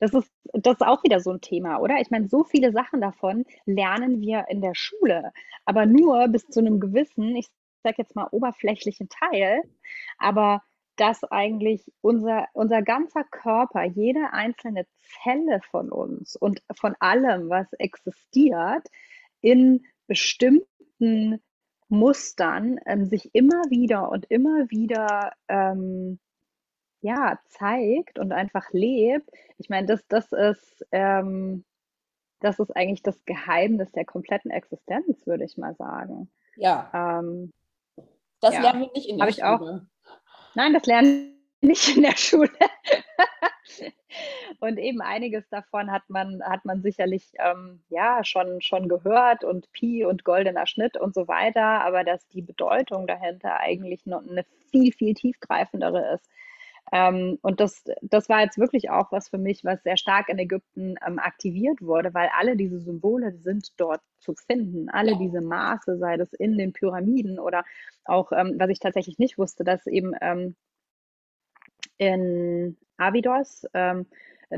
das 0.00 0.14
ist, 0.14 0.30
das 0.52 0.74
ist 0.74 0.86
auch 0.86 1.02
wieder 1.04 1.20
so 1.20 1.30
ein 1.30 1.40
Thema, 1.40 1.78
oder? 1.78 1.96
Ich 2.00 2.10
meine, 2.10 2.28
so 2.28 2.44
viele 2.44 2.72
Sachen 2.72 3.00
davon 3.00 3.44
lernen 3.64 4.20
wir 4.20 4.46
in 4.48 4.60
der 4.60 4.74
Schule, 4.74 5.32
aber 5.64 5.86
nur 5.86 6.28
bis 6.28 6.46
zu 6.46 6.60
einem 6.60 6.80
gewissen, 6.80 7.36
ich 7.36 7.48
sage 7.82 7.96
jetzt 7.98 8.16
mal, 8.16 8.28
oberflächlichen 8.30 9.08
Teil, 9.08 9.62
aber 10.18 10.62
dass 10.96 11.22
eigentlich 11.24 11.84
unser, 12.00 12.46
unser 12.52 12.82
ganzer 12.82 13.22
Körper, 13.24 13.84
jede 13.84 14.32
einzelne 14.32 14.84
Zelle 15.22 15.60
von 15.70 15.90
uns 15.90 16.34
und 16.34 16.60
von 16.74 16.96
allem, 16.98 17.48
was 17.48 17.72
existiert, 17.74 18.88
in 19.40 19.86
bestimmten 20.08 21.40
Mustern 21.88 22.80
ähm, 22.84 23.06
sich 23.06 23.30
immer 23.32 23.62
wieder 23.70 24.10
und 24.10 24.26
immer 24.28 24.68
wieder 24.70 25.32
ähm, 25.48 26.18
ja, 27.00 27.38
zeigt 27.46 28.18
und 28.18 28.32
einfach 28.32 28.70
lebt. 28.72 29.30
Ich 29.58 29.68
meine, 29.68 29.86
das, 29.86 30.06
das 30.08 30.32
ist, 30.32 30.86
ähm, 30.92 31.64
das 32.40 32.58
ist 32.58 32.74
eigentlich 32.76 33.02
das 33.02 33.24
Geheimnis 33.24 33.92
der 33.92 34.04
kompletten 34.04 34.50
Existenz, 34.50 35.26
würde 35.26 35.44
ich 35.44 35.56
mal 35.56 35.74
sagen. 35.74 36.30
Ja. 36.56 36.90
Ähm, 36.92 37.52
das 38.40 38.54
ja. 38.54 38.60
lernen 38.60 38.80
wir 38.82 38.90
nicht 38.94 39.08
in 39.08 39.18
der 39.18 39.26
Hab 39.26 39.34
Schule. 39.34 39.48
Auch, 39.48 39.80
nein, 40.54 40.72
das 40.72 40.86
lernen 40.86 41.34
wir 41.60 41.68
nicht 41.68 41.96
in 41.96 42.02
der 42.02 42.16
Schule. 42.16 42.50
und 44.60 44.78
eben 44.78 45.00
einiges 45.00 45.48
davon 45.48 45.90
hat 45.90 46.08
man, 46.08 46.42
hat 46.44 46.64
man 46.64 46.82
sicherlich 46.82 47.32
ähm, 47.38 47.82
ja 47.88 48.24
schon, 48.24 48.60
schon 48.60 48.88
gehört 48.88 49.44
und 49.44 49.70
Pi 49.72 50.04
und 50.04 50.24
goldener 50.24 50.66
Schnitt 50.66 50.96
und 50.96 51.14
so 51.14 51.28
weiter, 51.28 51.84
aber 51.84 52.04
dass 52.04 52.26
die 52.28 52.42
Bedeutung 52.42 53.06
dahinter 53.06 53.58
eigentlich 53.58 54.06
noch 54.06 54.22
eine 54.22 54.44
viel, 54.70 54.92
viel 54.92 55.14
tiefgreifendere 55.14 56.14
ist. 56.14 56.28
Ähm, 56.92 57.38
und 57.42 57.60
das, 57.60 57.84
das 58.02 58.28
war 58.28 58.40
jetzt 58.42 58.58
wirklich 58.58 58.90
auch 58.90 59.12
was 59.12 59.28
für 59.28 59.38
mich, 59.38 59.64
was 59.64 59.82
sehr 59.82 59.96
stark 59.96 60.28
in 60.28 60.38
Ägypten 60.38 60.96
ähm, 61.06 61.18
aktiviert 61.18 61.82
wurde, 61.82 62.14
weil 62.14 62.30
alle 62.38 62.56
diese 62.56 62.80
Symbole 62.80 63.32
sind 63.32 63.72
dort 63.78 64.00
zu 64.18 64.34
finden. 64.34 64.88
Alle 64.88 65.16
diese 65.16 65.40
Maße, 65.40 65.98
sei 65.98 66.16
das 66.16 66.32
in 66.32 66.56
den 66.56 66.72
Pyramiden 66.72 67.38
oder 67.38 67.64
auch, 68.04 68.32
ähm, 68.32 68.54
was 68.58 68.70
ich 68.70 68.80
tatsächlich 68.80 69.18
nicht 69.18 69.38
wusste, 69.38 69.64
dass 69.64 69.86
eben 69.86 70.12
ähm, 70.20 70.56
in 71.98 72.76
Abydos, 72.96 73.66
ähm, 73.74 74.06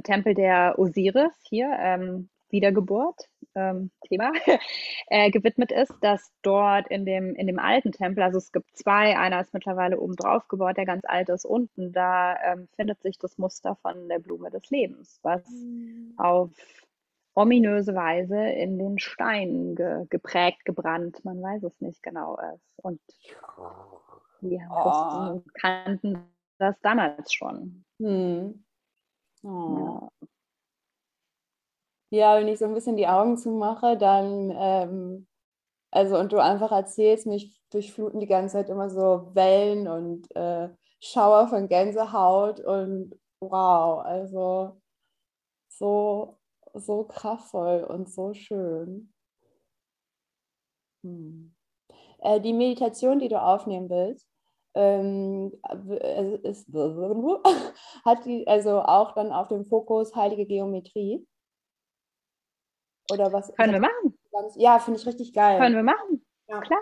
Tempel 0.04 0.34
der 0.34 0.78
Osiris 0.78 1.34
hier, 1.42 1.76
ähm, 1.80 2.28
Wiedergeburt, 2.50 3.28
ähm, 3.54 3.90
Thema, 4.08 4.32
äh, 5.08 5.30
gewidmet 5.30 5.72
ist, 5.72 5.94
dass 6.00 6.32
dort 6.42 6.88
in 6.88 7.04
dem, 7.04 7.34
in 7.34 7.46
dem 7.46 7.58
alten 7.58 7.92
Tempel, 7.92 8.22
also 8.22 8.38
es 8.38 8.52
gibt 8.52 8.76
zwei, 8.76 9.18
einer 9.18 9.40
ist 9.40 9.54
mittlerweile 9.54 9.98
oben 9.98 10.16
drauf 10.16 10.48
gebaut, 10.48 10.76
der 10.76 10.86
ganz 10.86 11.04
alte 11.04 11.32
ist 11.32 11.44
unten, 11.44 11.92
da 11.92 12.36
ähm, 12.42 12.68
findet 12.76 13.02
sich 13.02 13.18
das 13.18 13.38
Muster 13.38 13.76
von 13.76 14.08
der 14.08 14.18
Blume 14.18 14.50
des 14.50 14.68
Lebens, 14.70 15.18
was 15.22 15.48
mhm. 15.48 16.14
auf 16.16 16.50
ominöse 17.34 17.94
Weise 17.94 18.38
in 18.38 18.78
den 18.78 18.98
Stein 18.98 19.74
ge 19.74 20.06
geprägt, 20.08 20.64
gebrannt, 20.64 21.24
man 21.24 21.40
weiß 21.40 21.62
es 21.62 21.80
nicht 21.80 22.02
genau 22.02 22.36
ist. 22.54 22.72
Und 22.76 23.00
wir 24.40 24.60
oh. 24.70 25.42
kannten 25.54 26.18
das 26.58 26.78
damals 26.82 27.32
schon. 27.32 27.84
Hm. 27.98 28.64
Oh. 29.42 30.10
Ja. 30.20 30.28
Ja, 32.10 32.36
wenn 32.36 32.48
ich 32.48 32.58
so 32.58 32.64
ein 32.64 32.74
bisschen 32.74 32.96
die 32.96 33.06
Augen 33.06 33.36
zumache, 33.36 33.96
dann, 33.96 34.52
ähm, 34.56 35.28
also 35.92 36.18
und 36.18 36.32
du 36.32 36.38
einfach 36.42 36.72
erzählst, 36.72 37.26
mich 37.26 37.60
durchfluten 37.70 38.20
die 38.20 38.26
ganze 38.26 38.54
Zeit 38.54 38.68
immer 38.70 38.90
so 38.90 39.30
Wellen 39.34 39.88
und 39.88 40.34
äh, 40.36 40.70
Schauer 41.00 41.48
von 41.48 41.68
Gänsehaut 41.68 42.60
und 42.60 43.14
wow, 43.40 44.00
also 44.04 44.80
so, 45.68 46.38
so 46.74 47.04
kraftvoll 47.04 47.84
und 47.84 48.10
so 48.10 48.34
schön. 48.34 49.12
Hm. 51.04 51.54
Äh, 52.20 52.40
die 52.40 52.52
Meditation, 52.52 53.18
die 53.20 53.28
du 53.28 53.40
aufnehmen 53.42 53.90
willst, 53.90 54.26
ähm, 54.74 55.52
ist, 56.44 56.68
hat 58.04 58.24
die 58.26 58.46
also 58.46 58.82
auch 58.82 59.12
dann 59.14 59.32
auf 59.32 59.48
dem 59.48 59.64
Fokus 59.66 60.14
heilige 60.14 60.46
Geometrie. 60.46 61.26
Oder 63.10 63.32
was? 63.32 63.52
Können 63.54 63.72
wir 63.72 63.80
machen. 63.80 64.18
Ja, 64.56 64.78
finde 64.78 65.00
ich 65.00 65.06
richtig 65.06 65.32
geil. 65.32 65.58
Können 65.58 65.76
wir 65.76 65.82
machen. 65.82 66.24
Ja. 66.48 66.60
Klar. 66.60 66.80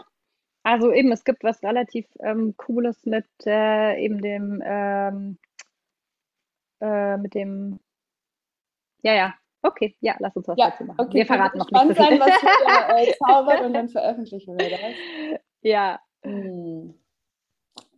Also 0.62 0.92
eben, 0.92 1.12
es 1.12 1.24
gibt 1.24 1.44
was 1.44 1.62
relativ 1.62 2.06
ähm, 2.20 2.54
Cooles 2.56 3.06
mit 3.06 3.26
äh, 3.46 3.98
eben 4.04 4.20
dem, 4.20 4.62
ähm, 4.64 5.38
äh, 6.80 7.16
mit 7.16 7.34
dem, 7.34 7.80
ja, 9.02 9.14
ja, 9.14 9.34
okay, 9.62 9.96
ja, 10.00 10.14
lass 10.18 10.36
uns 10.36 10.48
was 10.48 10.58
ja, 10.58 10.70
dazu 10.70 10.84
machen. 10.84 11.00
Okay, 11.00 11.18
wir 11.18 11.26
verraten 11.26 11.58
noch 11.58 11.70
nicht 11.70 11.82
so 11.82 11.94
sein, 11.94 12.20
was 12.20 12.26
wir 12.28 12.96
äh, 12.98 13.14
zaubert 13.26 13.62
und 13.62 13.72
dann 13.72 13.88
veröffentlichen 13.88 14.58
wir 14.58 14.70
das. 14.70 15.40
Ja. 15.62 16.00
Hm. 16.22 16.94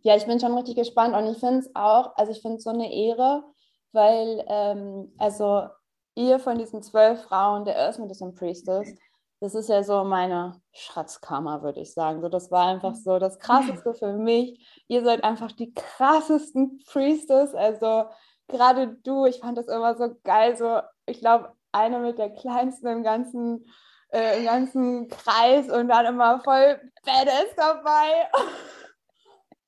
Ja, 0.03 0.15
ich 0.15 0.25
bin 0.25 0.39
schon 0.39 0.55
richtig 0.55 0.75
gespannt 0.75 1.15
und 1.15 1.27
ich 1.27 1.39
finde 1.39 1.59
es 1.59 1.75
auch, 1.75 2.15
also 2.15 2.31
ich 2.31 2.41
finde 2.41 2.57
es 2.57 2.63
so 2.63 2.69
eine 2.69 2.91
Ehre, 2.91 3.43
weil, 3.91 4.45
ähm, 4.47 5.13
also 5.17 5.67
ihr 6.15 6.39
von 6.39 6.57
diesen 6.57 6.81
zwölf 6.81 7.23
Frauen 7.23 7.65
der 7.65 7.77
Earth 7.77 7.99
Medicine 7.99 8.33
Priestess, 8.33 8.93
das 9.41 9.55
ist 9.55 9.69
ja 9.69 9.83
so 9.83 10.03
meine 10.03 10.61
Schatzkammer, 10.71 11.63
würde 11.63 11.81
ich 11.81 11.93
sagen. 11.93 12.21
So, 12.21 12.29
das 12.29 12.51
war 12.51 12.67
einfach 12.67 12.93
so 12.93 13.17
das 13.17 13.39
Krasseste 13.39 13.95
für 13.95 14.13
mich. 14.13 14.83
Ihr 14.87 15.03
seid 15.03 15.23
einfach 15.23 15.51
die 15.51 15.73
krassesten 15.73 16.79
Priestess. 16.85 17.55
Also 17.55 18.05
gerade 18.47 18.97
du, 19.03 19.25
ich 19.25 19.39
fand 19.39 19.57
das 19.57 19.67
immer 19.67 19.95
so 19.95 20.15
geil. 20.23 20.55
So, 20.55 20.81
ich 21.07 21.19
glaube, 21.19 21.53
eine 21.71 21.99
mit 21.99 22.19
der 22.19 22.29
kleinsten 22.29 22.85
im 22.87 23.03
ganzen, 23.03 23.65
äh, 24.11 24.37
im 24.37 24.45
ganzen 24.45 25.07
Kreis 25.07 25.71
und 25.71 25.87
dann 25.87 26.05
immer 26.05 26.39
voll 26.41 26.79
Badass 27.03 27.55
dabei. 27.57 28.29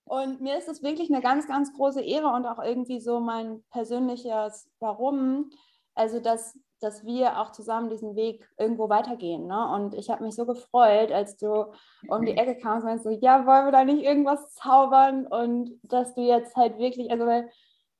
Und 0.06 0.41
mir 0.41 0.58
ist 0.58 0.68
es 0.68 0.84
wirklich 0.84 1.10
eine 1.10 1.22
ganz, 1.22 1.48
ganz 1.48 1.74
große 1.74 2.02
Ehre 2.02 2.28
und 2.28 2.46
auch 2.46 2.62
irgendwie 2.62 3.00
so 3.00 3.20
mein 3.20 3.64
persönliches 3.72 4.70
Warum, 4.80 5.50
also 5.96 6.20
dass, 6.20 6.58
dass 6.80 7.04
wir 7.06 7.39
auch 7.39 7.52
zusammen 7.52 7.89
diesen 7.89 8.16
Weg 8.16 8.48
irgendwo 8.58 8.89
weitergehen. 8.89 9.48
Ne? 9.48 9.68
Und 9.74 9.94
ich 9.94 10.10
habe 10.10 10.24
mich 10.24 10.36
so 10.36 10.46
gefreut, 10.46 11.12
als 11.12 11.38
du 11.38 11.72
um 12.08 12.26
die 12.26 12.38
Ecke 12.38 12.58
kamst 12.58 12.84
und 12.84 12.89
meinst 12.89 13.04
so, 13.04 13.10
ja, 13.10 13.46
wollen 13.46 13.66
wir 13.66 13.72
da 13.72 13.84
nicht 13.84 14.04
irgendwas 14.04 14.54
zaubern? 14.54 15.28
Und 15.28 15.80
dass 15.84 16.14
du 16.14 16.22
jetzt 16.22 16.56
halt 16.56 16.78
wirklich, 16.78 17.12
also 17.12 17.26
weil 17.26 17.50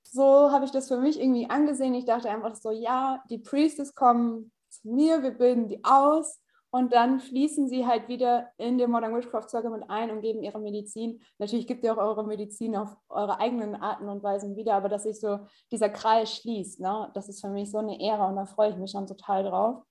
so 0.04 0.52
habe 0.52 0.66
ich 0.66 0.72
das 0.72 0.88
für 0.88 0.98
mich 0.98 1.20
irgendwie 1.20 1.50
angesehen. 1.50 1.96
Ich 1.96 2.06
dachte 2.06 2.30
einfach 2.30 2.56
so, 2.56 2.72
ja, 2.72 3.24
die 3.30 3.40
Priestess 3.40 3.96
kommen 3.96 4.52
zu 4.70 4.90
mir, 4.90 5.24
wir 5.24 5.32
bilden 5.32 5.68
die 5.68 5.84
aus 5.84 6.43
und 6.74 6.92
dann 6.92 7.20
fließen 7.20 7.70
sie 7.70 7.86
halt 7.86 8.08
wieder 8.08 8.50
in 8.58 8.80
den 8.80 8.90
Modern 8.90 9.16
Witchcraft 9.16 9.48
Circle 9.48 9.70
mit 9.70 9.88
ein 9.92 10.10
und 10.10 10.22
geben 10.22 10.42
ihre 10.42 10.60
Medizin. 10.60 11.22
Natürlich 11.38 11.68
gibt 11.68 11.84
ihr 11.84 11.94
auch 11.94 12.02
eure 12.02 12.26
Medizin 12.26 12.76
auf 12.76 12.98
eure 13.10 13.40
eigenen 13.40 13.76
Arten 13.76 14.10
und 14.10 14.24
Weisen 14.24 14.56
wieder, 14.56 14.74
aber 14.74 14.90
dass 14.90 15.04
sich 15.04 15.20
so 15.20 15.42
dieser 15.72 15.90
Kreis 15.90 16.36
schließt, 16.36 16.80
ne? 16.80 17.12
das 17.14 17.30
ist 17.30 17.42
für 17.42 17.50
mich 17.50 17.70
so 17.70 17.78
eine 17.78 18.02
Ehre 18.02 18.26
und 18.26 18.38
da 18.38 18.48
freue 18.48 18.72
ich 18.72 18.78
mich 18.78 18.90
schon 18.90 19.06
total 19.06 19.44
drauf. 19.44 19.84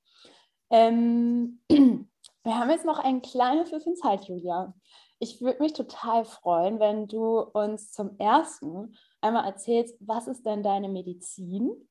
Ähm, 0.71 1.61
wir 1.71 2.59
haben 2.59 2.71
jetzt 2.71 2.85
noch 2.85 2.99
einen 2.99 3.23
kleinen 3.23 3.65
Pfiff 3.65 3.87
in 3.87 3.95
Zeit, 3.95 4.25
Julia. 4.25 4.75
Ich 5.21 5.41
würde 5.41 5.63
mich 5.63 5.75
total 5.75 6.25
freuen, 6.25 6.81
wenn 6.81 7.07
du 7.07 7.39
uns 7.39 7.93
zum 7.93 8.19
ersten 8.19 8.97
einmal 9.21 9.45
erzählst, 9.45 9.95
was 10.01 10.27
ist 10.27 10.45
denn 10.45 10.65
deine 10.65 10.89
Medizin? 10.89 11.89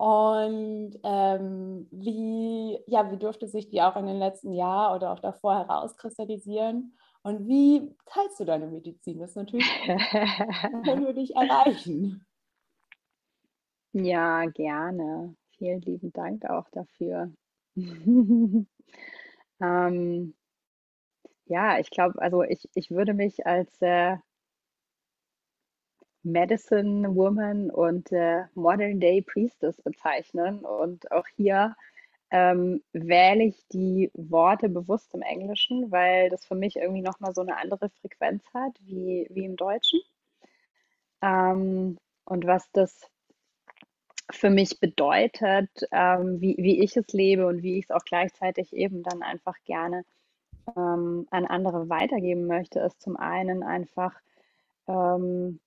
Und 0.00 0.98
ähm, 1.02 1.86
wie, 1.90 2.78
ja, 2.86 3.12
wie 3.12 3.18
durfte 3.18 3.46
sich 3.48 3.68
die 3.68 3.82
auch 3.82 3.96
in 3.96 4.06
den 4.06 4.16
letzten 4.16 4.54
Jahren 4.54 4.96
oder 4.96 5.12
auch 5.12 5.20
davor 5.20 5.58
herauskristallisieren? 5.58 6.96
Und 7.20 7.46
wie 7.46 7.94
teilst 8.06 8.40
du 8.40 8.46
deine 8.46 8.66
Medizin? 8.66 9.18
Das 9.18 9.32
ist 9.32 9.36
natürlich, 9.36 9.66
können 10.84 11.04
wir 11.04 11.12
dich 11.12 11.36
erreichen. 11.36 12.24
Ja, 13.92 14.46
gerne. 14.46 15.36
Vielen 15.58 15.82
lieben 15.82 16.14
Dank 16.14 16.46
auch 16.46 16.70
dafür. 16.70 17.30
ähm, 17.76 18.66
ja, 21.44 21.78
ich 21.78 21.90
glaube, 21.90 22.22
also 22.22 22.42
ich, 22.42 22.70
ich 22.72 22.90
würde 22.90 23.12
mich 23.12 23.46
als 23.46 23.70
äh, 23.82 24.16
Medicine 26.22 27.14
Woman 27.14 27.70
und 27.70 28.12
äh, 28.12 28.44
Modern 28.54 29.00
Day 29.00 29.22
Priestess 29.22 29.80
bezeichnen. 29.82 30.60
Und 30.60 31.10
auch 31.12 31.26
hier 31.36 31.76
ähm, 32.30 32.82
wähle 32.92 33.44
ich 33.44 33.66
die 33.72 34.10
Worte 34.14 34.68
bewusst 34.68 35.14
im 35.14 35.22
Englischen, 35.22 35.90
weil 35.90 36.28
das 36.30 36.44
für 36.44 36.54
mich 36.54 36.76
irgendwie 36.76 37.02
nochmal 37.02 37.34
so 37.34 37.40
eine 37.40 37.56
andere 37.56 37.90
Frequenz 38.00 38.44
hat 38.54 38.78
wie, 38.84 39.26
wie 39.30 39.44
im 39.44 39.56
Deutschen. 39.56 40.00
Ähm, 41.22 41.98
und 42.24 42.46
was 42.46 42.70
das 42.72 43.10
für 44.30 44.50
mich 44.50 44.78
bedeutet, 44.78 45.70
ähm, 45.90 46.40
wie, 46.40 46.56
wie 46.58 46.82
ich 46.82 46.96
es 46.96 47.08
lebe 47.12 47.46
und 47.46 47.62
wie 47.62 47.78
ich 47.78 47.86
es 47.86 47.90
auch 47.90 48.04
gleichzeitig 48.04 48.72
eben 48.72 49.02
dann 49.02 49.22
einfach 49.22 49.56
gerne 49.64 50.04
ähm, 50.76 51.26
an 51.30 51.46
andere 51.46 51.88
weitergeben 51.88 52.46
möchte, 52.46 52.80
ist 52.80 53.00
zum 53.00 53.16
einen 53.16 53.62
einfach 53.64 54.14
ähm, 54.86 55.58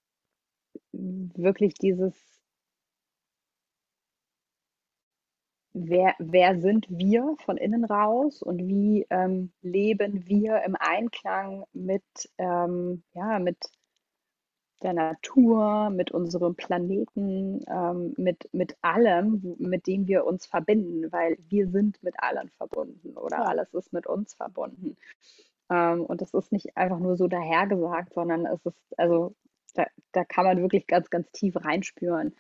wirklich 0.92 1.74
dieses 1.76 2.14
wer, 5.74 6.16
wer 6.20 6.60
sind 6.60 6.86
wir 6.90 7.36
von 7.46 7.58
innen 7.58 7.84
raus 7.84 8.42
und 8.42 8.68
wie 8.68 9.06
ähm, 9.10 9.52
leben 9.62 10.28
wir 10.28 10.64
im 10.64 10.76
Einklang 10.80 11.66
mit, 11.74 12.04
ähm, 12.38 13.04
ja, 13.14 13.40
mit 13.40 13.58
der 14.84 14.94
Natur, 14.94 15.90
mit 15.90 16.12
unserem 16.12 16.56
Planeten, 16.56 17.64
ähm, 17.68 18.14
mit, 18.18 18.50
mit 18.54 18.76
allem, 18.82 19.56
mit 19.58 19.88
dem 19.88 20.08
wir 20.08 20.26
uns 20.26 20.46
verbinden, 20.46 21.12
weil 21.12 21.38
wir 21.50 21.70
sind 21.70 22.04
mit 22.04 22.16
allen 22.18 22.50
verbunden 22.50 23.18
oder 23.18 23.38
ja. 23.38 23.44
alles 23.44 23.74
ist 23.74 23.94
mit 23.94 24.08
uns 24.08 24.34
verbunden. 24.34 24.98
Ähm, 25.70 26.06
und 26.06 26.22
das 26.22 26.34
ist 26.34 26.52
nicht 26.52 26.76
einfach 26.76 27.00
nur 27.00 27.16
so 27.16 27.28
dahergesagt, 27.28 28.14
sondern 28.14 28.46
es 28.46 28.66
ist, 28.66 29.00
also 29.00 29.34
da, 29.74 29.86
da 30.12 30.24
kann 30.24 30.46
man 30.46 30.62
wirklich 30.62 30.88
ganz, 30.88 31.10
ganz 31.10 31.32
tief 31.32 31.56
reinspüren. 31.56 32.36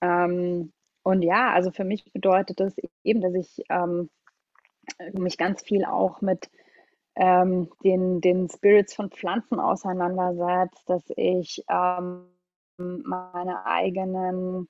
Ähm, 0.00 0.72
und 1.02 1.22
ja, 1.22 1.52
also 1.52 1.70
für 1.70 1.84
mich 1.84 2.12
bedeutet 2.12 2.60
das 2.60 2.74
eben, 3.04 3.20
dass 3.20 3.34
ich 3.34 3.64
ähm, 3.70 4.10
mich 5.12 5.38
ganz 5.38 5.62
viel 5.62 5.84
auch 5.84 6.20
mit 6.20 6.50
ähm, 7.14 7.70
den, 7.82 8.20
den 8.20 8.48
Spirits 8.48 8.94
von 8.94 9.10
Pflanzen 9.10 9.58
auseinandersetze, 9.58 10.82
dass 10.86 11.04
ich 11.16 11.64
ähm, 11.68 12.26
meine 12.78 13.64
eigenen 13.64 14.68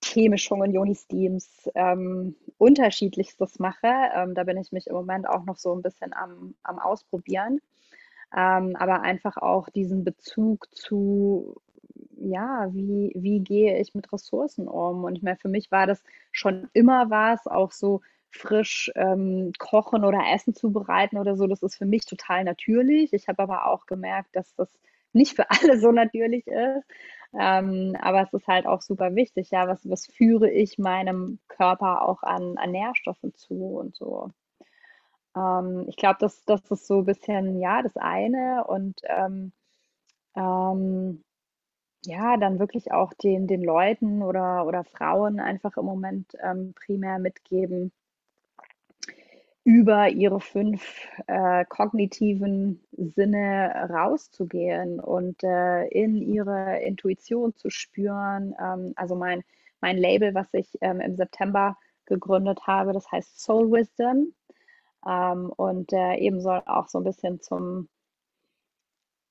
Teemischungen, 0.00 0.72
Joni-Steams, 0.72 1.70
ähm, 1.74 2.36
unterschiedlichstes 2.58 3.58
mache. 3.58 3.92
Ähm, 4.14 4.34
da 4.34 4.44
bin 4.44 4.56
ich 4.56 4.72
mich 4.72 4.86
im 4.86 4.94
Moment 4.94 5.28
auch 5.28 5.44
noch 5.44 5.56
so 5.56 5.74
ein 5.74 5.82
bisschen 5.82 6.12
am, 6.12 6.54
am 6.62 6.78
Ausprobieren. 6.78 7.60
Ähm, 8.36 8.76
aber 8.76 9.02
einfach 9.02 9.36
auch 9.36 9.68
diesen 9.70 10.04
Bezug 10.04 10.66
zu, 10.74 11.60
ja, 12.16 12.68
wie, 12.72 13.12
wie 13.16 13.40
gehe 13.40 13.78
ich 13.80 13.94
mit 13.94 14.12
Ressourcen 14.12 14.68
um? 14.68 15.04
Und 15.04 15.16
ich 15.16 15.22
meine, 15.22 15.36
für 15.36 15.48
mich 15.48 15.70
war 15.70 15.86
das 15.86 16.02
schon 16.32 16.68
immer 16.72 17.10
was, 17.10 17.46
auch 17.46 17.72
so 17.72 18.00
frisch 18.30 18.90
ähm, 18.94 19.52
kochen 19.58 20.04
oder 20.04 20.20
Essen 20.32 20.54
zubereiten 20.54 21.18
oder 21.18 21.36
so, 21.36 21.46
das 21.46 21.62
ist 21.62 21.76
für 21.76 21.86
mich 21.86 22.06
total 22.06 22.44
natürlich. 22.44 23.12
Ich 23.12 23.28
habe 23.28 23.42
aber 23.42 23.66
auch 23.66 23.86
gemerkt, 23.86 24.36
dass 24.36 24.54
das 24.54 24.72
nicht 25.12 25.34
für 25.36 25.50
alle 25.50 25.78
so 25.80 25.90
natürlich 25.92 26.46
ist. 26.46 26.84
Ähm, 27.38 27.96
aber 28.00 28.22
es 28.22 28.32
ist 28.32 28.48
halt 28.48 28.66
auch 28.66 28.82
super 28.82 29.14
wichtig, 29.14 29.50
ja, 29.50 29.68
was, 29.68 29.88
was 29.88 30.06
führe 30.06 30.50
ich 30.50 30.78
meinem 30.78 31.38
Körper 31.48 32.02
auch 32.02 32.22
an, 32.22 32.56
an 32.58 32.72
Nährstoffen 32.72 33.34
zu 33.34 33.54
und 33.76 33.94
so. 33.94 34.30
Ähm, 35.36 35.86
ich 35.88 35.96
glaube, 35.96 36.18
das, 36.20 36.44
das 36.44 36.70
ist 36.70 36.86
so 36.86 36.98
ein 37.00 37.04
bisschen, 37.04 37.60
ja, 37.60 37.82
das 37.82 37.96
eine 37.96 38.64
und 38.66 39.00
ähm, 39.04 39.52
ähm, 40.36 41.22
ja, 42.06 42.36
dann 42.36 42.58
wirklich 42.58 42.92
auch 42.92 43.12
den, 43.14 43.46
den 43.46 43.62
Leuten 43.62 44.22
oder, 44.22 44.66
oder 44.66 44.84
Frauen 44.84 45.40
einfach 45.40 45.76
im 45.76 45.84
Moment 45.84 46.32
ähm, 46.42 46.74
primär 46.74 47.18
mitgeben, 47.18 47.92
über 49.64 50.08
ihre 50.08 50.40
fünf 50.40 51.06
äh, 51.26 51.64
kognitiven 51.66 52.82
Sinne 52.92 53.88
rauszugehen 53.90 54.98
und 55.00 55.42
äh, 55.44 55.86
in 55.88 56.22
ihre 56.22 56.80
Intuition 56.80 57.54
zu 57.54 57.68
spüren. 57.70 58.54
Ähm, 58.58 58.94
also 58.96 59.14
mein, 59.16 59.42
mein 59.80 59.98
Label, 59.98 60.34
was 60.34 60.48
ich 60.54 60.78
ähm, 60.80 61.00
im 61.00 61.16
September 61.16 61.76
gegründet 62.06 62.66
habe, 62.66 62.92
das 62.92 63.10
heißt 63.12 63.40
Soul 63.40 63.70
Wisdom 63.70 64.32
ähm, 65.06 65.50
und 65.56 65.92
äh, 65.92 66.16
eben 66.16 66.40
soll 66.40 66.62
auch 66.66 66.88
so 66.88 66.98
ein 66.98 67.04
bisschen 67.04 67.40
zum, 67.40 67.88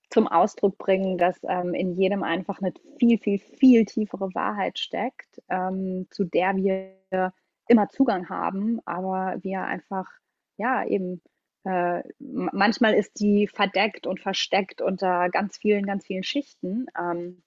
zum 0.09 0.28
Ausdruck 0.28 0.78
bringen, 0.78 1.17
dass 1.17 1.39
ähm, 1.43 1.74
in 1.74 1.95
jedem 1.95 2.24
einfach 2.24 2.61
eine 2.61 2.74
viel, 2.97 3.20
viel, 3.20 3.39
viel 3.39 3.86
tiefere 3.86 4.34
Wahrheit 4.34 4.80
steckt, 4.80 5.41
ähm, 5.49 6.07
zu 6.09 6.24
der 6.26 6.55
wir 6.55 7.34
immer 7.70 7.88
Zugang 7.89 8.30
haben, 8.30 8.82
aber 8.86 9.38
wir 9.43 9.61
einfach, 9.61 10.09
ja, 10.57 10.86
eben, 10.86 11.22
äh, 11.63 12.01
manchmal 12.20 12.95
ist 12.95 13.20
die 13.20 13.47
verdeckt 13.47 14.07
und 14.07 14.20
versteckt 14.20 14.82
unter 14.82 15.30
ganz 15.30 15.57
vielen, 15.57 15.86
ganz 15.86 16.05
vielen 16.05 16.24
Schichten. 16.24 16.88
Ähm, 16.97 17.43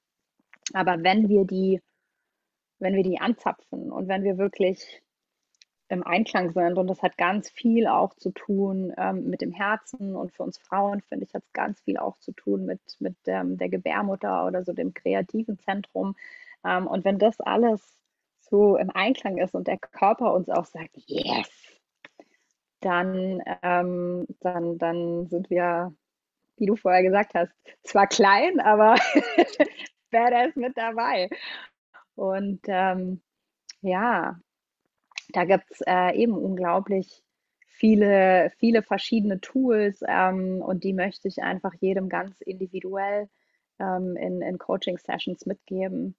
aber 0.72 1.02
wenn 1.02 1.28
wir 1.28 1.44
die, 1.44 1.82
wenn 2.78 2.94
wir 2.94 3.02
die 3.02 3.20
anzapfen 3.20 3.90
und 3.90 4.08
wenn 4.08 4.22
wir 4.22 4.38
wirklich 4.38 5.02
im 5.92 6.02
Einklang 6.06 6.52
sind, 6.52 6.78
und 6.78 6.86
das 6.86 7.02
hat 7.02 7.18
ganz 7.18 7.50
viel 7.50 7.86
auch 7.86 8.14
zu 8.14 8.30
tun 8.30 8.94
ähm, 8.96 9.28
mit 9.28 9.42
dem 9.42 9.52
Herzen 9.52 10.16
und 10.16 10.32
für 10.32 10.42
uns 10.42 10.56
Frauen, 10.56 11.02
finde 11.02 11.26
ich, 11.26 11.34
hat 11.34 11.42
es 11.44 11.52
ganz 11.52 11.80
viel 11.82 11.98
auch 11.98 12.18
zu 12.18 12.32
tun 12.32 12.64
mit, 12.64 12.80
mit 12.98 13.16
ähm, 13.26 13.58
der 13.58 13.68
Gebärmutter 13.68 14.46
oder 14.46 14.64
so 14.64 14.72
dem 14.72 14.94
kreativen 14.94 15.58
Zentrum. 15.58 16.16
Ähm, 16.64 16.86
und 16.86 17.04
wenn 17.04 17.18
das 17.18 17.38
alles 17.40 17.82
so 18.40 18.76
im 18.76 18.88
Einklang 18.88 19.36
ist 19.36 19.54
und 19.54 19.66
der 19.66 19.76
Körper 19.76 20.32
uns 20.32 20.48
auch 20.48 20.64
sagt, 20.64 20.96
yes, 21.06 21.50
dann, 22.80 23.42
ähm, 23.62 24.26
dann, 24.40 24.78
dann 24.78 25.26
sind 25.28 25.50
wir, 25.50 25.94
wie 26.56 26.66
du 26.66 26.74
vorher 26.74 27.02
gesagt 27.02 27.34
hast, 27.34 27.52
zwar 27.82 28.06
klein, 28.06 28.60
aber 28.60 28.94
badass 30.10 30.56
mit 30.56 30.74
dabei. 30.74 31.28
Und 32.14 32.60
ähm, 32.66 33.20
ja, 33.82 34.38
da 35.32 35.44
gibt 35.44 35.70
es 35.70 35.80
äh, 35.86 36.14
eben 36.16 36.34
unglaublich 36.34 37.22
viele, 37.66 38.50
viele 38.58 38.82
verschiedene 38.82 39.40
Tools 39.40 40.02
ähm, 40.06 40.62
und 40.62 40.84
die 40.84 40.92
möchte 40.92 41.28
ich 41.28 41.42
einfach 41.42 41.74
jedem 41.80 42.08
ganz 42.08 42.40
individuell 42.40 43.28
ähm, 43.78 44.16
in, 44.16 44.42
in 44.42 44.58
Coaching-Sessions 44.58 45.46
mitgeben. 45.46 46.14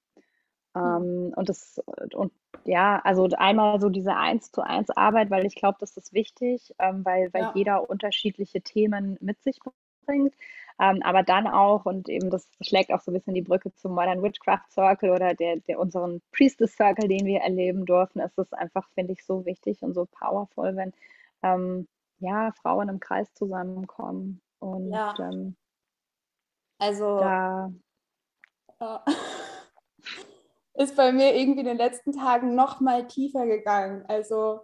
Ähm, 0.75 1.33
und 1.35 1.49
das, 1.49 1.81
und 2.13 2.33
ja, 2.65 2.99
also 3.03 3.29
einmal 3.37 3.79
so 3.79 3.89
diese 3.89 4.15
eins 4.15 4.51
zu 4.51 4.61
eins 4.61 4.89
Arbeit, 4.89 5.29
weil 5.29 5.45
ich 5.45 5.55
glaube, 5.55 5.77
das 5.79 5.95
ist 5.97 6.13
wichtig, 6.13 6.73
ähm, 6.79 7.05
weil, 7.05 7.33
weil 7.33 7.41
ja. 7.43 7.51
jeder 7.55 7.89
unterschiedliche 7.89 8.61
Themen 8.61 9.17
mit 9.21 9.41
sich 9.43 9.59
bringt. 10.05 10.33
Ähm, 10.79 11.01
aber 11.03 11.23
dann 11.23 11.47
auch, 11.47 11.85
und 11.85 12.09
eben 12.09 12.29
das 12.29 12.47
schlägt 12.61 12.91
auch 12.91 13.01
so 13.01 13.11
ein 13.11 13.13
bisschen 13.13 13.33
die 13.33 13.41
Brücke 13.41 13.73
zum 13.75 13.93
Modern 13.93 14.23
Witchcraft 14.23 14.71
Circle 14.71 15.11
oder 15.11 15.33
der, 15.33 15.57
der 15.57 15.79
unseren 15.79 16.21
Priestess 16.31 16.75
Circle, 16.75 17.07
den 17.07 17.25
wir 17.25 17.41
erleben 17.41 17.85
durften, 17.85 18.19
ist 18.19 18.37
es 18.37 18.51
einfach, 18.53 18.89
finde 18.95 19.13
ich, 19.13 19.25
so 19.25 19.45
wichtig 19.45 19.81
und 19.81 19.93
so 19.93 20.05
powerful, 20.05 20.75
wenn 20.75 20.93
ähm, 21.43 21.87
ja, 22.19 22.51
Frauen 22.61 22.89
im 22.89 22.99
Kreis 22.99 23.33
zusammenkommen. 23.33 24.41
Und 24.59 24.91
ja. 24.91 25.13
ähm, 25.19 25.55
also 26.79 27.19
da, 27.19 27.71
ja 28.79 29.03
ist 30.73 30.95
bei 30.95 31.11
mir 31.11 31.35
irgendwie 31.35 31.61
in 31.61 31.67
den 31.67 31.77
letzten 31.77 32.13
Tagen 32.13 32.55
noch 32.55 32.79
mal 32.79 33.07
tiefer 33.07 33.45
gegangen. 33.45 34.05
Also 34.07 34.61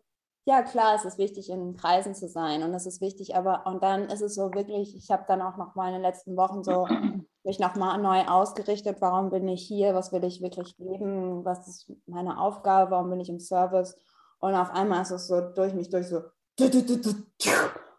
ja, 0.50 0.64
klar, 0.64 0.96
es 0.96 1.06
ist 1.06 1.20
wichtig, 1.20 1.52
in 1.52 1.78
Kreisen 1.78 2.16
zu 2.16 2.28
sein 2.28 2.64
und 2.64 2.74
es 2.74 2.88
ist 2.88 3.02
wichtig, 3.02 3.36
aber 3.36 3.68
und 3.68 3.84
dann 3.84 4.06
ist 4.06 4.22
es 4.22 4.34
so 4.34 4.52
wirklich, 4.52 4.96
ich 4.96 5.12
habe 5.12 5.24
dann 5.28 5.44
auch 5.44 5.58
noch 5.58 5.76
mal 5.76 5.90
in 5.90 5.94
den 5.94 6.02
letzten 6.02 6.36
Wochen 6.36 6.64
so 6.64 6.88
mich 7.44 7.60
noch 7.60 7.76
mal 7.76 8.00
neu 8.00 8.26
ausgerichtet, 8.26 8.98
warum 9.00 9.30
bin 9.30 9.48
ich 9.48 9.62
hier, 9.62 9.94
was 9.94 10.12
will 10.12 10.24
ich 10.24 10.42
wirklich 10.42 10.76
leben, 10.80 11.46
was 11.46 11.68
ist 11.68 11.92
meine 12.08 12.42
Aufgabe, 12.42 12.90
warum 12.90 13.12
bin 13.12 13.20
ich 13.20 13.30
im 13.30 13.40
Service? 13.40 13.96
Und 14.40 14.56
auf 14.56 14.72
einmal 14.72 15.04
ist 15.04 15.12
es 15.12 15.28
so 15.28 15.40
durch 15.40 15.76
mich 15.76 15.92
durch 15.92 16.08
so 16.08 16.24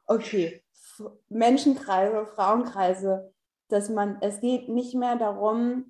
okay, 0.07 0.65
Menschenkreise, 1.29 2.27
Frauenkreise, 2.35 3.33
dass 3.69 3.89
man, 3.91 4.19
es 4.23 4.41
geht 4.41 4.69
nicht 4.69 4.97
mehr 4.97 5.15
darum, 5.15 5.90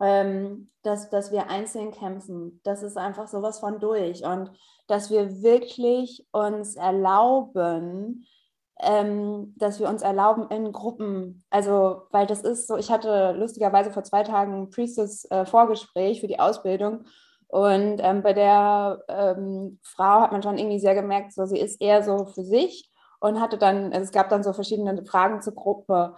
ähm, 0.00 0.70
dass, 0.82 1.10
dass 1.10 1.32
wir 1.32 1.50
einzeln 1.50 1.90
kämpfen. 1.90 2.60
Das 2.64 2.82
ist 2.82 2.96
einfach 2.96 3.28
sowas 3.28 3.58
von 3.58 3.80
durch. 3.80 4.24
Und 4.24 4.50
dass 4.86 5.10
wir 5.10 5.42
wirklich 5.42 6.26
uns 6.32 6.76
erlauben, 6.76 8.26
ähm, 8.80 9.54
dass 9.56 9.80
wir 9.80 9.88
uns 9.88 10.02
erlauben 10.02 10.48
in 10.50 10.72
Gruppen, 10.72 11.44
also 11.50 12.02
weil 12.10 12.26
das 12.26 12.42
ist 12.42 12.68
so, 12.68 12.76
ich 12.76 12.90
hatte 12.90 13.32
lustigerweise 13.32 13.90
vor 13.90 14.04
zwei 14.04 14.22
Tagen 14.22 14.54
ein 14.54 14.70
Priestess-Vorgespräch 14.70 16.18
äh, 16.18 16.20
für 16.20 16.28
die 16.28 16.38
Ausbildung 16.38 17.04
und 17.48 17.98
ähm, 18.00 18.22
bei 18.22 18.34
der 18.34 19.02
ähm, 19.08 19.80
Frau 19.82 20.20
hat 20.20 20.32
man 20.32 20.42
schon 20.42 20.58
irgendwie 20.58 20.78
sehr 20.78 20.94
gemerkt, 20.94 21.32
so 21.32 21.46
sie 21.46 21.58
ist 21.58 21.80
eher 21.80 22.02
so 22.02 22.26
für 22.26 22.44
sich 22.44 22.90
und 23.20 23.40
hatte 23.40 23.58
dann, 23.58 23.92
also 23.92 24.04
es 24.04 24.12
gab 24.12 24.28
dann 24.28 24.44
so 24.44 24.52
verschiedene 24.52 25.04
Fragen 25.04 25.40
zur 25.40 25.54
Gruppe 25.54 26.14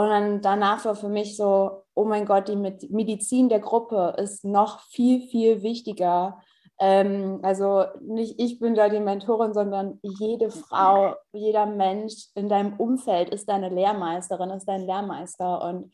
und 0.00 0.08
dann 0.08 0.42
danach 0.42 0.84
war 0.84 0.94
für 0.94 1.08
mich 1.08 1.36
so, 1.36 1.82
oh 1.94 2.04
mein 2.04 2.26
Gott, 2.26 2.48
die 2.48 2.56
Medizin 2.56 3.48
der 3.48 3.60
Gruppe 3.60 4.14
ist 4.18 4.44
noch 4.44 4.80
viel, 4.80 5.26
viel 5.28 5.62
wichtiger. 5.62 6.40
Ähm, 6.78 7.40
also 7.42 7.84
nicht 8.00 8.40
ich 8.40 8.58
bin 8.58 8.74
da 8.74 8.88
die 8.88 9.00
Mentorin, 9.00 9.52
sondern 9.52 9.98
jede 10.02 10.50
Frau, 10.50 11.14
jeder 11.32 11.66
Mensch 11.66 12.28
in 12.34 12.48
deinem 12.48 12.74
Umfeld 12.78 13.30
ist 13.30 13.48
deine 13.48 13.68
Lehrmeisterin, 13.68 14.50
ist 14.50 14.66
dein 14.66 14.86
Lehrmeister. 14.86 15.62
Und 15.62 15.92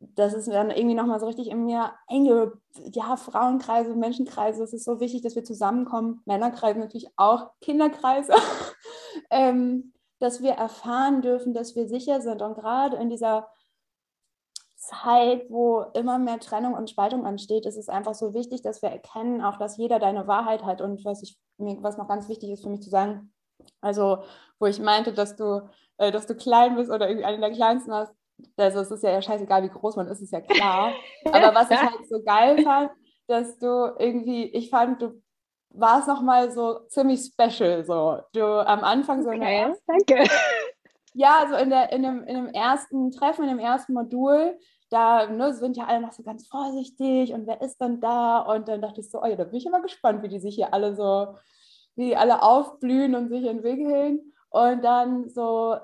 das 0.00 0.34
ist 0.34 0.48
dann 0.48 0.70
irgendwie 0.70 0.94
nochmal 0.94 1.20
so 1.20 1.26
richtig 1.26 1.50
in 1.50 1.64
mir 1.64 1.92
enge, 2.08 2.52
ja, 2.92 3.16
Frauenkreise, 3.16 3.94
Menschenkreise. 3.94 4.62
Es 4.62 4.72
ist 4.72 4.84
so 4.84 5.00
wichtig, 5.00 5.22
dass 5.22 5.36
wir 5.36 5.44
zusammenkommen. 5.44 6.22
Männerkreise 6.24 6.78
natürlich 6.78 7.08
auch, 7.16 7.50
Kinderkreise. 7.60 8.32
ähm, 9.30 9.92
dass 10.18 10.42
wir 10.42 10.52
erfahren 10.52 11.22
dürfen, 11.22 11.54
dass 11.54 11.76
wir 11.76 11.88
sicher 11.88 12.20
sind. 12.20 12.42
Und 12.42 12.54
gerade 12.54 12.96
in 12.96 13.10
dieser 13.10 13.48
Zeit, 14.76 15.46
wo 15.50 15.82
immer 15.94 16.18
mehr 16.18 16.38
Trennung 16.38 16.74
und 16.74 16.90
Spaltung 16.90 17.26
ansteht, 17.26 17.66
ist 17.66 17.76
es 17.76 17.88
einfach 17.88 18.14
so 18.14 18.34
wichtig, 18.34 18.62
dass 18.62 18.82
wir 18.82 18.90
erkennen, 18.90 19.42
auch 19.42 19.58
dass 19.58 19.76
jeder 19.76 19.98
deine 19.98 20.26
Wahrheit 20.26 20.64
hat. 20.64 20.80
Und 20.80 21.04
was, 21.04 21.22
ich, 21.22 21.38
was 21.58 21.98
noch 21.98 22.08
ganz 22.08 22.28
wichtig 22.28 22.50
ist 22.50 22.62
für 22.62 22.70
mich 22.70 22.82
zu 22.82 22.90
sagen, 22.90 23.32
also 23.80 24.18
wo 24.58 24.66
ich 24.66 24.78
meinte, 24.78 25.12
dass 25.12 25.36
du, 25.36 25.68
äh, 25.98 26.12
dass 26.12 26.26
du 26.26 26.34
klein 26.34 26.76
bist 26.76 26.90
oder 26.90 27.08
irgendwie 27.08 27.24
einer 27.24 27.48
der 27.48 27.56
kleinsten 27.56 27.92
hast, 27.92 28.12
also 28.56 28.80
es 28.80 28.90
ist 28.90 29.02
ja 29.02 29.20
scheißegal, 29.20 29.62
wie 29.62 29.70
groß 29.70 29.96
man 29.96 30.08
ist, 30.08 30.20
ist 30.20 30.32
ja 30.32 30.40
klar. 30.40 30.92
Aber 31.32 31.54
was 31.54 31.70
ich 31.70 31.80
halt 31.80 32.06
so 32.08 32.22
geil 32.22 32.62
fand, 32.62 32.90
dass 33.26 33.58
du 33.58 33.94
irgendwie, 33.98 34.44
ich 34.44 34.70
fand, 34.70 35.02
du 35.02 35.22
warst 35.78 36.08
nochmal 36.08 36.50
so 36.50 36.80
ziemlich 36.88 37.20
special. 37.24 37.84
So. 37.84 38.18
Du 38.32 38.44
am 38.44 38.82
Anfang 38.84 39.22
so 39.22 39.30
okay, 39.30 39.72
danke. 39.86 40.30
Ja, 41.18 41.46
so 41.48 41.56
in, 41.56 41.70
der, 41.70 41.92
in, 41.92 42.02
dem, 42.02 42.24
in 42.24 42.34
dem 42.34 42.48
ersten 42.48 43.10
Treffen, 43.10 43.44
in 43.44 43.48
dem 43.48 43.58
ersten 43.58 43.94
Modul, 43.94 44.58
da 44.90 45.26
ne, 45.26 45.54
sind 45.54 45.78
ja 45.78 45.86
alle 45.86 46.02
noch 46.02 46.12
so 46.12 46.22
ganz 46.22 46.46
vorsichtig 46.46 47.32
und 47.32 47.46
wer 47.46 47.62
ist 47.62 47.80
denn 47.80 48.00
da? 48.02 48.40
Und 48.40 48.68
dann 48.68 48.82
dachte 48.82 49.00
ich 49.00 49.10
so, 49.10 49.22
oh 49.22 49.26
ja, 49.26 49.34
da 49.34 49.44
bin 49.44 49.54
ich 49.54 49.64
immer 49.64 49.80
gespannt, 49.80 50.22
wie 50.22 50.28
die 50.28 50.40
sich 50.40 50.56
hier 50.56 50.74
alle 50.74 50.94
so, 50.94 51.38
wie 51.94 52.08
die 52.08 52.16
alle 52.18 52.42
aufblühen 52.42 53.14
und 53.14 53.30
sich 53.30 53.46
entwickeln. 53.46 54.34
Und 54.50 54.84
dann 54.84 55.30
so 55.30 55.76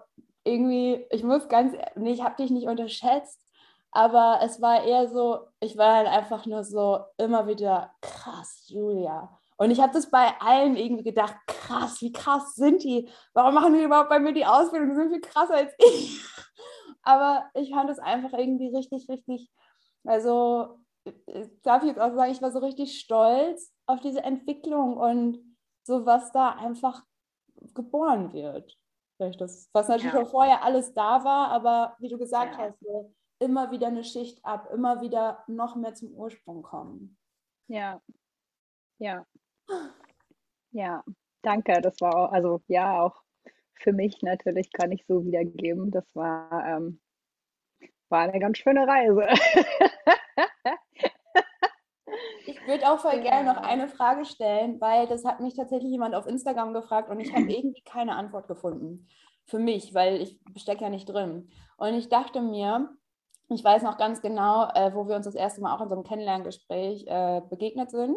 irgendwie, 0.44 1.06
ich 1.10 1.24
muss 1.24 1.48
ganz, 1.48 1.74
nee, 1.96 2.12
ich 2.12 2.22
habe 2.22 2.36
dich 2.36 2.50
nicht 2.50 2.68
unterschätzt, 2.68 3.40
aber 3.90 4.40
es 4.42 4.60
war 4.60 4.84
eher 4.84 5.08
so, 5.08 5.46
ich 5.60 5.78
war 5.78 5.96
halt 5.96 6.08
einfach 6.08 6.44
nur 6.44 6.62
so 6.62 7.00
immer 7.16 7.46
wieder 7.46 7.90
krass, 8.02 8.64
Julia. 8.66 9.30
Und 9.62 9.70
ich 9.70 9.80
habe 9.80 9.92
das 9.92 10.10
bei 10.10 10.32
allen 10.40 10.76
irgendwie 10.76 11.04
gedacht, 11.04 11.36
krass, 11.46 12.00
wie 12.00 12.10
krass 12.10 12.56
sind 12.56 12.82
die? 12.82 13.08
Warum 13.32 13.54
machen 13.54 13.74
die 13.74 13.84
überhaupt 13.84 14.08
bei 14.08 14.18
mir 14.18 14.32
die 14.32 14.44
Ausbildung? 14.44 14.88
Die 14.88 14.96
sind 14.96 15.12
viel 15.12 15.20
krasser 15.20 15.54
als 15.54 15.72
ich. 15.78 16.20
Aber 17.02 17.48
ich 17.54 17.70
fand 17.70 17.88
es 17.88 18.00
einfach 18.00 18.32
irgendwie 18.32 18.74
richtig, 18.74 19.08
richtig, 19.08 19.52
also 20.02 20.80
darf 21.62 21.84
ich 21.84 21.90
jetzt 21.90 22.00
auch 22.00 22.12
sagen, 22.12 22.32
ich 22.32 22.42
war 22.42 22.50
so 22.50 22.58
richtig 22.58 22.98
stolz 22.98 23.72
auf 23.86 24.00
diese 24.00 24.24
Entwicklung 24.24 24.96
und 24.96 25.38
so, 25.84 26.06
was 26.06 26.32
da 26.32 26.56
einfach 26.56 27.04
geboren 27.72 28.32
wird. 28.32 28.76
Das, 29.18 29.70
was 29.72 29.86
natürlich 29.86 30.12
ja. 30.12 30.24
vorher 30.24 30.64
alles 30.64 30.92
da 30.92 31.22
war, 31.22 31.50
aber 31.52 31.94
wie 32.00 32.08
du 32.08 32.18
gesagt 32.18 32.56
ja. 32.56 32.62
hast, 32.62 32.80
so 32.80 33.14
immer 33.38 33.70
wieder 33.70 33.86
eine 33.86 34.02
Schicht 34.02 34.44
ab, 34.44 34.70
immer 34.72 35.02
wieder 35.02 35.44
noch 35.46 35.76
mehr 35.76 35.94
zum 35.94 36.12
Ursprung 36.14 36.64
kommen. 36.64 37.16
Ja, 37.68 38.02
ja, 38.98 39.24
ja, 40.70 41.04
danke. 41.42 41.80
Das 41.80 42.00
war 42.00 42.16
auch, 42.16 42.32
also 42.32 42.62
ja, 42.68 43.02
auch 43.02 43.22
für 43.74 43.92
mich 43.92 44.22
natürlich 44.22 44.72
kann 44.72 44.92
ich 44.92 45.04
so 45.06 45.24
wiedergeben. 45.24 45.90
Das 45.90 46.04
war, 46.14 46.66
ähm, 46.66 47.00
war 48.08 48.20
eine 48.22 48.38
ganz 48.38 48.58
schöne 48.58 48.86
Reise. 48.86 49.26
Ich 52.46 52.66
würde 52.66 52.90
auch 52.90 52.98
voll 52.98 53.20
gerne 53.20 53.52
noch 53.52 53.60
eine 53.60 53.88
Frage 53.88 54.24
stellen, 54.24 54.80
weil 54.80 55.06
das 55.06 55.24
hat 55.24 55.40
mich 55.40 55.54
tatsächlich 55.54 55.90
jemand 55.90 56.14
auf 56.14 56.26
Instagram 56.26 56.72
gefragt 56.72 57.08
und 57.10 57.20
ich 57.20 57.32
habe 57.32 57.42
irgendwie 57.52 57.82
keine 57.82 58.16
Antwort 58.16 58.48
gefunden. 58.48 59.08
Für 59.46 59.58
mich, 59.58 59.94
weil 59.94 60.20
ich 60.20 60.38
stecke 60.56 60.82
ja 60.82 60.90
nicht 60.90 61.06
drin. 61.06 61.50
Und 61.76 61.94
ich 61.94 62.08
dachte 62.08 62.40
mir, 62.40 62.90
ich 63.48 63.62
weiß 63.62 63.82
noch 63.82 63.96
ganz 63.96 64.22
genau, 64.22 64.68
äh, 64.74 64.94
wo 64.94 65.08
wir 65.08 65.16
uns 65.16 65.26
das 65.26 65.34
erste 65.34 65.60
Mal 65.60 65.74
auch 65.74 65.80
in 65.82 65.88
so 65.88 65.94
einem 65.94 66.04
Kennenlerngespräch 66.04 67.04
äh, 67.06 67.42
begegnet 67.50 67.90
sind. 67.90 68.16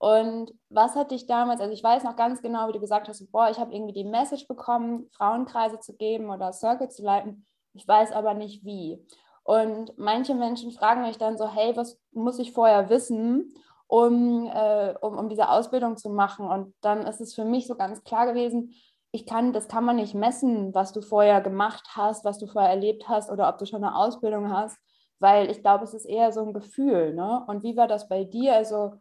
Und 0.00 0.54
was 0.70 0.96
hat 0.96 1.10
dich 1.10 1.26
damals, 1.26 1.60
also 1.60 1.74
ich 1.74 1.84
weiß 1.84 2.04
noch 2.04 2.16
ganz 2.16 2.40
genau, 2.40 2.66
wie 2.68 2.72
du 2.72 2.80
gesagt 2.80 3.06
hast, 3.06 3.30
boah, 3.30 3.50
ich 3.50 3.58
habe 3.58 3.74
irgendwie 3.74 3.92
die 3.92 4.08
Message 4.08 4.48
bekommen, 4.48 5.10
Frauenkreise 5.12 5.78
zu 5.78 5.94
geben 5.94 6.30
oder 6.30 6.54
Circle 6.54 6.88
zu 6.88 7.02
leiten. 7.02 7.44
Ich 7.74 7.86
weiß 7.86 8.12
aber 8.12 8.32
nicht 8.32 8.64
wie. 8.64 9.06
Und 9.42 9.92
manche 9.98 10.34
Menschen 10.34 10.72
fragen 10.72 11.02
mich 11.02 11.18
dann 11.18 11.36
so, 11.36 11.46
hey, 11.52 11.76
was 11.76 12.00
muss 12.12 12.38
ich 12.38 12.52
vorher 12.52 12.88
wissen, 12.88 13.52
um, 13.88 14.46
äh, 14.46 14.94
um, 15.02 15.18
um 15.18 15.28
diese 15.28 15.50
Ausbildung 15.50 15.98
zu 15.98 16.08
machen? 16.08 16.46
Und 16.46 16.74
dann 16.80 17.06
ist 17.06 17.20
es 17.20 17.34
für 17.34 17.44
mich 17.44 17.66
so 17.66 17.74
ganz 17.74 18.02
klar 18.02 18.26
gewesen, 18.26 18.72
ich 19.12 19.26
kann, 19.26 19.52
das 19.52 19.68
kann 19.68 19.84
man 19.84 19.96
nicht 19.96 20.14
messen, 20.14 20.74
was 20.74 20.92
du 20.92 21.02
vorher 21.02 21.42
gemacht 21.42 21.86
hast, 21.94 22.24
was 22.24 22.38
du 22.38 22.46
vorher 22.46 22.70
erlebt 22.70 23.06
hast 23.06 23.30
oder 23.30 23.50
ob 23.50 23.58
du 23.58 23.66
schon 23.66 23.84
eine 23.84 23.96
Ausbildung 23.96 24.50
hast, 24.50 24.78
weil 25.18 25.50
ich 25.50 25.60
glaube, 25.60 25.84
es 25.84 25.92
ist 25.92 26.06
eher 26.06 26.32
so 26.32 26.40
ein 26.40 26.54
Gefühl. 26.54 27.12
Ne? 27.12 27.44
Und 27.48 27.62
wie 27.62 27.76
war 27.76 27.86
das 27.86 28.08
bei 28.08 28.24
dir? 28.24 28.54
Also, 28.54 28.92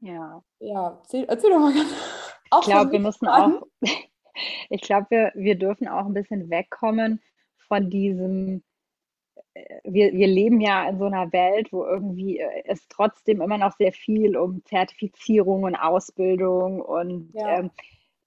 ja, 0.00 0.42
ja 0.60 0.98
erzähl, 0.98 1.24
erzähl 1.24 1.50
doch 1.50 1.58
mal 1.58 1.74
ganz. 1.74 1.90
ich 2.60 2.66
glaube, 2.66 2.92
wir 2.92 3.00
müssen 3.00 3.26
auch, 3.26 3.62
ich 4.70 4.80
glaube, 4.82 5.06
wir, 5.10 5.32
wir 5.34 5.54
dürfen 5.56 5.88
auch 5.88 6.06
ein 6.06 6.14
bisschen 6.14 6.50
wegkommen 6.50 7.20
von 7.68 7.90
diesem, 7.90 8.62
äh, 9.54 9.80
wir, 9.84 10.12
wir 10.12 10.26
leben 10.26 10.60
ja 10.60 10.88
in 10.88 10.98
so 10.98 11.06
einer 11.06 11.32
Welt, 11.32 11.72
wo 11.72 11.84
irgendwie 11.84 12.38
äh, 12.38 12.62
es 12.66 12.86
trotzdem 12.88 13.40
immer 13.40 13.58
noch 13.58 13.76
sehr 13.76 13.92
viel 13.92 14.36
um 14.36 14.64
Zertifizierung 14.64 15.64
und 15.64 15.76
Ausbildung 15.76 16.80
und 16.80 17.32
ja. 17.34 17.58
ähm, 17.58 17.70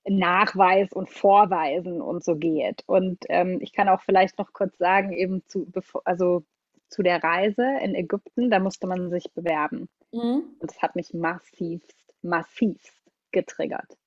Nachweis 0.07 0.91
und 0.91 1.09
Vorweisen 1.09 2.01
und 2.01 2.23
so 2.23 2.35
geht. 2.35 2.83
Und 2.87 3.19
ähm, 3.29 3.59
ich 3.61 3.73
kann 3.73 3.89
auch 3.89 4.01
vielleicht 4.01 4.39
noch 4.39 4.53
kurz 4.53 4.77
sagen, 4.77 5.13
eben 5.13 5.43
zu, 5.45 5.67
also 6.05 6.43
zu 6.87 7.03
der 7.03 7.23
Reise 7.23 7.65
in 7.83 7.95
Ägypten, 7.95 8.49
da 8.49 8.59
musste 8.59 8.87
man 8.87 9.09
sich 9.11 9.31
bewerben. 9.33 9.87
Mhm. 10.11 10.55
Und 10.59 10.71
das 10.71 10.81
hat 10.81 10.95
mich 10.95 11.13
massivst, 11.13 11.95
massivst 12.21 12.93
getriggert. 13.31 13.97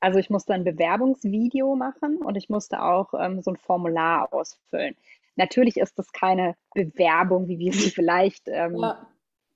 Also 0.00 0.18
ich 0.18 0.30
musste 0.30 0.54
ein 0.54 0.64
Bewerbungsvideo 0.64 1.76
machen 1.76 2.18
und 2.18 2.36
ich 2.36 2.48
musste 2.48 2.82
auch 2.82 3.12
ähm, 3.14 3.42
so 3.42 3.50
ein 3.50 3.56
Formular 3.56 4.32
ausfüllen. 4.32 4.96
Natürlich 5.36 5.76
ist 5.76 5.98
das 5.98 6.12
keine 6.12 6.56
Bewerbung, 6.74 7.48
wie 7.48 7.58
wir 7.58 7.72
sie 7.72 7.90
vielleicht 7.94 8.48
ähm, 8.48 8.76
ja. 8.76 9.06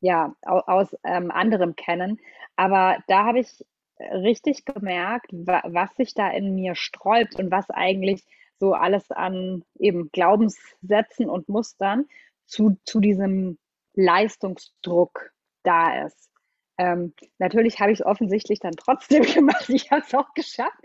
ja. 0.01 0.37
aus 0.43 0.95
ähm, 1.03 1.31
anderem 1.31 1.77
kennen, 1.77 2.21
aber 2.57 2.99
da 3.09 3.25
habe 3.25 3.41
ich 3.41 3.65
richtig 3.99 4.65
gemerkt, 4.65 5.27
was 5.33 5.95
sich 5.97 6.15
da 6.15 6.31
in 6.31 6.55
mir 6.55 6.75
sträubt 6.75 7.37
und 7.37 7.51
was 7.51 7.71
eigentlich 7.71 8.25
so 8.59 8.75
alles 8.75 9.11
an 9.11 9.65
eben 9.79 10.11
Glaubenssätzen 10.11 11.29
und 11.29 11.49
Mustern 11.49 12.07
zu, 12.47 12.77
zu 12.85 13.01
diesem 13.01 13.59
Leistungsdruck 13.95 15.33
da 15.65 16.05
ist. 16.05 16.31
Ähm, 16.77 17.15
natürlich 17.39 17.81
habe 17.81 17.93
ich 17.93 18.01
es 18.01 18.07
offensichtlich 18.07 18.59
dann 18.59 18.73
trotzdem 18.73 19.23
gemacht. 19.35 19.69
Ich 19.69 19.91
habe 19.91 20.03
es 20.07 20.15
auch 20.15 20.33
geschafft. 20.35 20.79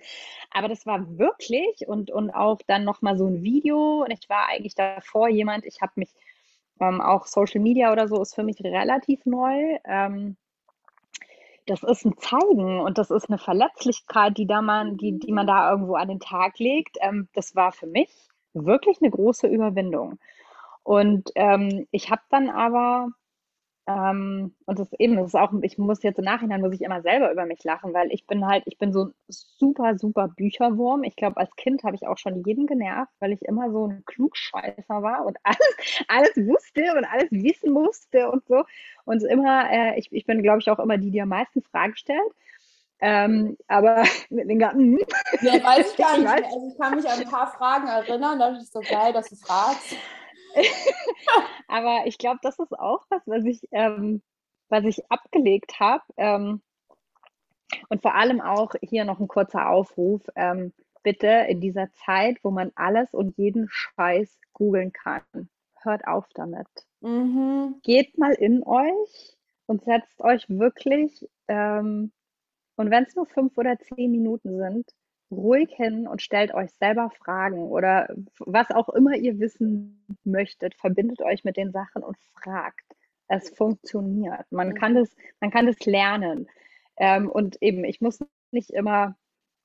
Aber 0.51 0.67
das 0.67 0.85
war 0.85 1.17
wirklich 1.17 1.87
und, 1.87 2.11
und 2.11 2.31
auch 2.31 2.59
dann 2.67 2.83
nochmal 2.83 3.17
so 3.17 3.27
ein 3.27 3.43
Video. 3.43 4.03
Und 4.03 4.11
ich 4.11 4.29
war 4.29 4.47
eigentlich 4.47 4.75
davor 4.75 5.29
jemand, 5.29 5.65
ich 5.65 5.81
habe 5.81 5.93
mich 5.95 6.13
ähm, 6.79 7.01
auch 7.01 7.25
Social 7.25 7.61
Media 7.61 7.91
oder 7.91 8.07
so 8.07 8.21
ist 8.21 8.35
für 8.35 8.43
mich 8.43 8.63
relativ 8.63 9.25
neu. 9.25 9.77
Ähm, 9.85 10.37
das 11.65 11.83
ist 11.83 12.05
ein 12.05 12.17
Zeigen 12.17 12.79
und 12.79 12.97
das 12.97 13.11
ist 13.11 13.29
eine 13.29 13.37
Verletzlichkeit, 13.37 14.37
die, 14.37 14.47
da 14.47 14.61
man, 14.61 14.97
die, 14.97 15.19
die 15.19 15.31
man 15.31 15.45
da 15.45 15.69
irgendwo 15.69 15.95
an 15.95 16.07
den 16.07 16.19
Tag 16.19 16.57
legt. 16.57 16.97
Ähm, 17.01 17.29
das 17.33 17.55
war 17.55 17.71
für 17.71 17.87
mich 17.87 18.09
wirklich 18.53 18.97
eine 19.01 19.11
große 19.11 19.47
Überwindung. 19.47 20.19
Und 20.83 21.29
ähm, 21.35 21.87
ich 21.91 22.09
habe 22.09 22.21
dann 22.29 22.49
aber 22.49 23.09
ähm, 23.89 24.53
und 24.65 24.77
das 24.77 24.93
eben, 24.99 25.15
das 25.15 25.29
ist 25.29 25.35
auch, 25.35 25.51
ich 25.63 25.79
muss 25.79 26.03
jetzt 26.03 26.19
im 26.19 26.25
Nachhinein, 26.25 26.61
muss 26.61 26.75
ich 26.75 26.83
immer 26.83 27.01
selber 27.01 27.31
über 27.31 27.47
mich 27.47 27.63
lachen, 27.63 27.91
weil 27.91 28.11
ich 28.11 28.27
bin 28.27 28.45
halt, 28.45 28.61
ich 28.67 28.77
bin 28.77 28.93
so 28.93 29.05
ein 29.05 29.13
super, 29.27 29.97
super 29.97 30.27
Bücherwurm. 30.27 31.03
Ich 31.03 31.15
glaube, 31.15 31.37
als 31.37 31.55
Kind 31.55 31.83
habe 31.83 31.95
ich 31.95 32.05
auch 32.05 32.19
schon 32.19 32.43
jeden 32.45 32.67
genervt, 32.67 33.11
weil 33.19 33.31
ich 33.31 33.41
immer 33.41 33.71
so 33.71 33.87
ein 33.87 34.03
Klugscheißer 34.05 35.01
war 35.01 35.25
und 35.25 35.37
alles, 35.43 36.03
alles 36.07 36.47
wusste 36.47 36.83
und 36.95 37.05
alles 37.05 37.31
wissen 37.31 37.71
musste 37.73 38.29
und 38.29 38.45
so. 38.45 38.63
Und 39.05 39.23
immer, 39.23 39.71
äh, 39.71 39.97
ich, 39.97 40.09
ich 40.11 40.25
bin, 40.27 40.43
glaube 40.43 40.59
ich, 40.59 40.69
auch 40.69 40.79
immer 40.79 40.99
die, 40.99 41.09
die 41.09 41.21
am 41.21 41.29
meisten 41.29 41.63
Fragen 41.63 41.95
stellt. 41.95 42.31
Ähm, 43.01 43.57
aber 43.67 44.03
mit 44.29 44.49
den 44.49 44.59
ganzen. 44.59 44.99
Ja, 45.41 45.63
weiß 45.63 45.91
ich 45.91 45.97
gar 45.97 46.15
nicht 46.15 46.25
mehr. 46.25 46.35
Also 46.35 46.71
ich 46.71 46.79
kann 46.79 46.95
mich 46.95 47.09
an 47.09 47.19
ein 47.19 47.29
paar 47.29 47.51
Fragen 47.53 47.87
erinnern, 47.87 48.37
da 48.37 48.49
ist 48.49 48.71
so 48.71 48.81
geil, 48.81 49.13
dass 49.13 49.29
du 49.29 49.35
fragst. 49.35 49.95
Aber 51.67 52.03
ich 52.05 52.17
glaube, 52.17 52.39
das 52.41 52.59
ist 52.59 52.77
auch 52.77 53.05
was, 53.09 53.21
was 53.25 53.45
ich, 53.45 53.61
ähm, 53.71 54.21
was 54.69 54.85
ich 54.85 55.09
abgelegt 55.11 55.79
habe. 55.79 56.03
Ähm, 56.17 56.61
und 57.89 58.01
vor 58.01 58.15
allem 58.15 58.41
auch 58.41 58.73
hier 58.81 59.05
noch 59.05 59.19
ein 59.19 59.27
kurzer 59.27 59.69
Aufruf. 59.69 60.21
Ähm, 60.35 60.73
bitte 61.03 61.27
in 61.47 61.61
dieser 61.61 61.91
Zeit, 62.05 62.37
wo 62.43 62.51
man 62.51 62.71
alles 62.75 63.13
und 63.13 63.37
jeden 63.37 63.67
Scheiß 63.69 64.39
googeln 64.53 64.91
kann, 64.91 65.21
hört 65.81 66.07
auf 66.07 66.25
damit. 66.33 66.67
Mhm. 67.01 67.79
Geht 67.83 68.17
mal 68.17 68.33
in 68.33 68.63
euch 68.63 69.37
und 69.65 69.83
setzt 69.85 70.21
euch 70.21 70.49
wirklich, 70.49 71.27
ähm, 71.47 72.11
und 72.75 72.91
wenn 72.91 73.03
es 73.03 73.15
nur 73.15 73.25
fünf 73.25 73.57
oder 73.57 73.77
zehn 73.79 74.11
Minuten 74.11 74.57
sind, 74.57 74.89
ruhig 75.31 75.71
hin 75.75 76.07
und 76.07 76.21
stellt 76.21 76.53
euch 76.53 76.71
selber 76.73 77.09
Fragen 77.11 77.63
oder 77.63 78.13
was 78.39 78.71
auch 78.71 78.89
immer 78.89 79.15
ihr 79.15 79.39
wissen 79.39 80.05
möchtet, 80.23 80.75
verbindet 80.75 81.21
euch 81.21 81.43
mit 81.43 81.57
den 81.57 81.71
Sachen 81.71 82.03
und 82.03 82.17
fragt. 82.33 82.85
Es 83.27 83.49
funktioniert. 83.49 84.51
Man 84.51 84.73
kann 84.73 84.95
das, 84.95 85.15
man 85.39 85.51
kann 85.51 85.67
das 85.67 85.79
lernen. 85.85 86.47
Ähm, 86.97 87.29
und 87.29 87.61
eben, 87.61 87.83
ich 87.83 88.01
muss 88.01 88.19
nicht 88.51 88.71
immer 88.71 89.15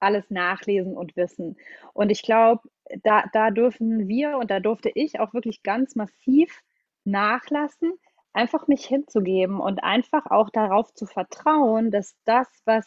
alles 0.01 0.31
nachlesen 0.31 0.97
und 0.97 1.17
wissen. 1.17 1.57
Und 1.95 2.11
ich 2.11 2.23
glaube, 2.23 2.69
da, 3.03 3.25
da 3.33 3.51
dürfen 3.51 4.07
wir 4.07 4.37
und 4.37 4.51
da 4.51 4.61
durfte 4.61 4.91
ich 4.95 5.19
auch 5.19 5.33
wirklich 5.33 5.63
ganz 5.63 5.97
massiv 5.97 6.63
nachlassen, 7.05 7.93
einfach 8.33 8.69
mich 8.69 8.85
hinzugeben 8.85 9.61
und 9.61 9.83
einfach 9.83 10.27
auch 10.27 10.51
darauf 10.51 10.93
zu 10.95 11.07
vertrauen, 11.07 11.91
dass 11.91 12.17
das, 12.25 12.49
was 12.67 12.87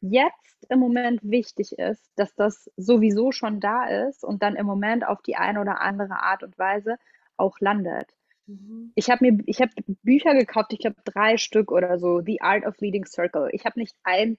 jetzt 0.00 0.66
im 0.68 0.80
Moment 0.80 1.20
wichtig 1.22 1.72
ist, 1.78 2.10
dass 2.16 2.34
das 2.34 2.70
sowieso 2.76 3.32
schon 3.32 3.60
da 3.60 3.86
ist 4.08 4.24
und 4.24 4.42
dann 4.42 4.56
im 4.56 4.66
Moment 4.66 5.06
auf 5.06 5.22
die 5.22 5.36
eine 5.36 5.60
oder 5.60 5.80
andere 5.80 6.20
Art 6.20 6.42
und 6.42 6.58
Weise 6.58 6.96
auch 7.36 7.58
landet. 7.60 8.10
Mhm. 8.46 8.92
Ich 8.94 9.10
habe 9.10 9.30
mir, 9.30 9.42
ich 9.46 9.60
habe 9.60 9.70
Bücher 10.02 10.34
gekauft, 10.34 10.72
ich 10.72 10.80
glaube 10.80 10.96
drei 11.04 11.36
Stück 11.36 11.70
oder 11.70 11.98
so, 11.98 12.20
The 12.20 12.40
Art 12.40 12.66
of 12.66 12.78
Leading 12.80 13.06
Circle. 13.06 13.50
Ich 13.52 13.64
habe 13.64 13.78
nicht 13.78 13.94
eins 14.04 14.38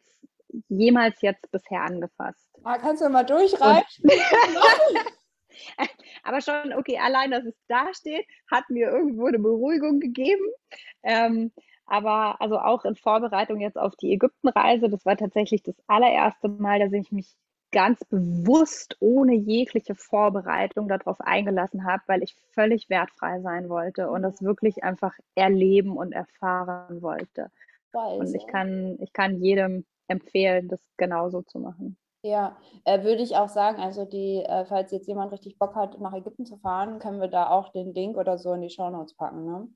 jemals 0.68 1.22
jetzt 1.22 1.51
bisher 1.51 1.82
angefasst. 1.82 2.47
Ah, 2.64 2.78
kannst 2.78 3.03
du 3.03 3.10
mal 3.10 3.24
durchreichen? 3.24 4.03
Aber 6.24 6.41
schon, 6.41 6.74
okay, 6.74 6.97
allein, 6.97 7.32
dass 7.32 7.45
es 7.45 7.55
da 7.68 7.93
steht, 7.93 8.26
hat 8.49 8.70
mir 8.70 8.89
irgendwo 8.89 9.28
eine 9.28 9.39
Beruhigung 9.39 9.99
gegeben. 9.99 10.45
Ähm, 11.03 11.51
aber 11.89 12.41
also 12.41 12.57
auch 12.59 12.85
in 12.85 12.95
Vorbereitung 12.95 13.59
jetzt 13.59 13.77
auf 13.77 13.95
die 13.95 14.13
Ägyptenreise, 14.13 14.89
das 14.89 15.05
war 15.05 15.17
tatsächlich 15.17 15.63
das 15.63 15.75
allererste 15.87 16.47
Mal, 16.47 16.79
dass 16.79 16.93
ich 16.93 17.11
mich 17.11 17.35
ganz 17.71 18.03
bewusst 18.05 18.97
ohne 18.99 19.35
jegliche 19.35 19.95
Vorbereitung 19.95 20.87
darauf 20.87 21.21
eingelassen 21.21 21.85
habe, 21.85 22.01
weil 22.07 22.23
ich 22.23 22.35
völlig 22.53 22.89
wertfrei 22.89 23.41
sein 23.41 23.69
wollte 23.69 24.09
und 24.09 24.23
das 24.23 24.41
wirklich 24.41 24.83
einfach 24.83 25.13
erleben 25.35 25.97
und 25.97 26.11
erfahren 26.11 27.01
wollte. 27.01 27.51
Weise. 27.91 28.19
Und 28.19 28.35
ich 28.35 28.47
kann, 28.47 28.97
ich 28.99 29.13
kann 29.13 29.41
jedem 29.41 29.85
empfehlen, 30.07 30.67
das 30.67 30.81
genauso 30.97 31.41
zu 31.43 31.59
machen. 31.59 31.97
Ja, 32.23 32.57
äh, 32.83 33.03
würde 33.03 33.21
ich 33.21 33.37
auch 33.37 33.47
sagen, 33.47 33.79
also 33.79 34.03
die, 34.03 34.43
äh, 34.43 34.65
falls 34.65 34.91
jetzt 34.91 35.07
jemand 35.07 35.31
richtig 35.31 35.57
Bock 35.57 35.75
hat, 35.75 35.99
nach 36.01 36.13
Ägypten 36.13 36.45
zu 36.45 36.57
fahren, 36.57 36.99
können 36.99 37.21
wir 37.21 37.29
da 37.29 37.49
auch 37.49 37.69
den 37.69 37.93
Link 37.93 38.17
oder 38.17 38.37
so 38.37 38.51
in 38.53 38.61
die 38.61 38.69
Show 38.69 38.89
Notes 38.89 39.15
packen, 39.15 39.45
ne? 39.45 39.69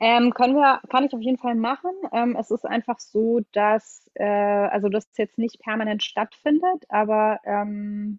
Ähm, 0.00 0.32
können 0.32 0.54
wir, 0.54 0.80
kann 0.88 1.04
ich 1.04 1.12
auf 1.12 1.20
jeden 1.20 1.38
Fall 1.38 1.54
machen. 1.54 1.92
Ähm, 2.12 2.36
es 2.38 2.50
ist 2.50 2.64
einfach 2.64 2.98
so, 2.98 3.40
dass, 3.52 4.10
äh, 4.14 4.24
also 4.24 4.88
das 4.88 5.06
jetzt 5.16 5.38
nicht 5.38 5.60
permanent 5.60 6.02
stattfindet, 6.02 6.84
aber 6.88 7.38
ähm, 7.44 8.18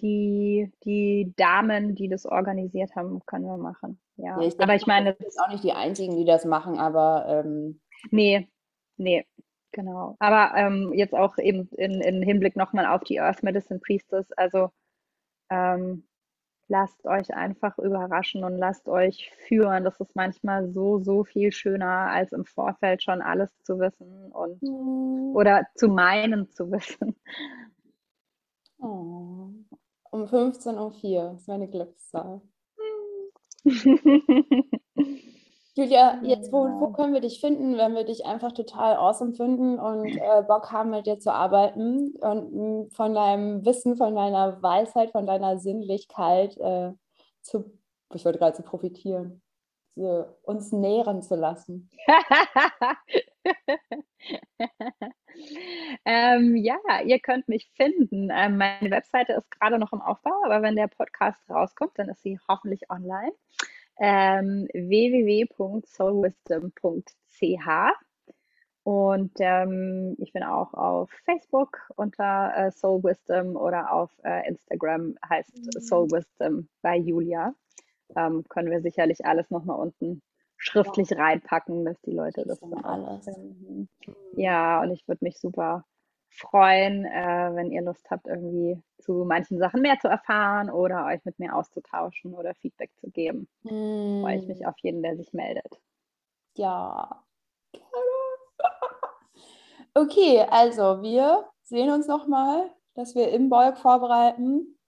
die, 0.00 0.70
die 0.84 1.32
Damen, 1.36 1.94
die 1.94 2.08
das 2.08 2.26
organisiert 2.26 2.94
haben, 2.94 3.20
können 3.26 3.46
wir 3.46 3.56
machen. 3.56 4.00
Ja, 4.16 4.40
ja 4.40 4.46
ich 4.46 4.60
aber 4.60 4.74
ich 4.74 4.86
meine, 4.86 5.14
das 5.14 5.34
sind 5.34 5.42
auch 5.42 5.50
nicht 5.50 5.64
die 5.64 5.72
einzigen, 5.72 6.16
die 6.16 6.24
das 6.24 6.44
machen, 6.44 6.78
aber 6.78 7.42
ähm, 7.44 7.80
nee, 8.10 8.48
nee, 8.96 9.26
Genau. 9.72 10.16
Aber 10.18 10.56
ähm, 10.56 10.92
jetzt 10.94 11.14
auch 11.14 11.36
eben 11.38 11.68
in, 11.76 12.00
in 12.00 12.22
Hinblick 12.22 12.56
nochmal 12.56 12.86
auf 12.86 13.04
die 13.04 13.20
Earth 13.20 13.42
Medicine 13.42 13.80
Priestess, 13.80 14.32
also 14.32 14.70
ähm, 15.50 16.07
lasst 16.68 17.04
euch 17.06 17.34
einfach 17.34 17.78
überraschen 17.78 18.44
und 18.44 18.56
lasst 18.56 18.88
euch 18.88 19.30
führen. 19.48 19.84
Das 19.84 19.98
ist 20.00 20.14
manchmal 20.14 20.70
so, 20.70 20.98
so 21.00 21.24
viel 21.24 21.52
schöner, 21.52 22.10
als 22.10 22.32
im 22.32 22.44
Vorfeld 22.44 23.02
schon 23.02 23.22
alles 23.22 23.50
zu 23.62 23.78
wissen 23.78 24.30
und 24.32 24.62
mhm. 24.62 25.34
oder 25.34 25.66
zu 25.74 25.88
meinen 25.88 26.50
zu 26.50 26.70
wissen. 26.70 27.16
Oh. 28.78 29.50
Um 30.10 30.22
15.04 30.24 31.04
Uhr 31.04 31.34
ist 31.34 31.48
meine 31.48 31.68
Glückszahl. 31.68 32.40
Julia, 35.78 36.18
jetzt 36.24 36.50
wo, 36.50 36.64
wo 36.80 36.90
können 36.90 37.14
wir 37.14 37.20
dich 37.20 37.40
finden, 37.40 37.78
wenn 37.78 37.94
wir 37.94 38.02
dich 38.02 38.26
einfach 38.26 38.50
total 38.50 38.96
awesome 38.96 39.34
finden 39.34 39.78
und 39.78 40.08
äh, 40.08 40.42
Bock 40.42 40.72
haben, 40.72 40.90
mit 40.90 41.06
dir 41.06 41.20
zu 41.20 41.32
arbeiten 41.32 42.16
und 42.16 42.52
mh, 42.52 42.82
hm, 42.82 42.90
von 42.90 43.14
deinem 43.14 43.64
Wissen, 43.64 43.96
von 43.96 44.16
deiner 44.16 44.60
Weisheit, 44.60 45.12
von 45.12 45.24
deiner 45.24 45.60
Sinnlichkeit 45.60 46.56
äh, 46.56 46.94
zu, 47.42 47.78
ich 48.12 48.24
wollte 48.24 48.40
gerade 48.40 48.56
zu 48.56 48.64
profitieren, 48.64 49.40
zu, 49.94 50.26
uns 50.42 50.72
nähren 50.72 51.22
zu 51.22 51.36
lassen? 51.36 51.88
ähm, 56.04 56.56
ja, 56.56 56.76
ihr 57.04 57.20
könnt 57.20 57.46
mich 57.46 57.70
finden. 57.76 58.30
Ähm, 58.34 58.56
meine 58.56 58.90
Webseite 58.90 59.34
ist 59.34 59.48
gerade 59.52 59.78
noch 59.78 59.92
im 59.92 60.00
Aufbau, 60.00 60.42
aber 60.44 60.60
wenn 60.60 60.74
der 60.74 60.88
Podcast 60.88 61.38
rauskommt, 61.48 61.92
dann 61.94 62.08
ist 62.08 62.22
sie 62.22 62.40
hoffentlich 62.48 62.90
online 62.90 63.32
ähm, 63.98 64.66
www.soulwisdom.ch. 64.72 67.68
Und 68.84 69.32
ähm, 69.40 70.16
ich 70.18 70.32
bin 70.32 70.42
auch 70.42 70.72
auf 70.72 71.10
Facebook 71.26 71.90
unter 71.96 72.54
äh, 72.56 72.70
Soul 72.70 73.04
Wisdom 73.04 73.56
oder 73.56 73.92
auf 73.92 74.10
äh, 74.24 74.48
Instagram 74.48 75.16
heißt 75.28 75.54
mhm. 75.56 75.80
Soul 75.80 76.10
Wisdom 76.10 76.68
bei 76.80 76.96
Julia. 76.96 77.54
Ähm, 78.16 78.44
können 78.48 78.70
wir 78.70 78.80
sicherlich 78.80 79.26
alles 79.26 79.50
nochmal 79.50 79.78
unten 79.78 80.22
schriftlich 80.56 81.10
ja. 81.10 81.18
reinpacken, 81.18 81.84
dass 81.84 82.00
die 82.00 82.12
Leute 82.12 82.44
das, 82.46 82.60
das 82.60 82.84
alles 82.84 83.24
finden. 83.24 83.90
Ja, 84.32 84.80
und 84.80 84.90
ich 84.90 85.06
würde 85.06 85.24
mich 85.24 85.38
super 85.38 85.84
freuen, 86.30 87.04
äh, 87.04 87.50
wenn 87.54 87.70
ihr 87.70 87.82
Lust 87.82 88.10
habt, 88.10 88.26
irgendwie 88.26 88.80
zu 88.98 89.24
manchen 89.24 89.58
Sachen 89.58 89.80
mehr 89.80 89.98
zu 90.00 90.08
erfahren 90.08 90.70
oder 90.70 91.06
euch 91.06 91.24
mit 91.24 91.38
mir 91.38 91.54
auszutauschen 91.54 92.34
oder 92.34 92.54
Feedback 92.54 92.90
zu 93.00 93.10
geben. 93.10 93.48
Mm. 93.62 94.22
Freue 94.22 94.36
ich 94.36 94.46
mich 94.46 94.66
auf 94.66 94.78
jeden, 94.78 95.02
der 95.02 95.16
sich 95.16 95.32
meldet. 95.32 95.80
Ja. 96.54 97.22
Okay, 99.94 100.46
also 100.48 101.02
wir 101.02 101.48
sehen 101.64 101.90
uns 101.90 102.06
nochmal, 102.06 102.70
dass 102.94 103.16
wir 103.16 103.32
im 103.32 103.48
Bolk 103.48 103.78
vorbereiten. 103.78 104.78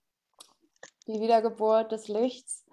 Die 1.08 1.20
Wiedergeburt 1.20 1.90
des 1.90 2.06
Lichts. 2.06 2.64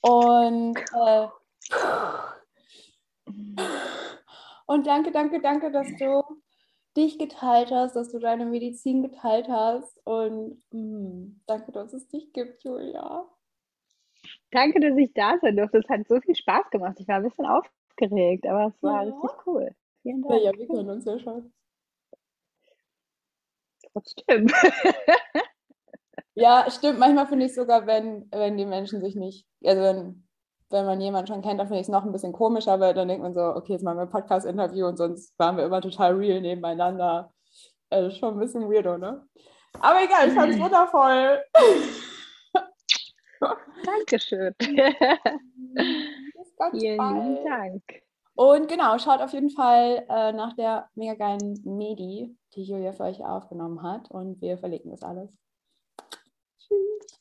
Und, 0.00 0.76
äh, 0.94 1.28
und 4.66 4.86
danke, 4.88 5.12
danke, 5.12 5.40
danke, 5.40 5.70
dass 5.70 5.86
du 5.96 6.24
dich 6.96 7.18
geteilt 7.18 7.70
hast, 7.70 7.94
dass 7.96 8.10
du 8.10 8.18
deine 8.18 8.46
Medizin 8.46 9.02
geteilt 9.02 9.48
hast. 9.48 10.00
Und 10.04 10.62
mh, 10.72 10.80
mm, 10.80 11.40
danke, 11.46 11.72
dass 11.72 11.92
es 11.92 12.08
dich 12.08 12.32
gibt, 12.32 12.64
Julia. 12.64 13.26
Danke, 14.50 14.80
dass 14.80 14.96
ich 14.96 15.12
da 15.12 15.38
sein 15.40 15.56
durfte. 15.56 15.78
Es 15.78 15.88
hat 15.88 16.08
so 16.08 16.20
viel 16.20 16.34
Spaß 16.34 16.70
gemacht. 16.70 16.98
Ich 16.98 17.08
war 17.08 17.16
ein 17.16 17.22
bisschen 17.22 17.46
aufgeregt, 17.46 18.46
aber 18.46 18.72
es 18.74 18.82
war 18.82 19.04
ja. 19.04 19.12
richtig 19.12 19.46
cool. 19.46 19.70
Vielen 20.02 20.22
Dank. 20.22 20.42
Ja, 20.42 20.50
ja, 20.50 20.58
wir 20.58 20.66
können 20.66 20.90
uns 20.90 21.04
ja 21.04 21.18
schon. 21.18 21.52
Trotzdem. 23.92 24.46
ja, 26.34 26.70
stimmt. 26.70 26.98
Manchmal 26.98 27.26
finde 27.26 27.46
ich 27.46 27.54
sogar, 27.54 27.86
wenn, 27.86 28.28
wenn 28.30 28.56
die 28.56 28.66
Menschen 28.66 29.00
sich 29.00 29.14
nicht, 29.14 29.46
also 29.64 29.82
wenn 29.82 30.25
wenn 30.70 30.86
man 30.86 31.00
jemanden 31.00 31.28
schon 31.28 31.42
kennt, 31.42 31.60
dann 31.60 31.68
finde 31.68 31.80
ich 31.80 31.86
es 31.86 31.92
noch 31.92 32.04
ein 32.04 32.12
bisschen 32.12 32.32
komischer, 32.32 32.80
weil 32.80 32.94
dann 32.94 33.08
denkt 33.08 33.22
man 33.22 33.34
so, 33.34 33.40
okay, 33.40 33.72
jetzt 33.72 33.82
machen 33.82 33.98
wir 33.98 34.02
ein 34.02 34.10
Podcast-Interview 34.10 34.86
und 34.86 34.96
sonst 34.96 35.38
waren 35.38 35.56
wir 35.56 35.64
immer 35.64 35.80
total 35.80 36.14
real 36.14 36.40
nebeneinander. 36.40 37.32
Das 37.90 38.12
ist 38.12 38.18
schon 38.18 38.34
ein 38.34 38.40
bisschen 38.40 38.68
weirdo, 38.68 38.98
ne? 38.98 39.24
Aber 39.80 40.02
egal, 40.02 40.28
ich 40.28 40.34
fand 40.34 40.52
es 40.52 40.58
wundervoll. 40.58 41.42
Dankeschön. 43.84 44.54
Vielen 46.72 47.44
Dank. 47.44 47.82
Und 48.34 48.68
genau, 48.68 48.98
schaut 48.98 49.20
auf 49.20 49.32
jeden 49.32 49.50
Fall 49.50 50.04
äh, 50.08 50.32
nach 50.32 50.54
der 50.56 50.88
mega 50.94 51.14
geilen 51.14 51.60
Medi, 51.64 52.36
die 52.54 52.64
Julia 52.64 52.92
für 52.92 53.04
euch 53.04 53.24
aufgenommen 53.24 53.82
hat. 53.82 54.10
Und 54.10 54.40
wir 54.40 54.58
verlinken 54.58 54.90
das 54.90 55.02
alles. 55.02 55.30
Tschüss. 56.58 57.20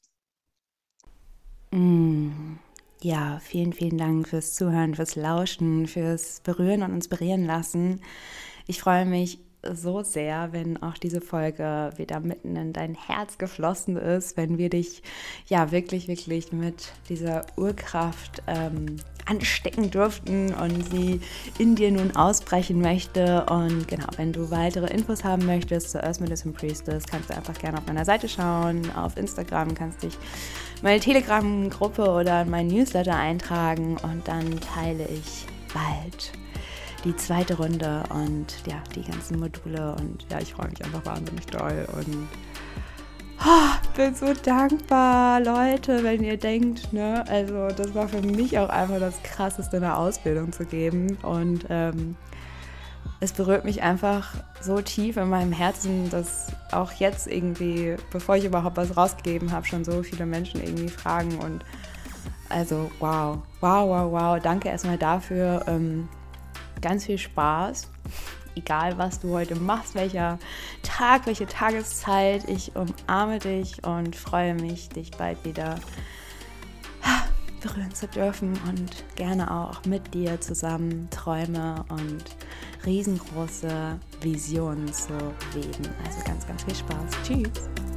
Mm. 1.72 2.58
Ja, 3.06 3.38
vielen, 3.40 3.72
vielen 3.72 4.00
Dank 4.00 4.28
fürs 4.30 4.56
Zuhören, 4.56 4.96
fürs 4.96 5.16
Lauschen, 5.16 5.86
fürs 5.86 6.40
Berühren 6.40 6.82
und 6.82 6.92
Inspirieren 6.92 7.46
lassen. 7.46 8.02
Ich 8.66 8.80
freue 8.82 9.06
mich 9.06 9.38
so 9.62 10.02
sehr, 10.02 10.54
wenn 10.54 10.82
auch 10.82 10.98
diese 10.98 11.22
Folge 11.22 11.92
wieder 11.98 12.20
mitten 12.20 12.56
in 12.56 12.74
dein 12.74 12.96
Herz 12.96 13.38
geflossen 13.38 13.96
ist, 13.96 14.38
wenn 14.38 14.58
wir 14.58 14.72
dich 14.72 15.04
ja 15.46 15.72
wirklich, 15.72 16.08
wirklich 16.08 16.52
mit 16.52 16.94
dieser 17.08 17.46
Urkraft 17.58 18.42
ähm, 18.48 18.96
anstecken 19.26 19.92
durften 19.92 20.54
und 20.54 20.90
sie 20.92 21.20
in 21.58 21.76
dir 21.76 21.92
nun 21.92 22.16
ausbrechen 22.16 22.82
möchte. 22.82 23.46
Und 23.50 23.88
genau, 23.88 24.08
wenn 24.18 24.32
du 24.32 24.52
weitere 24.52 24.88
Infos 24.88 25.24
haben 25.24 25.46
möchtest 25.46 25.92
zur 25.92 26.04
Earth 26.04 26.20
Medicine 26.20 26.54
Priestess, 26.54 27.06
kannst 27.06 27.30
du 27.30 27.36
einfach 27.36 27.58
gerne 27.58 27.78
auf 27.78 27.86
meiner 27.88 28.06
Seite 28.06 28.30
schauen. 28.30 28.82
Auf 28.96 29.18
Instagram 29.18 29.74
kannst 29.76 30.04
dich 30.04 30.18
meine 30.82 31.00
Telegram-Gruppe 31.00 32.10
oder 32.10 32.44
in 32.44 32.50
meinen 32.50 32.68
Newsletter 32.68 33.16
eintragen 33.16 33.98
und 34.04 34.28
dann 34.28 34.60
teile 34.62 35.08
ich 35.08 35.46
bald 35.74 36.32
die 37.04 37.16
zweite 37.16 37.58
Runde 37.58 38.04
und 38.10 38.48
ja, 38.68 38.82
die 38.96 39.04
ganzen 39.04 39.40
Module 39.40 39.96
und 40.00 40.26
ja, 40.32 40.40
ich 40.42 40.54
freue 40.54 40.70
mich 40.70 40.84
einfach 40.84 41.06
wahnsinnig 41.06 41.46
doll 41.46 41.88
und 41.96 42.28
oh, 43.44 43.96
bin 43.96 44.14
so 44.14 44.34
dankbar, 44.34 45.40
Leute, 45.42 46.04
wenn 46.04 46.24
ihr 46.24 46.38
denkt, 46.38 46.94
ne, 46.94 47.24
also 47.28 47.70
das 47.70 47.96
war 47.96 48.08
für 48.08 48.22
mich 48.22 48.58
auch 48.60 48.70
einfach 48.70 49.00
das 49.00 49.22
Krasseste, 49.24 49.78
eine 49.78 49.98
Ausbildung 49.98 50.52
zu 50.52 50.66
geben 50.66 51.18
und 51.24 51.66
ähm, 51.70 52.16
es 53.20 53.32
berührt 53.34 53.66
mich 53.66 53.82
einfach 53.82 54.34
so 54.62 54.82
tief 54.82 55.18
in 55.18 55.30
meinem 55.30 55.52
Herzen, 55.52 56.10
dass 56.10 56.48
auch 56.72 56.92
jetzt 56.92 57.28
irgendwie, 57.28 57.96
bevor 58.12 58.36
ich 58.36 58.46
überhaupt 58.46 58.78
was 58.78 58.96
rausgegeben 58.96 59.52
habe, 59.52 59.66
schon 59.66 59.86
so 59.86 60.04
viele 60.04 60.26
Menschen 60.26 60.62
irgendwie 60.62 60.90
fragen 60.90 61.38
und 61.40 61.64
Also 62.50 62.92
wow, 63.00 63.40
wow, 63.62 63.88
wow, 63.90 64.12
wow. 64.12 64.40
Danke 64.42 64.70
erstmal 64.70 64.98
dafür. 64.98 65.64
Ähm, 65.68 66.08
ganz 66.82 67.06
viel 67.06 67.18
Spaß. 67.18 67.90
Egal, 68.56 68.98
was 68.98 69.20
du 69.20 69.34
heute 69.34 69.56
machst, 69.56 69.96
welcher 69.96 70.40
Tag, 70.82 71.26
welche 71.26 71.46
Tageszeit. 71.46 72.48
Ich 72.48 72.72
umarme 72.76 73.40
dich 73.40 73.84
und 73.84 74.16
freue 74.16 74.56
mich, 74.56 74.90
dich 74.90 75.12
bald 75.12 75.44
wieder 75.44 75.76
berühren 77.62 77.94
zu 77.94 78.08
dürfen 78.08 78.54
und 78.68 79.04
gerne 79.16 79.52
auch 79.52 79.84
mit 79.86 80.14
dir 80.14 80.40
zusammen 80.40 81.10
Träume 81.10 81.84
und 81.90 82.24
riesengroße 82.86 84.00
Visionen 84.22 84.92
zu 84.94 85.14
weben. 85.54 85.90
Also 86.06 86.24
ganz, 86.26 86.46
ganz 86.46 86.64
viel 86.64 86.76
Spaß. 86.76 87.12
Tschüss. 87.24 87.95